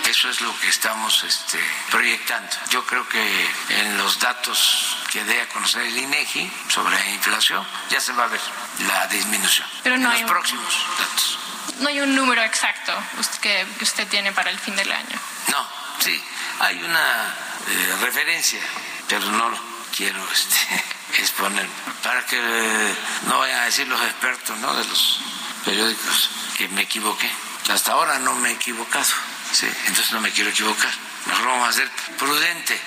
[0.06, 1.58] Eso es lo que estamos este,
[1.90, 2.50] proyectando.
[2.68, 7.66] Yo creo que en los datos que dé a conocer el INEGI sobre la inflación
[7.88, 8.40] ya se va a ver
[8.86, 9.66] la disminución.
[9.82, 11.38] Pero no en hay los un- próximos datos.
[11.78, 12.92] No hay un número exacto
[13.40, 15.18] que usted tiene para el fin del año.
[15.48, 15.66] No,
[16.00, 16.22] sí,
[16.60, 17.34] hay una
[17.68, 18.60] eh, referencia,
[19.08, 19.50] pero no
[19.94, 20.84] quiero este,
[21.18, 21.68] exponer
[22.02, 22.94] para que eh,
[23.26, 24.74] no vayan a decir los expertos ¿no?
[24.74, 25.20] de los
[25.64, 27.30] periódicos que me equivoqué.
[27.68, 29.06] Hasta ahora no me he equivocado,
[29.52, 30.92] sí, entonces no me quiero equivocar.
[31.26, 32.80] Mejor vamos a ser prudente.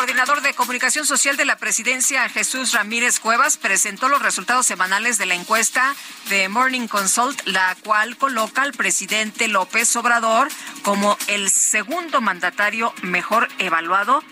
[0.00, 5.26] Coordinador de comunicación social de la presidencia, Jesús Ramírez Cuevas, presentó los resultados semanales de
[5.26, 5.94] la encuesta
[6.30, 10.48] de Morning Consult, la cual coloca al presidente López Obrador
[10.80, 14.24] como el segundo mandatario mejor evaluado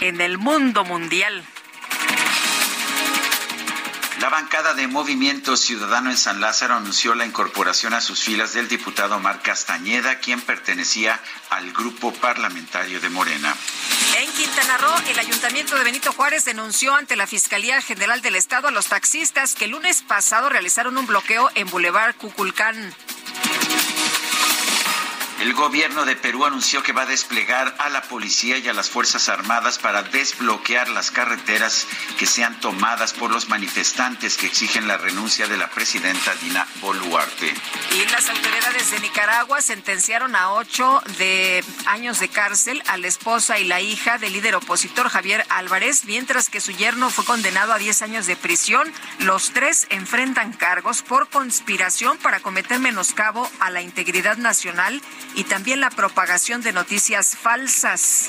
[0.00, 1.44] en el mundo mundial.
[4.20, 8.66] La bancada de Movimiento Ciudadano en San Lázaro anunció la incorporación a sus filas del
[8.66, 11.20] diputado Mar Castañeda, quien pertenecía
[11.50, 13.54] al grupo parlamentario de Morena.
[14.18, 18.68] En Quintana Roo, el ayuntamiento de Benito Juárez denunció ante la Fiscalía General del Estado
[18.68, 22.94] a los taxistas que el lunes pasado realizaron un bloqueo en Boulevard Cuculcán.
[25.40, 28.88] El gobierno de Perú anunció que va a desplegar a la policía y a las
[28.88, 31.86] Fuerzas Armadas para desbloquear las carreteras
[32.18, 37.52] que sean tomadas por los manifestantes que exigen la renuncia de la presidenta Dina Boluarte.
[37.92, 43.58] Y las autoridades de Nicaragua sentenciaron a ocho de años de cárcel a la esposa
[43.58, 47.78] y la hija del líder opositor Javier Álvarez, mientras que su yerno fue condenado a
[47.78, 48.90] 10 años de prisión.
[49.18, 55.02] Los tres enfrentan cargos por conspiración para cometer menoscabo a la integridad nacional
[55.36, 58.28] y también la propagación de noticias falsas.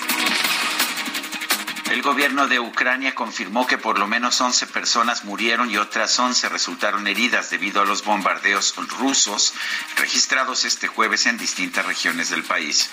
[1.89, 6.49] El gobierno de Ucrania confirmó que por lo menos 11 personas murieron y otras 11
[6.49, 9.53] resultaron heridas debido a los bombardeos rusos
[9.95, 12.91] registrados este jueves en distintas regiones del país.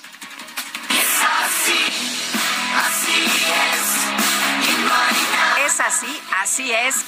[0.91, 1.79] Es así,
[2.77, 4.54] así es.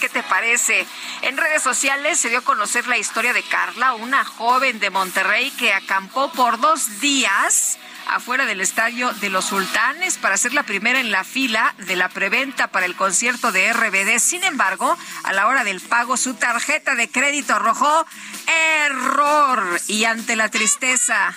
[0.01, 0.87] ¿Qué te parece?
[1.23, 5.51] En redes sociales se dio a conocer la historia de Carla, una joven de Monterrey
[5.53, 7.79] que acampó por dos días
[8.09, 12.09] afuera del estadio de los Sultanes para ser la primera en la fila de la
[12.09, 14.19] preventa para el concierto de RBD.
[14.19, 18.07] Sin embargo, a la hora del pago, su tarjeta de crédito arrojó
[18.87, 21.35] error y ante la tristeza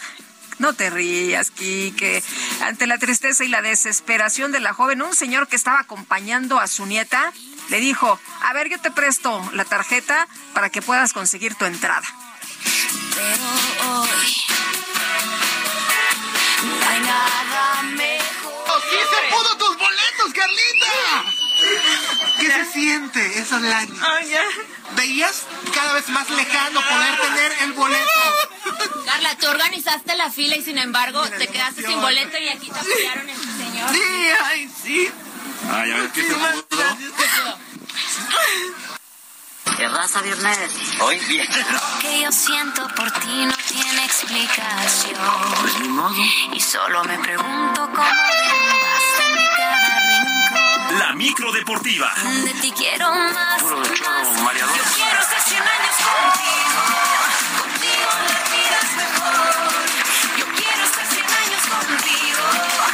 [0.60, 2.23] no te rías, Quique.
[2.61, 6.68] Ante la tristeza y la desesperación de la joven, un señor que estaba acompañando a
[6.68, 7.34] su nieta
[7.69, 12.07] le dijo, a ver, yo te presto la tarjeta para que puedas conseguir tu entrada.
[13.15, 14.10] Pero hoy
[16.64, 18.81] no hay nada mejor.
[18.90, 21.40] ¡Sí se pudo tus boletos, Carlita!
[22.40, 24.07] ¿Qué se siente esa lágrima?
[24.95, 28.10] ¿Veías cada vez más lejano poder tener el boleto?
[29.06, 32.80] Carla, tú organizaste la fila y sin embargo te quedaste sin boleto y aquí te
[32.80, 33.94] apoyaron en tu señor.
[33.94, 34.02] Sí,
[34.44, 35.11] ay, sí.
[35.72, 36.36] Ay, a ver, ¿qué se?
[39.78, 40.57] ¿Qué raza, viernes?
[40.99, 41.48] Hoy bien.
[41.72, 45.16] Lo que yo siento por ti no tiene explicación.
[45.61, 46.16] Pues ni modo.
[46.52, 49.59] Y solo me pregunto cómo derrumbaste mi.
[50.98, 52.11] La micro deportiva.
[52.44, 53.61] De ti quiero más.
[53.61, 54.41] Puro choro más.
[54.41, 54.76] mareador.
[54.76, 56.82] Yo quiero ser 100 años contigo.
[57.61, 59.34] Contigo la vida es mejor.
[60.38, 62.44] Yo quiero ser 100 años contigo.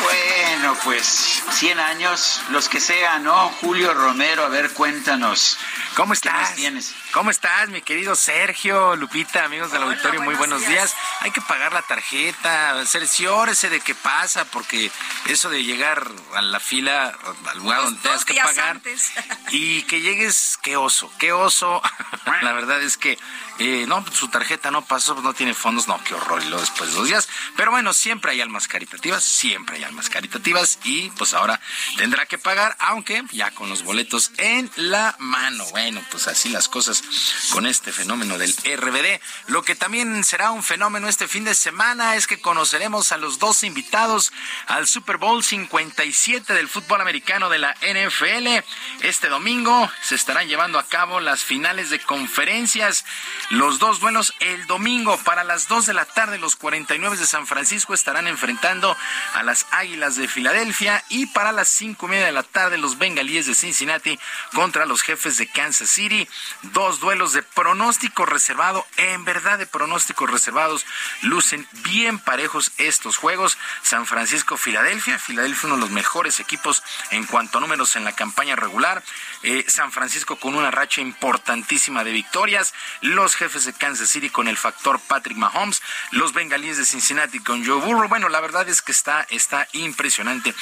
[0.03, 3.49] Bueno, pues 100 años, los que sean, ¿no?
[3.61, 5.57] Julio Romero, a ver, cuéntanos.
[5.95, 6.55] ¿Cómo ¿Qué estás?
[6.55, 6.93] tienes?
[7.11, 10.21] ¿Cómo estás, mi querido Sergio, Lupita, amigos del auditorio?
[10.21, 10.93] Muy buenos días.
[11.21, 14.91] Hay que pagar la tarjeta, cerciórese de qué pasa, porque
[15.27, 17.17] eso de llegar a la fila,
[17.47, 19.13] al lugar donde tengas que pagar, antes.
[19.51, 21.81] y que llegues, qué oso, qué oso.
[22.41, 23.17] la verdad es que,
[23.59, 26.59] eh, no, su tarjeta no pasó, pues no tiene fondos, no, qué horror, y luego
[26.59, 27.29] después de dos días.
[27.55, 31.59] Pero bueno, siempre hay almas caritativas, siempre hay almas caritativas, y pues ahora
[31.97, 35.65] tendrá que pagar, aunque ya con los boletos en la mano.
[35.71, 37.03] Bueno, pues así las cosas
[37.51, 39.21] con este fenómeno del RBD.
[39.47, 43.39] Lo que también será un fenómeno este fin de semana es que conoceremos a los
[43.39, 44.31] dos invitados
[44.67, 48.63] al Super Bowl 57 del fútbol americano de la NFL.
[49.01, 53.05] Este domingo se estarán llevando a cabo las finales de conferencias.
[53.49, 56.37] Los dos duelos el domingo para las 2 de la tarde.
[56.37, 58.95] Los 49 de San Francisco estarán enfrentando
[59.33, 62.97] a las Águilas de Filadelfia y para las cinco y media de la tarde los
[62.97, 64.19] Bengalíes de Cincinnati
[64.53, 66.27] contra los jefes de Kansas City.
[66.61, 70.85] Dos duelos de pronóstico reservado, en verdad de pronósticos reservados,
[71.21, 73.57] lucen bien parejos estos juegos.
[73.81, 78.13] San Francisco, Filadelfia, Filadelfia uno de los mejores equipos en cuanto a números en la
[78.13, 79.03] campaña regular,
[79.43, 84.47] eh, San Francisco con una racha importantísima de victorias, los jefes de Kansas City con
[84.47, 85.81] el factor Patrick Mahomes,
[86.11, 88.07] los bengalíes de Cincinnati con Joe Burrow.
[88.07, 90.53] Bueno, la verdad es que está, está impresionante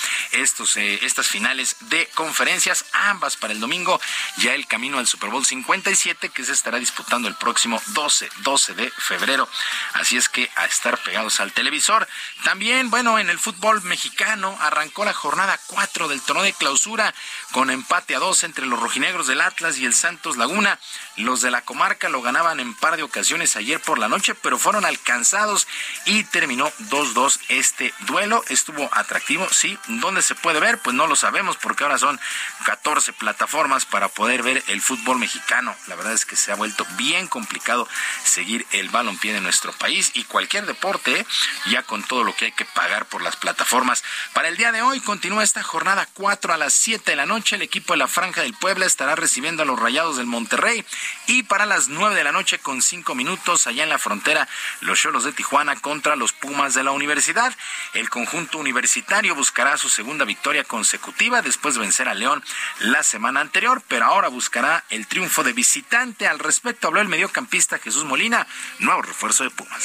[0.78, 4.00] eh, estas finales de conferencias, ambas para el domingo,
[4.38, 8.74] ya el camino al Super Bowl 57 que se estará disputando el próximo 12, 12
[8.74, 9.48] de febrero.
[9.94, 12.08] Así es que a estar pegados al televisor.
[12.44, 17.14] También, bueno, en el fútbol mexicano arrancó la jornada 4 del torneo de clausura
[17.52, 20.80] con empate a dos entre los rojinegros del Atlas y el Santos Laguna.
[21.18, 24.58] Los de la comarca lo ganaban en par de ocasiones ayer por la noche, pero
[24.58, 25.68] fueron alcanzados
[26.06, 28.44] y terminó 2-2 este duelo.
[28.50, 29.78] Estuvo atractivo, sí.
[29.88, 30.78] ¿Dónde se puede ver?
[30.78, 32.20] Pues no lo sabemos porque ahora son
[32.66, 35.74] 14 plataformas para poder ver el fútbol mexicano.
[35.88, 37.88] La verdad es que se ha vuelto bien complicado
[38.26, 41.26] seguir el balompié de nuestro país y cualquier deporte,
[41.68, 44.04] ya con todo lo que hay que pagar por las plataformas.
[44.34, 47.56] Para el día de hoy continúa esta jornada 4 a las 7 de la noche.
[47.56, 50.84] El equipo de la Franja del Puebla estará recibiendo a los Rayados del Monterrey
[51.26, 54.50] y para las 9 de la noche con 5 minutos allá en la frontera
[54.82, 57.56] los Cholos de Tijuana contra los Pumas de la Universidad.
[57.94, 60.33] El conjunto universitario buscará su segunda victoria
[60.68, 62.44] consecutiva después de vencer a León
[62.80, 66.28] la semana anterior, pero ahora buscará el triunfo de visitante.
[66.28, 68.48] Al respecto habló el mediocampista Jesús Molina,
[68.80, 69.84] nuevo refuerzo de Pumas.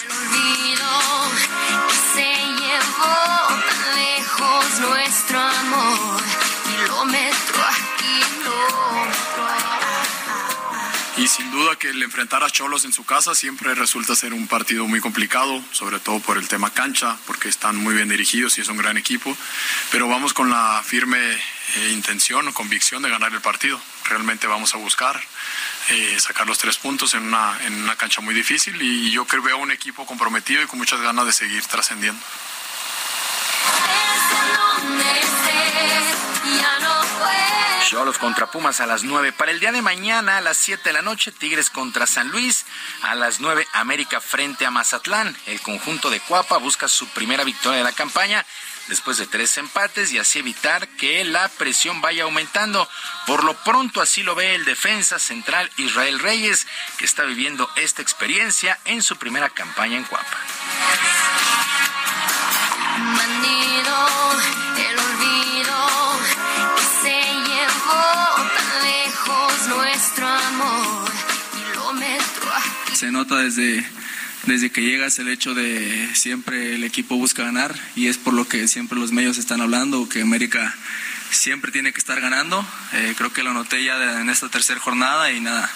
[2.14, 3.48] Se llevó
[3.94, 6.17] lejos nuestro amor,
[11.18, 14.46] Y sin duda que el enfrentar a Cholos en su casa siempre resulta ser un
[14.46, 18.60] partido muy complicado, sobre todo por el tema cancha, porque están muy bien dirigidos y
[18.60, 19.36] es un gran equipo.
[19.90, 23.80] Pero vamos con la firme eh, intención o convicción de ganar el partido.
[24.04, 25.20] Realmente vamos a buscar
[25.88, 27.58] eh, sacar los tres puntos en una,
[27.96, 31.32] cancha muy difícil y yo creo veo un equipo comprometido y con muchas ganas de
[31.32, 32.22] seguir trascendiendo.
[37.88, 39.32] Cholos contra Pumas a las 9.
[39.32, 42.66] Para el día de mañana a las 7 de la noche, Tigres contra San Luis.
[43.00, 45.34] A las 9, América frente a Mazatlán.
[45.46, 48.44] El conjunto de Cuapa busca su primera victoria de la campaña
[48.88, 52.86] después de tres empates y así evitar que la presión vaya aumentando.
[53.26, 56.66] Por lo pronto así lo ve el defensa central Israel Reyes,
[56.98, 60.36] que está viviendo esta experiencia en su primera campaña en Cuapa.
[63.16, 64.28] Bandido,
[73.18, 73.84] nota desde,
[74.44, 78.46] desde que llegas el hecho de siempre el equipo busca ganar y es por lo
[78.46, 80.72] que siempre los medios están hablando, que América
[81.30, 82.64] siempre tiene que estar ganando.
[82.92, 85.68] Eh, creo que lo noté ya de- en esta tercera jornada y nada,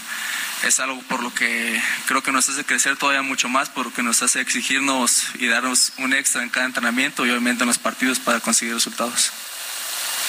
[0.63, 4.23] es algo por lo que creo que nos hace crecer todavía mucho más, porque nos
[4.23, 8.39] hace exigirnos y darnos un extra en cada entrenamiento y obviamente en los partidos para
[8.39, 9.33] conseguir resultados.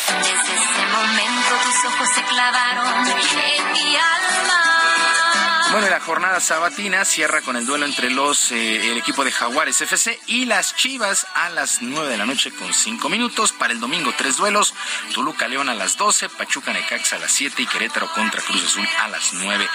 [0.08, 4.73] Desde ese momento tus ojos se clavaron en mi alma.
[5.74, 9.32] Bueno, y la jornada sabatina cierra con el duelo entre los eh, el equipo de
[9.32, 13.54] Jaguares FC y las Chivas a las 9 de la noche con 5 minutos.
[13.54, 14.76] Para el domingo, tres duelos.
[15.16, 18.88] Toluca León a las 12, Pachuca Necaxa a las 7 y Querétaro contra Cruz Azul
[19.02, 19.68] a las 9.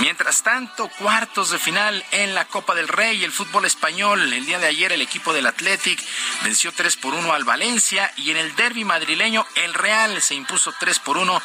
[0.00, 4.30] Mientras tanto, cuartos de final en la Copa del Rey, el fútbol español.
[4.30, 5.98] El día de ayer el equipo del Athletic
[6.42, 10.74] venció 3 por 1 al Valencia y en el derby madrileño el Real se impuso
[10.78, 11.42] 3 por 1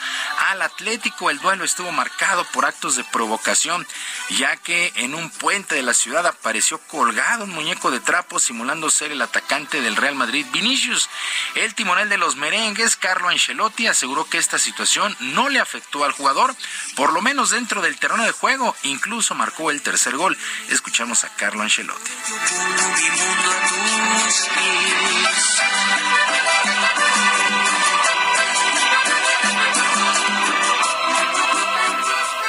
[0.51, 1.29] al Atlético.
[1.29, 3.87] El duelo estuvo marcado por actos de provocación,
[4.29, 8.89] ya que en un puente de la ciudad apareció colgado un muñeco de trapo simulando
[8.89, 11.09] ser el atacante del Real Madrid, Vinicius.
[11.55, 16.11] El timonel de los merengues, Carlo Ancelotti, aseguró que esta situación no le afectó al
[16.11, 16.55] jugador,
[16.95, 20.37] por lo menos dentro del terreno de juego, incluso marcó el tercer gol.
[20.69, 22.11] Escuchamos a Carlo Ancelotti.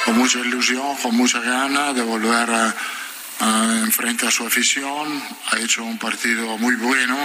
[0.05, 2.75] Con mucha ilusión, con mucha gana de volver a,
[3.41, 5.23] a enfrente a su afición.
[5.51, 7.17] Ha hecho un partido muy bueno,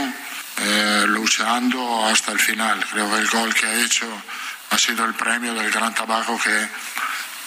[0.58, 2.86] eh, luchando hasta el final.
[2.92, 4.06] Creo que el gol que ha hecho
[4.72, 6.70] ha sido el premio del gran trabajo que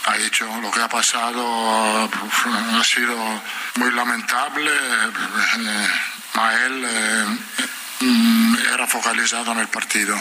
[0.07, 0.47] ha hecho.
[0.61, 1.43] Lo que ha pasado
[2.05, 3.17] ha sido
[3.77, 4.71] muy lamentable.
[4.71, 5.89] Eh,
[6.35, 7.27] a él eh,
[8.01, 10.17] mm, era focalizado en el partido.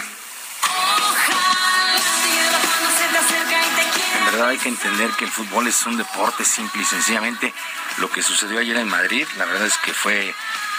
[4.17, 7.53] En verdad hay que entender que el fútbol es un deporte simple y sencillamente
[7.97, 10.33] lo que sucedió ayer en Madrid, la verdad es que fue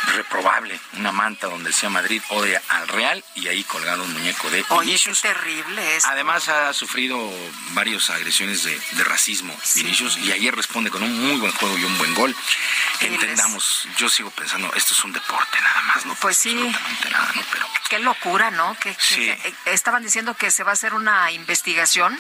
[0.09, 4.65] reprobable, una manta donde decía Madrid odia al Real y ahí colgado un muñeco de
[4.71, 5.21] Oye, Vinicius.
[5.23, 6.05] qué terrible es.
[6.05, 7.19] Además ha sufrido
[7.71, 11.85] varias agresiones de, de racismo Vinicius y ayer responde con un muy buen juego y
[11.85, 12.35] un buen gol.
[13.01, 16.51] Entendamos, yo sigo pensando, esto es un deporte nada más, no Pues sí.
[16.51, 17.43] absolutamente nada, ¿no?
[17.53, 18.75] Pero Qué locura, ¿no?
[18.81, 19.29] Que, que- Sí.
[19.29, 22.19] eh, estaban diciendo que se va a hacer una investigación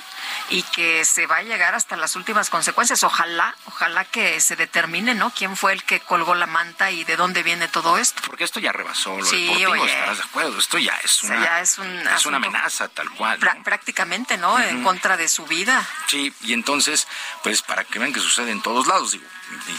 [0.50, 3.02] y que se va a llegar hasta las últimas consecuencias.
[3.04, 5.30] Ojalá, ojalá que se determine, ¿no?
[5.30, 8.22] ¿Quién fue el que colgó la manta y de dónde viene todo esto?
[8.26, 9.92] porque esto ya rebasó lo Sí, deportivo, oye.
[9.92, 12.88] estarás de acuerdo, esto ya es O sea, una, ya es un es una amenaza
[12.88, 13.40] tal cual.
[13.40, 13.46] ¿no?
[13.46, 14.58] Prá- prácticamente, ¿no?
[14.60, 15.84] En contra de su vida.
[16.06, 17.08] Sí, y entonces,
[17.42, 19.24] pues para que vean que sucede en todos lados, digo,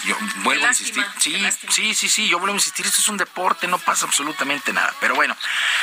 [0.05, 1.35] yo vuelvo a insistir, sí,
[1.69, 4.93] sí, sí, sí, yo vuelvo a insistir, esto es un deporte, no pasa absolutamente nada.
[4.99, 5.35] Pero bueno,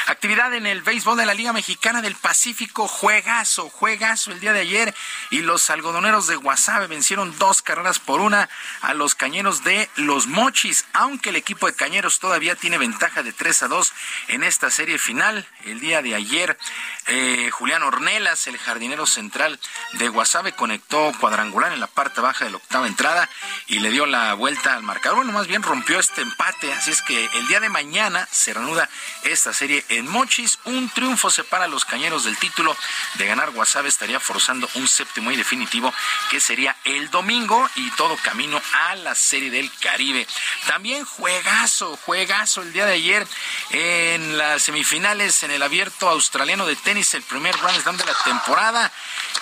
[0.06, 4.60] actividad en el béisbol de la Liga Mexicana del Pacífico, juegazo, juegazo el día de
[4.60, 4.94] ayer,
[5.30, 8.48] y los algodoneros de Guasave vencieron dos carreras por una
[8.82, 13.32] a los cañeros de Los Mochis, aunque el equipo de cañeros todavía tiene ventaja de
[13.32, 13.92] 3 a 2
[14.28, 15.46] en esta serie final.
[15.64, 16.58] El día de ayer,
[17.06, 19.58] eh, Julián Ornelas, el jardinero central
[19.94, 23.28] de Guasave, conectó cuadrangular en la parte baja de la octava entrada
[23.66, 25.16] y le dio la vuelta al marcador.
[25.16, 28.88] Bueno, más bien rompió este empate, así es que el día de mañana se reanuda
[29.24, 30.58] esta serie en Mochis.
[30.64, 32.76] Un triunfo separa a los cañeros del título
[33.14, 35.92] de ganar Guasave, estaría forzando un séptimo y definitivo
[36.30, 40.26] que sería el domingo y todo camino a la serie del Caribe.
[40.66, 43.26] También juegazo, juegazo el día de ayer
[43.70, 48.14] en las semifinales en el abierto australiano de tenis, el primer Grand Slam de la
[48.24, 48.92] temporada.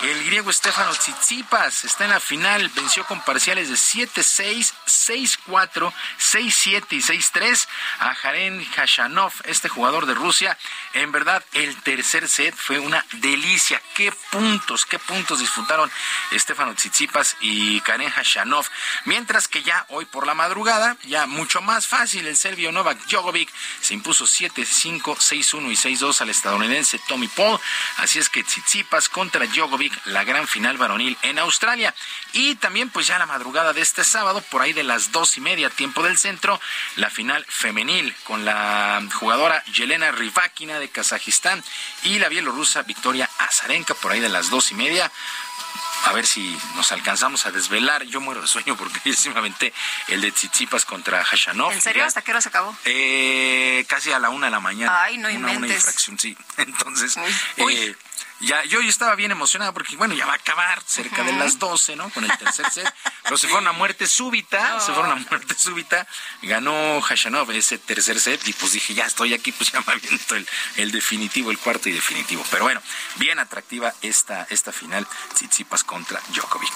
[0.01, 3.75] El griego Stefano Tsitsipas está en la final, venció con parciales de
[4.19, 4.73] 7-6,
[5.47, 7.67] 6-4, 6-7 y 6-3
[7.99, 10.57] a Jaren Hashanov, este jugador de Rusia.
[10.93, 13.81] En verdad, el tercer set fue una delicia.
[13.95, 15.91] Qué puntos, qué puntos disfrutaron
[16.33, 18.67] Stefano Tsitsipas y Karen Hashanov.
[19.05, 23.49] Mientras que ya hoy por la madrugada, ya mucho más fácil, el serbio Novak Djokovic
[23.81, 27.59] se impuso 7-5, 6-1 y 6-2 al estadounidense Tommy Paul.
[27.97, 31.93] Así es que Tsitsipas contra Djokovic, la gran final varonil en Australia.
[32.33, 35.41] Y también pues ya la madrugada de este sábado, por ahí de las dos y
[35.41, 36.59] media tiempo del centro,
[36.95, 41.63] la final femenil con la jugadora Yelena Rivakina de Kazajistán
[42.03, 45.11] y la bielorrusa Victoria Azarenka por ahí de las dos y media.
[46.05, 48.03] A ver si nos alcanzamos a desvelar.
[48.03, 49.73] Yo muero de sueño porque yo sí me aventé
[50.07, 51.73] el de Tsitsipas contra Hashanov.
[51.73, 52.05] ¿En serio?
[52.05, 52.75] ¿Hasta qué hora se acabó?
[52.85, 55.03] eh, casi a la una de la mañana.
[55.03, 55.77] Ay, no una, una inventes.
[55.79, 56.37] infracción, sí.
[56.57, 57.15] Entonces,
[57.57, 57.75] Uy.
[57.75, 57.95] eh,
[58.41, 61.59] ya, yo, yo estaba bien emocionado porque, bueno, ya va a acabar cerca de las
[61.59, 62.09] 12, ¿no?
[62.09, 62.93] Con el tercer set.
[63.23, 66.07] Pero se fueron a muerte súbita, se fueron a muerte súbita.
[66.41, 70.35] Ganó Hashanov ese tercer set y pues dije, ya estoy aquí, pues ya me aviento
[70.35, 70.47] el,
[70.77, 72.45] el definitivo, el cuarto y definitivo.
[72.49, 72.81] Pero bueno,
[73.15, 76.71] bien atractiva esta, esta final, Tsitsipas contra Djokovic.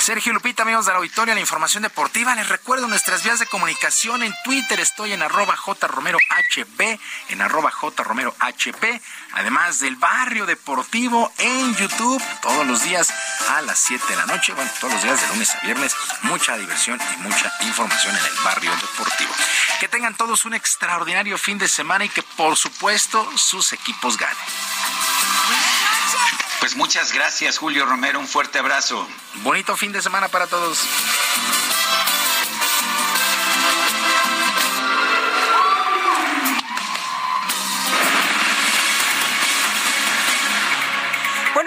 [0.00, 2.34] Sergio Lupita, amigos de la auditoria, la información deportiva.
[2.34, 4.80] Les recuerdo nuestras vías de comunicación en Twitter.
[4.80, 6.20] Estoy en arroba jromerohb,
[7.28, 9.00] en arroba jromerohp,
[9.32, 13.12] además del barrio deportivo en YouTube, todos los días
[13.50, 14.54] a las 7 de la noche.
[14.54, 18.32] Bueno, todos los días de lunes a viernes, mucha diversión y mucha información en el
[18.42, 19.30] barrio deportivo.
[19.80, 24.36] Que tengan todos un extraordinario fin de semana y que por supuesto sus equipos ganen.
[26.60, 28.18] Pues muchas gracias, Julio Romero.
[28.18, 29.06] Un fuerte abrazo.
[29.42, 30.78] Bonito fin de semana para todos.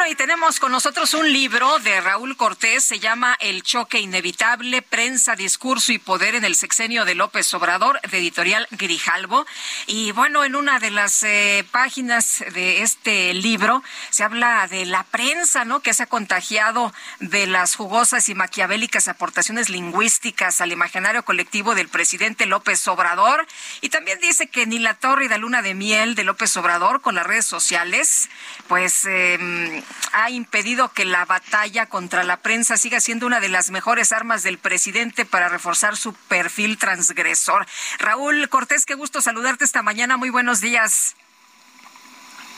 [0.09, 5.35] Y tenemos con nosotros un libro de Raúl Cortés, se llama El choque inevitable, prensa,
[5.35, 9.45] discurso y poder en el sexenio de López Obrador, de editorial Grijalvo.
[9.85, 15.03] Y bueno, en una de las eh, páginas de este libro se habla de la
[15.03, 15.81] prensa, ¿no?
[15.81, 21.89] Que se ha contagiado de las jugosas y maquiavélicas aportaciones lingüísticas al imaginario colectivo del
[21.89, 23.45] presidente López Obrador.
[23.81, 27.01] Y también dice que ni la torre y la luna de miel de López Obrador
[27.01, 28.29] con las redes sociales,
[28.67, 29.84] pues eh,
[30.14, 34.44] ha impedido que la batalla contra la prensa siga siendo una de las mejores armas
[34.44, 37.65] del presidente para reforzar su perfil transgresor.
[37.99, 40.18] Raúl Cortés, qué gusto saludarte esta mañana.
[40.18, 41.15] Muy buenos días.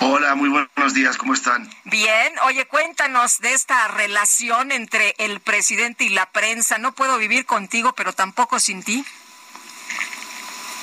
[0.01, 1.69] Hola, muy buenos días, ¿cómo están?
[1.83, 6.77] Bien, oye, cuéntanos de esta relación entre el presidente y la prensa.
[6.77, 9.05] No puedo vivir contigo, pero tampoco sin ti.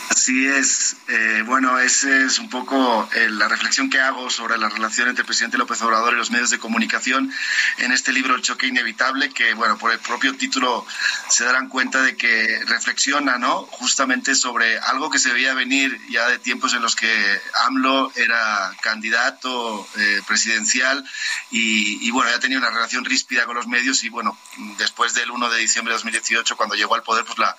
[0.09, 0.97] Así es.
[1.09, 5.23] Eh, bueno, esa es un poco eh, la reflexión que hago sobre la relación entre
[5.23, 7.33] el presidente López Obrador y los medios de comunicación
[7.78, 10.87] en este libro El choque inevitable, que, bueno, por el propio título
[11.28, 13.62] se darán cuenta de que reflexiona, ¿no?
[13.70, 18.73] Justamente sobre algo que se veía venir ya de tiempos en los que AMLO era
[18.83, 21.05] candidato eh, presidencial
[21.51, 24.39] y, y, bueno, ya tenía una relación ríspida con los medios y, bueno,
[24.78, 27.57] después del 1 de diciembre de 2018, cuando llegó al poder, pues la,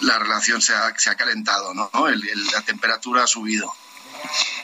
[0.00, 1.90] la relación se ha, se ha calentado, ¿no?
[2.52, 3.72] La temperatura ha subido.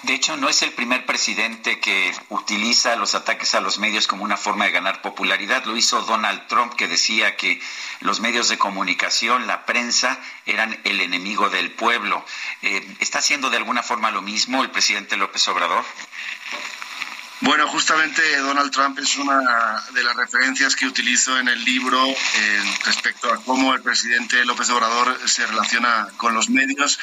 [0.02, 4.24] De hecho, no es el primer presidente que utiliza los ataques a los medios como
[4.24, 5.64] una forma de ganar popularidad.
[5.64, 7.60] Lo hizo Donald Trump, que decía que
[8.00, 12.24] los medios de comunicación, la prensa, eran el enemigo del pueblo.
[12.62, 15.84] Eh, ¿Está haciendo de alguna forma lo mismo el presidente López Obrador?
[17.42, 22.62] Bueno, justamente Donald Trump es una de las referencias que utilizo en el libro eh,
[22.84, 27.00] respecto a cómo el presidente López Obrador se relaciona con los medios.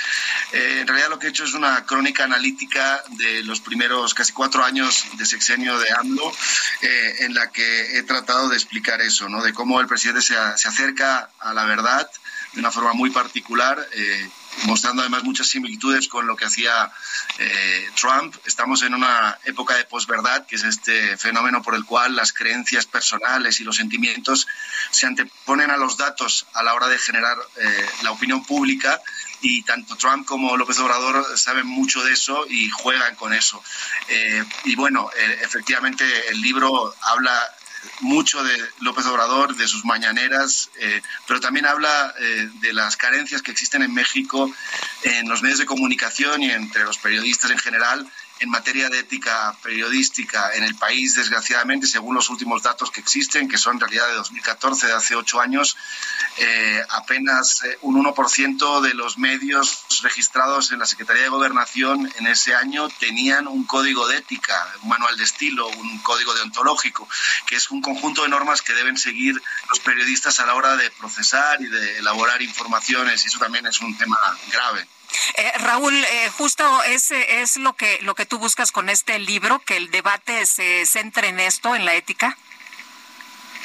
[0.53, 4.31] Eh, en realidad lo que he hecho es una crónica analítica de los primeros casi
[4.31, 6.31] cuatro años de sexenio de AMLO,
[6.83, 9.43] eh, en la que he tratado de explicar eso, ¿no?
[9.43, 12.09] de cómo el presidente se, se acerca a la verdad
[12.53, 13.77] de una forma muy particular.
[13.91, 14.29] eh,
[14.63, 16.91] mostrando además muchas similitudes con lo que hacía
[17.37, 18.35] eh, Trump.
[18.45, 22.85] Estamos en una época de posverdad, que es este fenómeno por el cual las creencias
[22.85, 24.47] personales y los sentimientos
[24.91, 29.01] se anteponen a los datos a la hora de generar eh, la opinión pública
[29.41, 33.63] y tanto Trump como López Obrador saben mucho de eso y juegan con eso.
[34.09, 37.55] Eh, y bueno, eh, efectivamente el libro habla
[38.01, 43.41] mucho de López Obrador, de sus mañaneras, eh, pero también habla eh, de las carencias
[43.41, 44.51] que existen en México
[45.03, 48.09] en los medios de comunicación y entre los periodistas en general
[48.39, 53.49] en materia de ética periodística en el país, desgraciadamente, según los últimos datos que existen,
[53.49, 55.77] que son en realidad de 2014, de hace ocho años,
[56.37, 62.27] eh, apenas eh, un 1% de los medios registrados en la Secretaría de Gobernación en
[62.27, 67.07] ese año tenían un código de ética, un manual de estilo, un código deontológico,
[67.45, 70.89] que es un conjunto de normas que deben seguir los periodistas a la hora de
[70.91, 74.17] procesar y de elaborar informaciones, y eso también es un tema
[74.51, 74.87] grave.
[75.35, 79.59] Eh, Raúl, eh, justo ese es lo que lo que tú buscas con este libro,
[79.59, 82.37] que el debate se centre en esto, en la ética.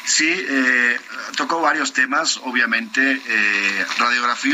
[0.05, 1.01] Sí, eh,
[1.37, 3.23] tocó varios temas, obviamente.
[3.27, 3.87] Eh,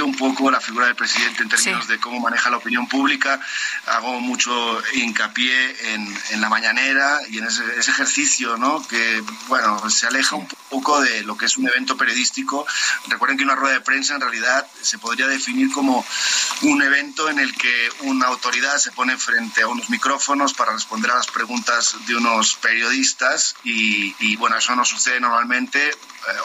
[0.04, 3.40] un poco la figura del presidente en términos de cómo maneja la opinión pública.
[3.86, 4.52] Hago mucho
[4.94, 8.86] hincapié en, en la mañanera y en ese, ese ejercicio, ¿no?
[8.86, 12.66] Que, bueno, se aleja un poco de lo que es un evento periodístico.
[13.08, 16.04] Recuerden que una rueda de prensa en realidad se podría definir como
[16.62, 21.10] un evento en el que una autoridad se pone frente a unos micrófonos para responder
[21.10, 25.39] a las preguntas de unos periodistas y, y, bueno, eso no sucede normalmente.
[25.48, 25.90] Eh,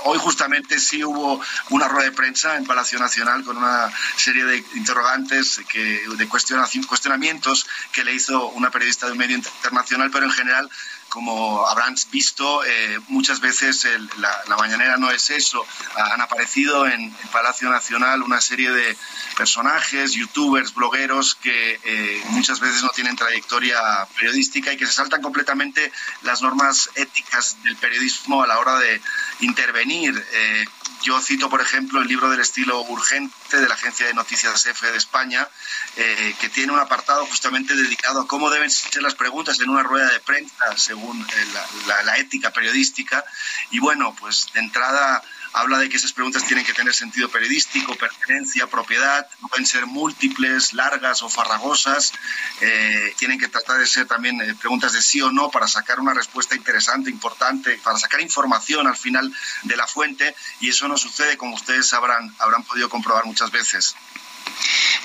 [0.05, 4.63] hoy justamente sí hubo una rueda de prensa en Palacio Nacional con una serie de
[4.75, 10.25] interrogantes, que, de cuestiona- cuestionamientos que le hizo una periodista de un medio internacional, pero
[10.25, 10.69] en general
[11.09, 15.65] como habrán visto, eh, muchas veces el- la, la mañanera no es eso.
[15.95, 18.97] Han aparecido en Palacio Nacional una serie de
[19.37, 23.79] personajes, youtubers, blogueros que eh, muchas veces no tienen trayectoria
[24.17, 25.91] periodística y que se saltan completamente
[26.23, 29.01] las normas éticas del periodismo a la hora de
[29.41, 30.13] intervenir.
[30.33, 30.65] Eh,
[31.03, 34.91] yo cito, por ejemplo, el libro del estilo urgente de la Agencia de Noticias EFE
[34.91, 35.47] de España,
[35.95, 39.83] eh, que tiene un apartado justamente dedicado a cómo deben ser las preguntas en una
[39.83, 41.45] rueda de prensa según eh,
[41.87, 43.23] la ética periodística.
[43.71, 45.23] Y bueno, pues de entrada
[45.55, 50.73] habla de que esas preguntas tienen que tener sentido periodístico, pertenencia, propiedad, pueden ser múltiples,
[50.73, 52.11] largas o farragosas,
[52.59, 55.99] eh, tienen que tratar de ser también eh, preguntas de sí o no para sacar
[56.01, 59.33] una respuesta interesante, importante, para sacar información al final
[59.63, 63.95] de la fuente y eso no sucede como ustedes habrán, habrán podido comprobar muchas veces.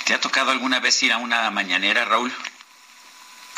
[0.05, 2.33] ¿Te ha tocado alguna vez ir a una mañanera, Raúl?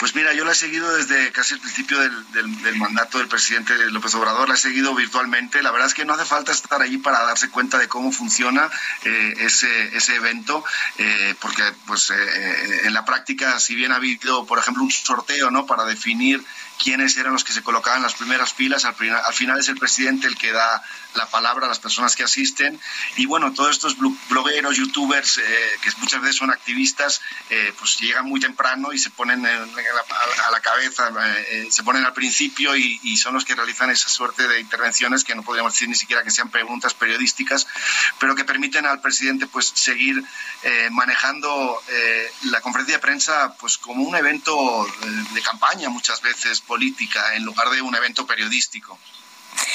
[0.02, 3.72] Pues mira, yo la he seguido desde casi el principio del, del- mandato del presidente
[3.92, 5.62] López Obrador, la he seguido virtualmente.
[5.62, 8.68] La verdad es que no hace falta estar allí para darse cuenta de cómo funciona
[9.04, 10.64] eh, ese, ese evento,
[10.98, 14.90] eh, porque pues eh, eh, en la práctica, si bien ha habido, por ejemplo, un
[14.90, 15.66] sorteo ¿no?
[15.66, 16.44] para definir
[16.82, 19.68] quiénes eran los que se colocaban en las primeras filas, al, pri- al final es
[19.68, 20.82] el presidente el que da
[21.14, 22.80] la palabra a las personas que asisten.
[23.16, 27.98] Y bueno, todos estos blo- blogueros, youtubers, eh, que muchas veces son activistas, eh, pues
[28.00, 32.04] llegan muy temprano y se ponen en- la- a la cabeza, eh, eh, se ponen
[32.04, 35.72] al principio y, y son los que realizan esa suerte de intervenciones que no podríamos
[35.74, 37.66] decir ni siquiera que sean preguntas periodísticas,
[38.18, 40.22] pero que permiten al presidente pues seguir
[40.62, 44.86] eh, manejando eh, la conferencia de prensa pues como un evento
[45.32, 48.98] de campaña muchas veces política en lugar de un evento periodístico.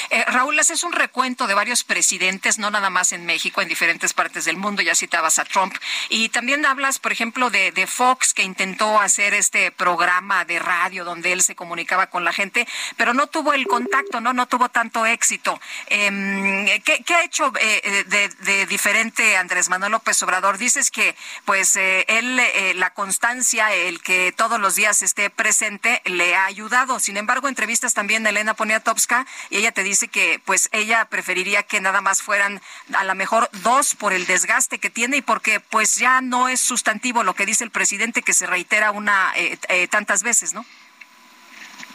[0.09, 4.13] Eh, Raúl, haces un recuento de varios presidentes, no nada más en México, en diferentes
[4.13, 5.75] partes del mundo, ya citabas a Trump,
[6.09, 11.03] y también hablas, por ejemplo, de, de Fox, que intentó hacer este programa de radio
[11.03, 14.69] donde él se comunicaba con la gente, pero no tuvo el contacto, no, no tuvo
[14.69, 15.59] tanto éxito.
[15.87, 20.57] Em, ¿qué, ha hecho eh, eh, de, diferente Andrés Manuel López Obrador?
[20.57, 22.39] Dices que, pues, eh, él,
[22.75, 26.99] la constancia, el que todos los días esté presente, le ha ayudado.
[26.99, 31.06] Sin embargo, entrevistas también a Elena Poniatowska y ella te dice dice que pues ella
[31.06, 32.61] preferiría que nada más fueran
[32.94, 36.61] a lo mejor dos por el desgaste que tiene y porque pues ya no es
[36.61, 40.64] sustantivo lo que dice el presidente que se reitera una eh, eh, tantas veces, ¿no?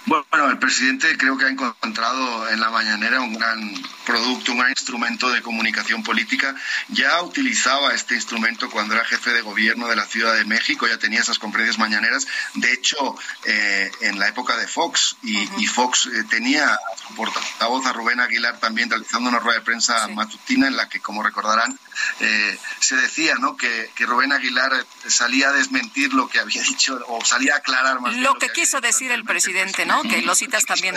[0.05, 3.73] Bueno, el presidente creo que ha encontrado en la mañanera un gran
[4.05, 6.57] producto, un gran instrumento de comunicación política.
[6.89, 10.99] Ya utilizaba este instrumento cuando era jefe de gobierno de la Ciudad de México, ya
[10.99, 12.27] tenía esas conferencias mañaneras.
[12.55, 17.87] De hecho, eh, en la época de Fox, y, Fox eh, tenía a su portavoz
[17.87, 21.79] a Rubén Aguilar también realizando una rueda de prensa matutina en la que, como recordarán,
[22.21, 23.57] eh, se decía ¿no?
[23.57, 28.01] que, que, Rubén Aguilar salía a desmentir lo que había dicho o salía a aclarar
[28.01, 29.92] más lo, lo que, quiso decir el presidente, ¿no?
[30.03, 30.95] Que lo citas también.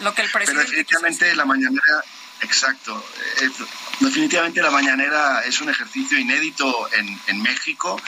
[0.00, 0.62] Lo que el presidente.
[0.62, 2.04] Pero definitivamente la mañanera,
[2.42, 3.04] exacto.
[3.40, 3.50] Eh,
[4.00, 8.00] definitivamente la mañanera es un ejercicio inédito en, en, México,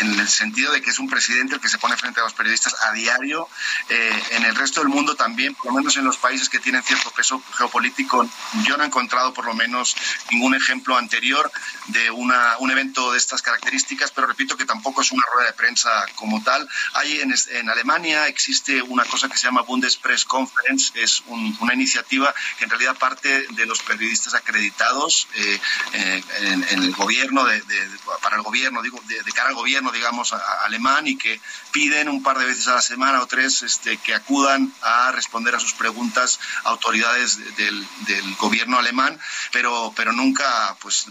[0.00, 2.32] en el sentido de que es un presidente el que se pone frente a los
[2.32, 3.48] periodistas a diario.
[3.88, 6.82] Eh, en el resto del mundo también, por lo menos en los países que tienen
[6.82, 8.28] cierto peso geopolítico,
[8.64, 9.96] yo no he encontrado por lo menos
[10.30, 11.50] ningún ejemplo anterior
[11.88, 15.54] de una, un evento de estas características, pero repito que tampoco es una rueda de
[15.54, 16.68] prensa como tal.
[16.94, 21.74] Hay en, en Alemania existe una cosa que se llama Bundespress Conference, es un, una
[21.74, 24.95] iniciativa que en realidad parte de los periodistas acreditados
[25.34, 25.60] eh,
[25.92, 27.44] eh, en, el gobierno,
[28.22, 30.32] para el gobierno, digo, de, cara al gobierno, digamos,
[30.64, 31.40] alemán y que
[31.70, 35.54] piden un par de veces a la semana o tres este, que acudan a responder
[35.54, 37.86] a sus preguntas autoridades del,
[38.38, 39.18] gobierno alemán,
[39.52, 41.06] pero, pero nunca, pues,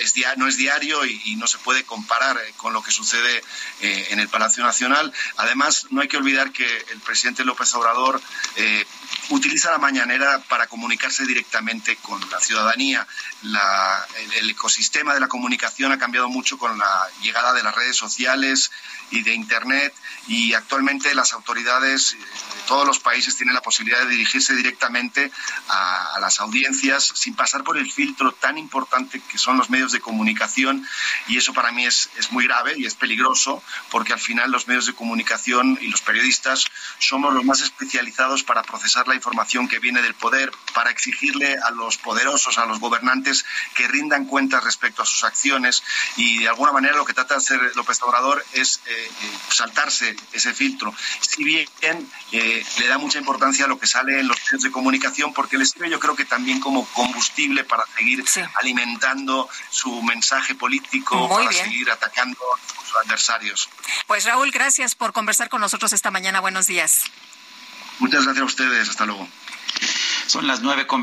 [0.00, 3.44] es no es diario y, no se puede comparar eh, con lo que sucede
[3.80, 5.12] en el Palacio Nacional.
[5.36, 8.20] Además, no hay que olvidar que el presidente López Obrador
[9.30, 13.06] utiliza la mañanera para comunicarse directamente con la ciudadanía
[13.42, 18.70] el, ecosistema de la comunicación ha cambiado mucho con la llegada de las redes sociales
[19.10, 19.94] y de Internet
[20.26, 25.30] y actualmente las autoridades de todos los países tienen la posibilidad de dirigirse directamente
[25.68, 30.00] a, las audiencias sin pasar por el filtro tan importante que son los medios de
[30.00, 30.86] comunicación
[31.28, 34.66] y eso para mí es, es muy grave y es peligroso porque al final los
[34.66, 36.66] medios de comunicación y los periodistas
[36.98, 41.70] somos los más especializados para procesar la información que viene del poder, para exigirle a
[41.70, 43.17] los poderosos, a los gobernantes
[43.74, 45.82] que rindan cuentas respecto a sus acciones
[46.16, 49.10] y de alguna manera lo que trata de hacer López Obrador es eh, eh,
[49.50, 50.94] saltarse ese filtro.
[51.20, 51.68] Si bien
[52.32, 55.58] eh, le da mucha importancia a lo que sale en los medios de comunicación porque
[55.58, 58.24] le sirve yo creo que también como combustible para seguir
[58.54, 63.68] alimentando su mensaje político, para seguir atacando a sus adversarios.
[64.06, 66.40] Pues Raúl, gracias por conversar con nosotros esta mañana.
[66.40, 67.04] Buenos días.
[67.98, 68.88] Muchas gracias a ustedes.
[68.88, 69.28] Hasta luego.
[70.26, 71.02] Son las nueve con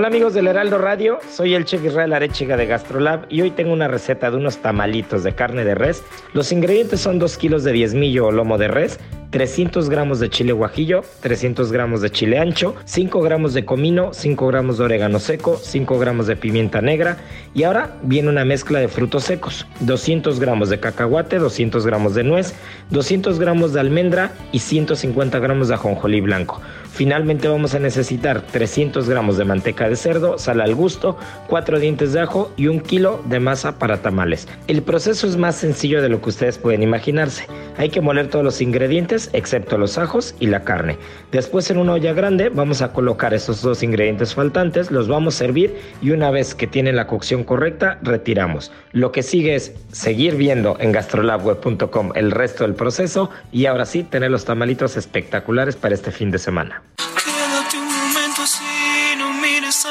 [0.00, 3.74] Hola amigos del Heraldo Radio, soy el chef Israel Arechiga de Gastrolab y hoy tengo
[3.74, 6.02] una receta de unos tamalitos de carne de res.
[6.32, 8.98] Los ingredientes son 2 kilos de diezmillo o lomo de res,
[9.28, 14.46] 300 gramos de chile guajillo, 300 gramos de chile ancho, 5 gramos de comino, 5
[14.46, 17.18] gramos de orégano seco, 5 gramos de pimienta negra
[17.52, 22.24] y ahora viene una mezcla de frutos secos, 200 gramos de cacahuate, 200 gramos de
[22.24, 22.54] nuez,
[22.88, 26.62] 200 gramos de almendra y 150 gramos de ajonjolí blanco.
[27.00, 31.16] Finalmente vamos a necesitar 300 gramos de manteca de cerdo, sal al gusto,
[31.46, 34.46] 4 dientes de ajo y un kilo de masa para tamales.
[34.66, 37.46] El proceso es más sencillo de lo que ustedes pueden imaginarse.
[37.78, 40.98] Hay que moler todos los ingredientes excepto los ajos y la carne.
[41.32, 45.38] Después en una olla grande vamos a colocar esos dos ingredientes faltantes, los vamos a
[45.38, 48.72] servir y una vez que tienen la cocción correcta retiramos.
[48.92, 54.02] Lo que sigue es seguir viendo en gastrolabweb.com el resto del proceso y ahora sí
[54.02, 56.82] tener los tamalitos espectaculares para este fin de semana.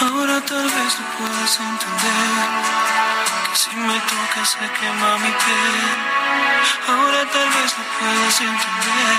[0.00, 2.48] Ahora tal vez lo puedas entender.
[3.50, 5.76] Que si me tocas se quema mi piel.
[6.88, 9.16] Ahora tal vez lo puedas entender.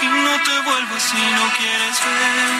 [0.00, 2.50] Y no te vuelvas si no quieres ver.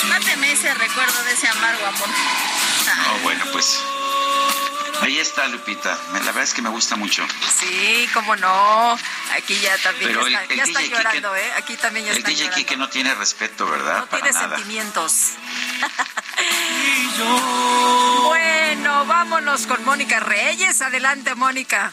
[0.00, 2.08] Que Máteme ese recuerdo de ese amargo amor.
[2.08, 3.82] No, bueno, pues.
[5.00, 5.98] Ahí está, Lupita.
[6.12, 7.26] La verdad es que me gusta mucho.
[7.60, 8.96] Sí, cómo no.
[9.36, 11.52] Aquí ya también Pero ya el- está, el ya está llorando, ¿eh?
[11.56, 12.56] Aquí también ya El está DJ llorando.
[12.56, 13.98] Kike no tiene respeto, ¿verdad?
[14.00, 14.56] No Para tiene nada.
[14.56, 15.12] sentimientos.
[18.24, 20.80] Bueno, vámonos con Mónica Reyes.
[20.82, 21.92] Adelante, Mónica.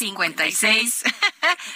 [0.00, 1.04] 56,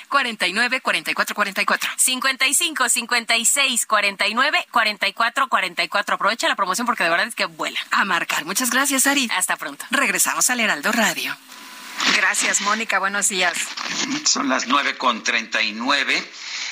[0.08, 1.90] 49, 44, 44.
[1.96, 6.14] 55 56 49 44 44.
[6.14, 7.78] Aprovecha la promoción porque de verdad es que vuela.
[7.90, 8.46] A marcar.
[8.46, 9.28] Muchas gracias, Ari.
[9.36, 9.84] Hasta pronto.
[9.90, 11.36] Regresamos al Heraldo Radio.
[12.16, 12.98] Gracias, Mónica.
[12.98, 13.52] Buenos días.
[14.24, 16.24] Son las nueve con treinta y nueve.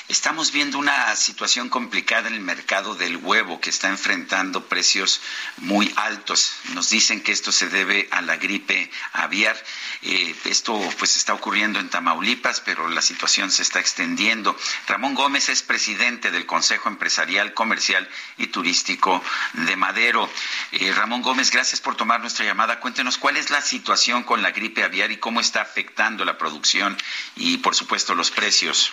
[0.09, 5.21] Estamos viendo una situación complicada en el mercado del huevo que está enfrentando precios
[5.57, 6.55] muy altos.
[6.73, 9.55] Nos dicen que esto se debe a la gripe aviar.
[10.01, 14.57] Eh, esto pues está ocurriendo en Tamaulipas, pero la situación se está extendiendo.
[14.87, 18.07] Ramón Gómez es presidente del Consejo Empresarial, Comercial
[18.37, 19.23] y Turístico
[19.53, 20.29] de Madero.
[20.73, 22.81] Eh, Ramón Gómez, gracias por tomar nuestra llamada.
[22.81, 26.97] Cuéntenos cuál es la situación con la gripe aviar y cómo está afectando la producción
[27.37, 28.91] y, por supuesto, los precios.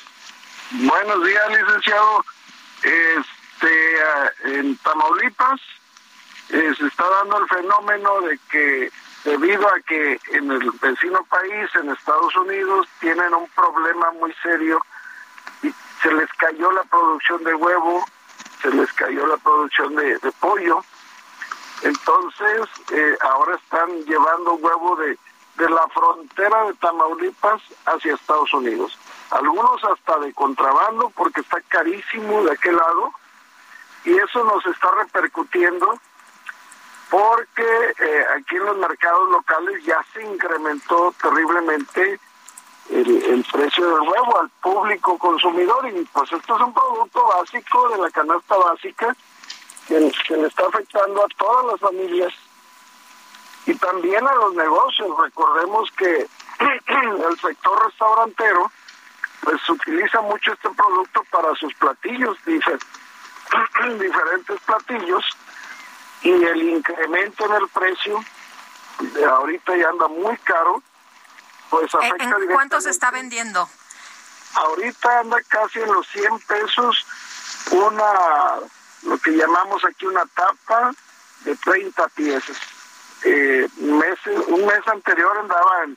[0.73, 2.25] Buenos días, licenciado.
[2.85, 5.61] Este, eh, en Tamaulipas
[6.51, 8.93] eh, se está dando el fenómeno de que
[9.25, 14.81] debido a que en el vecino país, en Estados Unidos, tienen un problema muy serio
[15.65, 18.07] y se les cayó la producción de huevo,
[18.63, 20.85] se les cayó la producción de, de pollo.
[21.83, 25.19] Entonces, eh, ahora están llevando huevo de,
[25.57, 28.97] de la frontera de Tamaulipas hacia Estados Unidos.
[29.31, 33.13] Algunos hasta de contrabando porque está carísimo de aquel lado
[34.05, 35.99] y eso nos está repercutiendo
[37.11, 42.19] porque eh, aquí en los mercados locales ya se incrementó terriblemente
[42.89, 47.89] el, el precio del huevo al público consumidor y pues esto es un producto básico
[47.91, 49.17] de la canasta básica
[49.87, 52.33] que, que le está afectando a todas las familias
[53.67, 55.09] y también a los negocios.
[55.19, 56.27] Recordemos que
[56.87, 58.71] el sector restaurantero
[59.43, 62.79] pues utiliza mucho este producto para sus platillos, dife-
[63.99, 65.25] diferentes platillos,
[66.23, 68.23] y el incremento en el precio,
[69.01, 70.83] de ahorita ya anda muy caro,
[71.71, 73.69] pues ¿En, afecta en cuánto se está vendiendo?
[74.55, 77.07] Ahorita anda casi en los 100 pesos
[77.71, 78.13] una,
[79.03, 80.93] lo que llamamos aquí una tapa
[81.45, 82.57] de 30 piezas.
[83.25, 85.97] Eh, meses, un mes anterior andaba en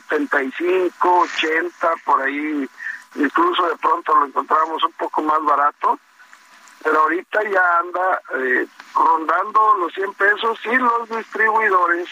[0.00, 2.68] 75, 80, por ahí,
[3.16, 5.98] incluso de pronto lo encontramos un poco más barato,
[6.82, 12.08] pero ahorita ya anda eh, rondando los 100 pesos y los distribuidores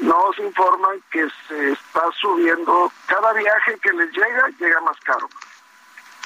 [0.00, 5.28] nos informan que se está subiendo, cada viaje que les llega, llega más caro.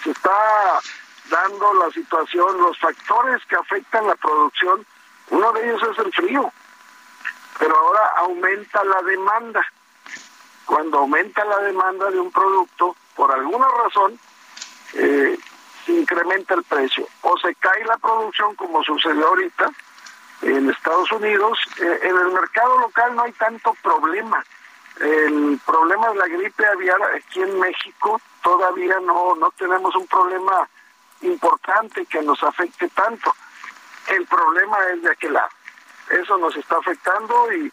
[0.02, 0.80] Se está
[1.30, 4.84] dando la situación, los factores que afectan la producción,
[5.30, 6.52] uno de ellos es el frío,
[7.58, 9.64] pero ahora aumenta la demanda.
[10.66, 14.18] Cuando aumenta la demanda de un producto, por alguna razón,
[14.94, 15.38] eh,
[15.84, 19.70] se incrementa el precio o se cae la producción como sucedió ahorita
[20.42, 21.58] en Estados Unidos.
[21.80, 24.44] Eh, en el mercado local no hay tanto problema.
[25.00, 30.68] El problema de la gripe aviar aquí en México todavía no, no tenemos un problema
[31.22, 33.34] importante que nos afecte tanto.
[34.08, 35.48] El problema es de aquel lado.
[36.10, 37.72] Eso nos está afectando y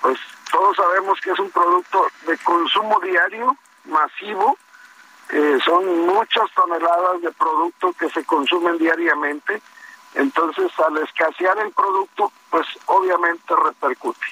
[0.00, 0.18] pues
[0.50, 4.56] todos sabemos que es un producto de consumo diario, masivo,
[5.30, 9.60] eh, son muchas toneladas de producto que se consumen diariamente,
[10.14, 14.26] entonces al escasear el producto, pues obviamente repercute.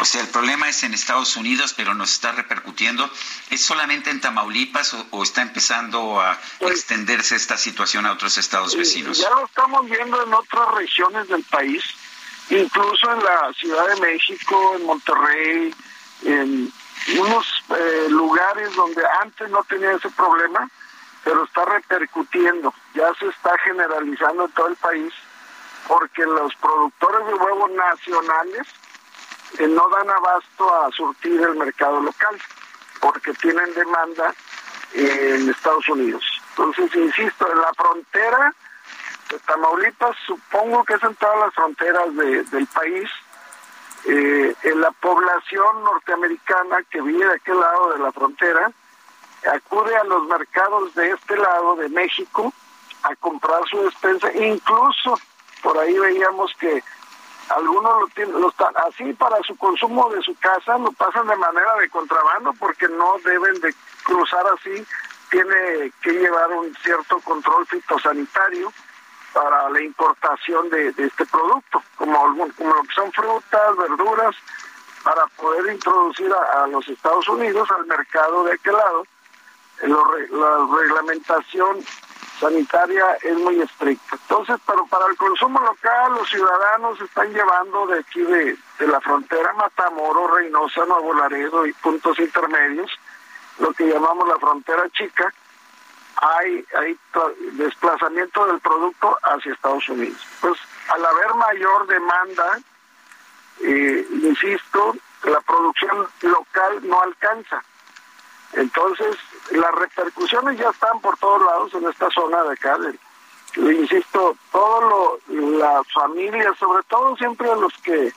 [0.00, 3.10] O sea, el problema es en Estados Unidos, pero nos está repercutiendo.
[3.50, 8.76] ¿Es solamente en Tamaulipas o, está empezando a Pues extenderse esta situación a otros estados
[8.76, 9.18] vecinos?
[9.18, 11.82] Ya lo estamos viendo en otras regiones del país,
[12.50, 15.74] incluso en la Ciudad de México, en Monterrey,
[16.24, 16.72] en
[17.18, 20.68] unos eh, lugares donde antes no tenía ese problema,
[21.24, 25.12] pero está repercutiendo, ya se está generalizando en todo el país,
[25.86, 28.66] porque los productores de huevos nacionales
[29.58, 32.38] eh, no dan abasto a surtir el mercado local,
[33.00, 34.34] porque tienen demanda
[34.94, 36.24] en Estados Unidos.
[36.50, 38.54] Entonces, insisto, en la frontera
[39.46, 43.10] Tamaulipas, supongo que es en todas las fronteras de- del país,
[44.06, 48.70] eh, la población norteamericana que vive de aquel lado de la frontera
[49.52, 52.52] acude a los mercados de este lado de México
[53.02, 55.18] a comprar su despensa, incluso
[55.62, 56.82] por ahí veíamos que
[57.50, 61.36] algunos lo tienen, lo están, así para su consumo de su casa lo pasan de
[61.36, 63.74] manera de contrabando porque no deben de
[64.04, 64.84] cruzar así,
[65.30, 68.72] tiene que llevar un cierto control fitosanitario
[69.32, 74.34] para la importación de, este producto, como, algún, como lo que son frutas, verduras,
[75.04, 79.06] para poder introducir a, los Estados Unidos al mercado de aquel lado.
[79.82, 81.84] Lo la reglamentación
[82.38, 84.16] sanitaria es muy estricta.
[84.16, 89.00] Entonces, pero para el consumo local, los ciudadanos están llevando de aquí de, de la
[89.00, 92.90] frontera Matamoros, Reynosa, Nuevo Laredo y puntos intermedios,
[93.58, 95.32] lo que llamamos la frontera chica,
[96.20, 96.98] hay, hay
[97.52, 100.20] desplazamiento del producto hacia Estados Unidos.
[100.40, 102.58] Pues al haber mayor demanda,
[103.60, 107.62] eh, insisto, la producción local no alcanza.
[108.54, 109.16] Entonces,
[109.50, 112.78] las repercusiones ya están por todos lados en esta zona de acá.
[112.78, 114.80] le insisto, todo
[115.28, 118.12] lo, las familias, sobre todo siempre los que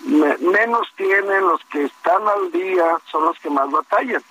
[0.00, 4.22] me- menos tienen, los que están al día, son los que más batallan.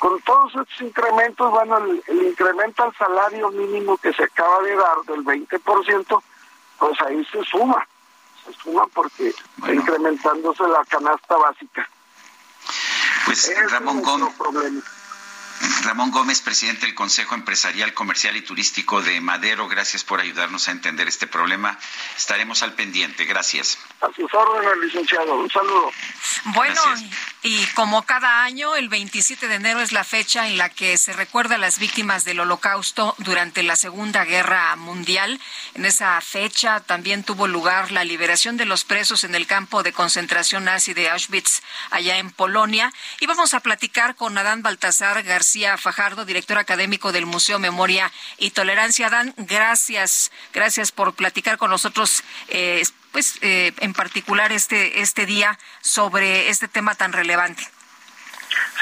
[0.00, 4.74] Con todos estos incrementos, bueno, el, el incremento al salario mínimo que se acaba de
[4.74, 6.22] dar del 20%,
[6.78, 7.86] pues ahí se suma,
[8.44, 11.88] se suma porque está incrementándose la canasta básica.
[13.26, 14.82] Pues Ramón Gómez,
[15.82, 20.70] Ramón Gómez, presidente del Consejo Empresarial, Comercial y Turístico de Madero, gracias por ayudarnos a
[20.70, 21.78] entender este problema.
[22.16, 23.24] Estaremos al pendiente.
[23.24, 23.78] Gracias.
[24.00, 25.34] A sus órdenes, licenciado.
[25.34, 25.90] Un saludo.
[26.46, 26.80] Bueno,
[27.42, 31.12] y como cada año, el 27 de enero es la fecha en la que se
[31.12, 35.40] recuerda a las víctimas del holocausto durante la Segunda Guerra Mundial.
[35.74, 39.92] En esa fecha también tuvo lugar la liberación de los presos en el campo de
[39.92, 42.92] concentración nazi de Auschwitz, allá en Polonia.
[43.20, 48.50] Y vamos a platicar con Adán Baltasar García Fajardo, director académico del Museo Memoria y
[48.50, 49.08] Tolerancia.
[49.08, 52.22] Adán, gracias, gracias por platicar con nosotros.
[52.48, 57.66] eh, pues eh, en particular este este día sobre este tema tan relevante.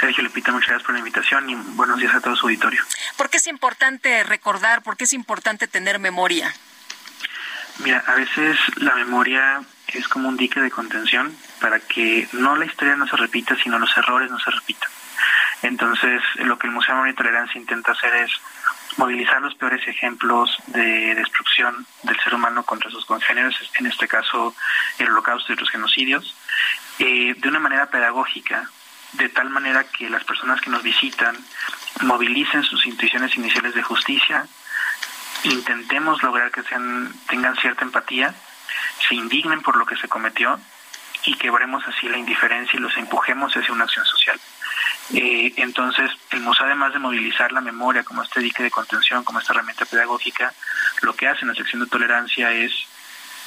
[0.00, 2.82] Sergio Lupita, muchas gracias por la invitación y buenos días a todo su auditorio.
[3.16, 4.82] ¿Por qué es importante recordar?
[4.82, 6.54] ¿Por qué es importante tener memoria?
[7.78, 12.64] Mira, a veces la memoria es como un dique de contención para que no la
[12.64, 14.90] historia no se repita, sino los errores no se repitan.
[15.62, 18.30] Entonces, lo que el Museo de Tolerancia intenta hacer es
[18.96, 24.54] movilizar los peores ejemplos de destrucción del ser humano contra sus congéneres, en este caso
[24.98, 26.34] el holocausto y otros genocidios,
[26.98, 28.68] eh, de una manera pedagógica,
[29.12, 31.36] de tal manera que las personas que nos visitan
[32.02, 34.46] movilicen sus intuiciones iniciales de justicia,
[35.44, 38.34] intentemos lograr que sean, tengan cierta empatía,
[39.08, 40.60] se indignen por lo que se cometió
[41.24, 44.38] y quebremos así la indiferencia y los empujemos hacia una acción social.
[45.14, 49.38] Eh, entonces, el museo, además de movilizar la memoria como este dique de contención, como
[49.38, 50.52] esta herramienta pedagógica,
[51.02, 52.72] lo que hace en la sección de tolerancia es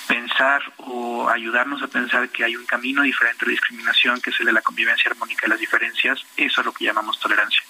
[0.07, 4.39] pensar o ayudarnos a pensar que hay un camino diferente a la discriminación, que es
[4.39, 6.25] el de la convivencia armónica de las diferencias.
[6.35, 7.61] Eso es lo que llamamos tolerancia.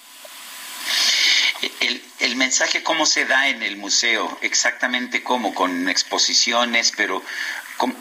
[1.80, 4.38] El, el mensaje, ¿cómo se da en el museo?
[4.42, 7.22] Exactamente cómo, con exposiciones, pero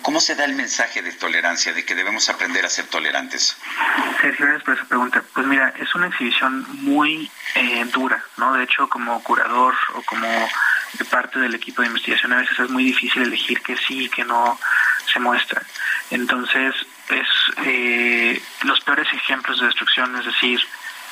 [0.01, 3.57] ¿cómo, se da el mensaje de tolerancia, de que debemos aprender a ser tolerantes?
[4.21, 5.23] Sergio, gracias por esa pregunta.
[5.33, 8.53] Pues mira, es una exhibición muy eh, dura, ¿no?
[8.53, 10.27] De hecho, como curador o como
[11.09, 14.23] parte del equipo de investigación, a veces es muy difícil elegir que sí y que
[14.23, 14.59] no
[15.11, 15.61] se muestra.
[16.09, 16.75] Entonces,
[17.09, 17.27] es
[17.65, 20.61] eh, los peores ejemplos de destrucción, es decir,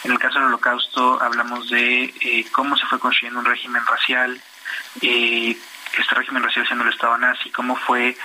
[0.03, 4.41] en el caso del holocausto hablamos de eh, cómo se fue construyendo un régimen racial,
[5.01, 5.57] eh,
[5.97, 8.15] este régimen racial siendo el Estado nazi, cómo fue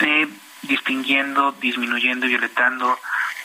[0.00, 0.28] eh,
[0.62, 2.98] distinguiendo, disminuyendo y violentando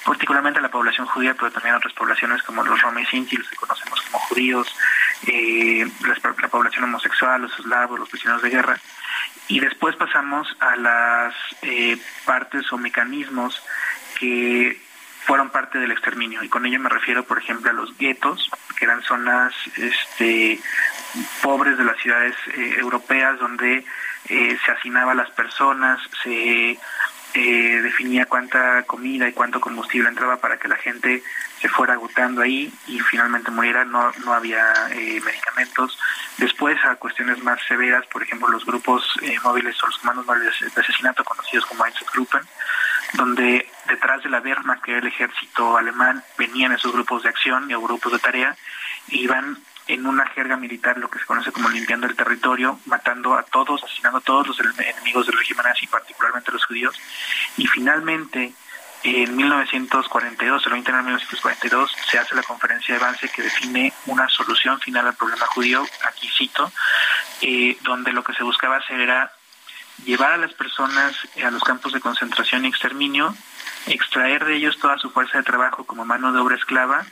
[0.06, 3.56] particularmente a la población judía, pero también a otras poblaciones como los Roma los que
[3.56, 4.76] conocemos como judíos,
[5.28, 8.80] eh, la, la, población homosexual, los eslavos, los prisioneros de guerra.
[9.48, 13.62] Y después pasamos a las eh, partes o mecanismos
[14.20, 14.80] que
[15.26, 16.44] fueron parte del exterminio.
[16.44, 20.60] Y con ello me refiero, por ejemplo, a los guetos, que eran zonas este,
[21.42, 23.86] pobres de las ciudades eh, europeas donde
[24.30, 26.80] eh, se hacinaba a las personas, se
[27.34, 31.22] eh, definía cuánta comida y cuánto combustible entraba para que la gente
[31.60, 35.98] se fuera agotando ahí y finalmente muriera, no, no había medicamentos.
[36.38, 39.08] Después a cuestiones más severas, por ejemplo, los grupos
[39.44, 42.42] móviles o los comandos móviles de asesinato conocidos como Einsatzgruppen,
[43.14, 47.70] donde detrás de la Wehrmacht, que era el ejército alemán, venían esos grupos de acción
[47.70, 48.56] y grupos de tarea,
[49.08, 49.58] y iban
[49.88, 53.84] en una jerga militar, lo que se conoce como limpiando el territorio, matando a todos,
[53.84, 56.96] asesinando a todos los enemigos del régimen nazi, particularmente los judíos,
[57.58, 58.54] y finalmente
[59.04, 64.28] en 1942, el 20 de 1942, se hace la conferencia de Vance que define una
[64.28, 66.72] solución final al problema judío, aquí cito,
[67.42, 69.32] eh, donde lo que se buscaba hacer era
[70.04, 73.36] llevar a las personas a los campos de concentración y exterminio,
[73.86, 77.06] extraer de ellos toda su fuerza de trabajo como mano de obra esclava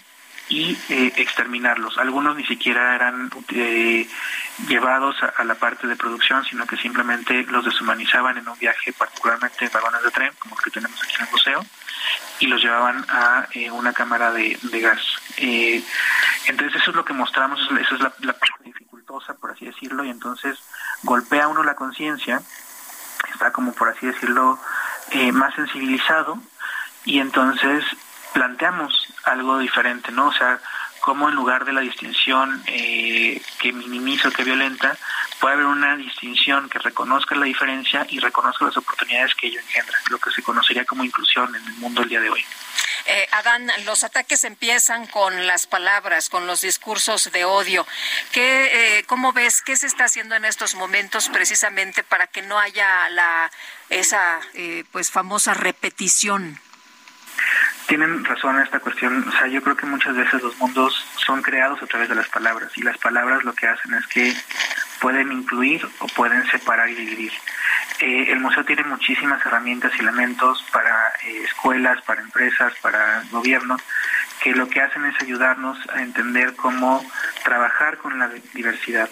[0.54, 1.98] y eh, exterminarlos.
[1.98, 4.08] Algunos ni siquiera eran eh,
[4.68, 9.66] llevados a, la parte de producción, sino que simplemente los deshumanizaban en un viaje, particularmente
[9.66, 11.66] en vagones de tren, como el que tenemos aquí en el museo,
[12.40, 15.02] y los llevaban a eh, una cámara de, gas.
[15.38, 20.12] entonces eso es lo que mostramos, esa es la, parte dificultosa, por así decirlo, y
[20.12, 20.60] entonces
[21.02, 22.44] golpea uno la conciencia
[23.34, 24.60] está como por así decirlo
[25.32, 26.38] más sensibilizado
[27.06, 27.84] y entonces
[28.34, 30.28] planteamos algo diferente, ¿no?
[30.28, 30.60] O sea,
[31.00, 34.98] cómo en lugar de la distinción eh, que minimiza o que violenta,
[35.40, 39.98] puede haber una distinción que reconozca la diferencia y reconozca las oportunidades que ello engendra,
[40.10, 42.46] lo que se conocería como inclusión en el mundo el día de hoy.
[43.06, 47.86] Eh, Adán, los ataques empiezan con las palabras, con los discursos de odio.
[48.32, 52.58] ¿Qué, eh, ¿Cómo ves qué se está haciendo en estos momentos precisamente para que no
[52.58, 53.52] haya la
[53.90, 56.62] esa eh, pues famosa repetición?
[57.88, 59.28] Tienen razón en esta cuestión.
[59.28, 62.30] O sea, yo creo que muchas veces los mundos son creados a través de las
[62.30, 64.34] palabras y las palabras lo que hacen es que
[65.00, 67.34] pueden incluir o pueden separar y dividir.
[68.00, 73.78] Eh, el museo tiene muchísimas herramientas y elementos para eh, escuelas, para empresas, para gobierno,
[74.42, 77.06] que lo que hacen es ayudarnos a entender cómo
[77.44, 79.10] trabajar con la diversidad,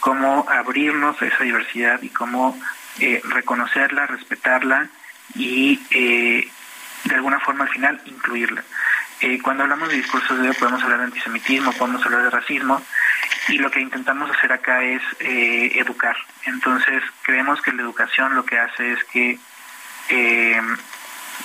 [0.00, 2.58] cómo abrirnos a esa diversidad y cómo
[3.00, 4.88] eh, reconocerla, respetarla
[5.34, 5.80] y
[7.04, 8.64] de alguna forma al final incluirla.
[9.42, 12.82] cuando hablamos de discursos de odio podemos hablar de antisemitismo, podemos hablar de racismo,
[13.48, 16.16] y lo que intentamos hacer acá es eh, educar.
[16.46, 19.38] Entonces, creemos que la educación lo que hace es que
[20.08, 20.62] eh,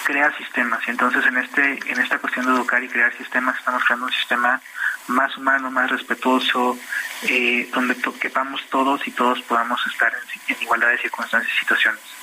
[0.03, 0.79] crea sistemas.
[0.87, 4.13] Y entonces, en, este, en esta cuestión de educar y crear sistemas, estamos creando un
[4.13, 4.61] sistema
[5.07, 6.77] más humano, más respetuoso,
[7.23, 12.18] eh, donde quepamos todos y todos podamos estar en, en, igualdad de circunstancias y situaciones.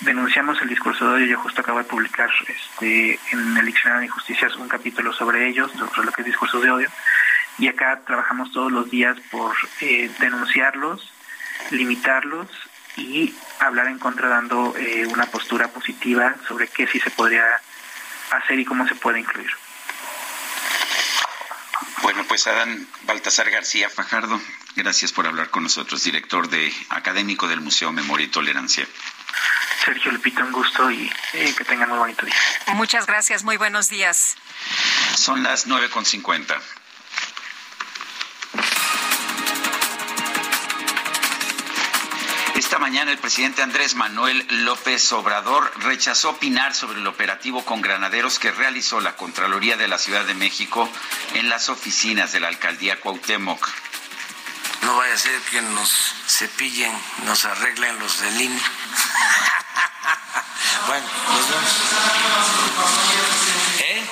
[0.00, 4.06] Denunciamos el discurso de odio, yo justo acabo de publicar este, en el Diccionario de
[4.06, 6.90] Injusticias un capítulo sobre ellos, sobre lo que es discurso de odio,
[7.58, 11.12] y acá trabajamos todos los días por eh, denunciarlos,
[11.70, 12.48] limitarlos
[12.96, 17.44] y hablar en contra dando eh, una postura positiva sobre qué sí se podría
[18.30, 19.50] hacer y cómo se puede incluir.
[22.02, 24.40] Bueno, pues Adán Baltasar García Fajardo,
[24.76, 28.86] gracias por hablar con nosotros, director de académico del Museo Memoria y Tolerancia.
[29.84, 32.34] Sergio Lupita, un gusto y eh, que tengan muy bonito día.
[32.74, 34.36] Muchas gracias, muy buenos días.
[35.14, 36.60] Son las 9.50.
[42.56, 48.38] Esta mañana el presidente Andrés Manuel López Obrador rechazó opinar sobre el operativo con granaderos
[48.38, 50.88] que realizó la Contraloría de la Ciudad de México
[51.34, 53.68] en las oficinas de la alcaldía Cuauhtémoc.
[54.82, 56.92] No vaya a ser que nos cepillen,
[57.24, 58.60] nos arreglen los del INE.
[60.86, 61.72] bueno, nos vemos.
[63.80, 64.06] ¿Eh?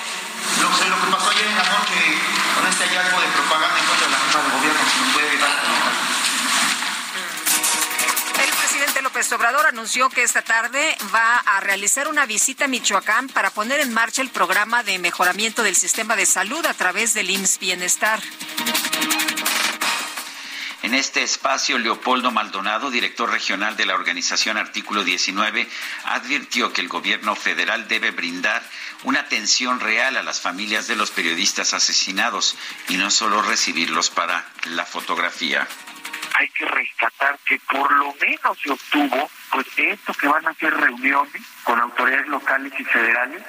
[0.60, 2.18] Lo, lo, que pasó ayer en la noche
[2.54, 5.38] con este hallazgo de propaganda en contra de la Junta de Gobierno, si nos puede
[5.38, 5.94] dar
[8.74, 13.50] presidente López Obrador anunció que esta tarde va a realizar una visita a Michoacán para
[13.50, 17.60] poner en marcha el programa de mejoramiento del sistema de salud a través del IMSS
[17.60, 18.20] Bienestar.
[20.94, 25.68] En este espacio, Leopoldo Maldonado, director regional de la organización Artículo 19,
[26.04, 28.62] advirtió que el gobierno federal debe brindar
[29.02, 32.56] una atención real a las familias de los periodistas asesinados
[32.88, 35.66] y no solo recibirlos para la fotografía
[36.36, 40.74] hay que rescatar que por lo menos se obtuvo, pues esto que van a ser
[40.74, 43.42] reuniones con autoridades locales y federales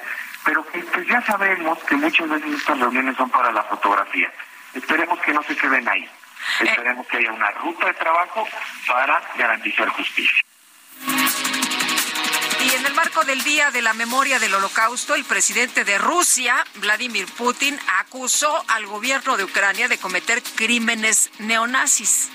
[0.44, 4.32] pero pues ya sabemos que muchas veces estas reuniones son para la fotografía.
[4.74, 6.08] Esperemos que no se queden ahí.
[6.60, 8.46] Esperemos que haya una ruta de trabajo
[8.86, 10.42] para garantizar justicia.
[12.64, 16.64] Y en el marco del Día de la Memoria del Holocausto, el presidente de Rusia,
[16.76, 22.30] Vladimir Putin, acusó al gobierno de Ucrania de cometer crímenes neonazis.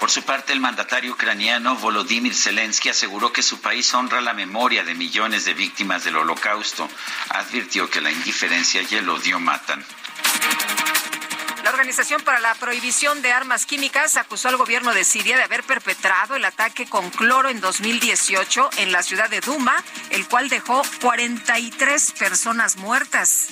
[0.00, 4.84] Por su parte, el mandatario ucraniano Volodymyr Zelensky aseguró que su país honra la memoria
[4.84, 6.90] de millones de víctimas del holocausto.
[7.30, 9.82] Advirtió que la indiferencia y el odio matan.
[11.74, 16.36] Organización para la Prohibición de Armas Químicas acusó al gobierno de Siria de haber perpetrado
[16.36, 19.74] el ataque con cloro en 2018 en la ciudad de Duma,
[20.10, 23.48] el cual dejó 43 personas muertas.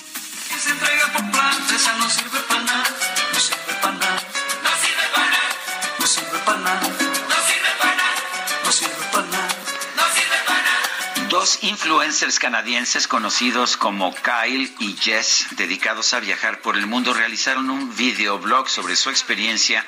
[11.33, 17.71] Dos influencers canadienses conocidos como Kyle y Jess, dedicados a viajar por el mundo, realizaron
[17.71, 19.83] un videoblog sobre su experiencia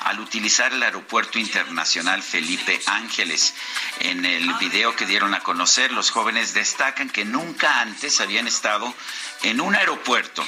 [0.00, 3.52] al utilizar el aeropuerto internacional Felipe Ángeles.
[4.00, 8.94] En el video que dieron a conocer, los jóvenes destacan que nunca antes habían estado
[9.42, 10.42] en un aeropuerto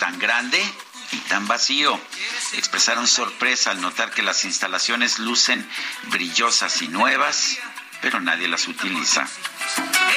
[0.00, 0.60] tan grande
[1.12, 1.96] y tan vacío.
[2.54, 5.64] Expresaron sorpresa al notar que las instalaciones lucen
[6.10, 7.60] brillosas y nuevas,
[8.02, 9.26] pero nadie las utiliza.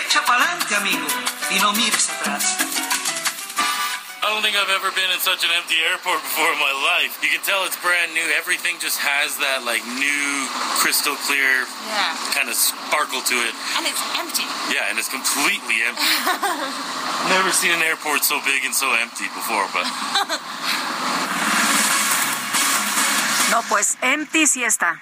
[0.05, 1.07] Echa pa'lante, amigo,
[1.51, 2.57] y no mires atrás.
[4.25, 7.13] I don't think I've ever been in such an empty airport before in my life.
[7.21, 8.25] You can tell it's brand new.
[8.33, 10.49] Everything just has that like new
[10.81, 12.17] crystal clear Yeah.
[12.33, 13.53] kind of sparkle to it.
[13.77, 14.41] And it's empty.
[14.73, 16.01] Yeah, and it's completely empty.
[17.29, 19.85] Never seen an airport so big and so empty before, but
[23.53, 24.99] No, pues empty sí está.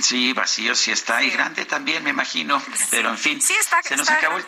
[0.00, 2.62] Sí, vacío sí está y grande también, me imagino.
[2.90, 4.44] Pero en fin, Sí está- se nos está acabó el,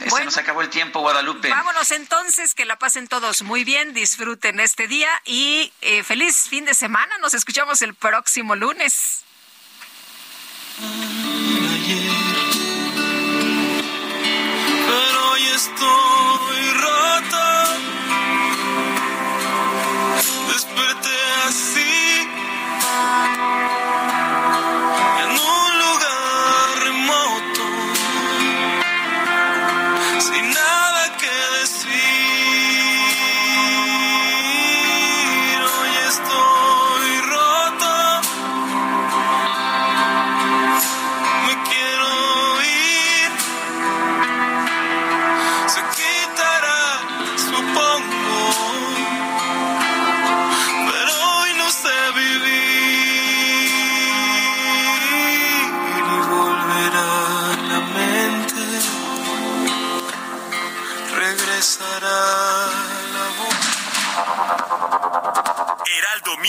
[0.00, 0.24] se Bueno.
[0.26, 1.48] nos acabó el tiempo, Guadalupe.
[1.50, 6.64] Vámonos entonces, que la pasen todos muy bien, disfruten este día y eh, feliz fin
[6.64, 7.16] de semana.
[7.18, 9.20] Nos escuchamos el próximo lunes.
[14.86, 17.76] Pero hoy estoy rota.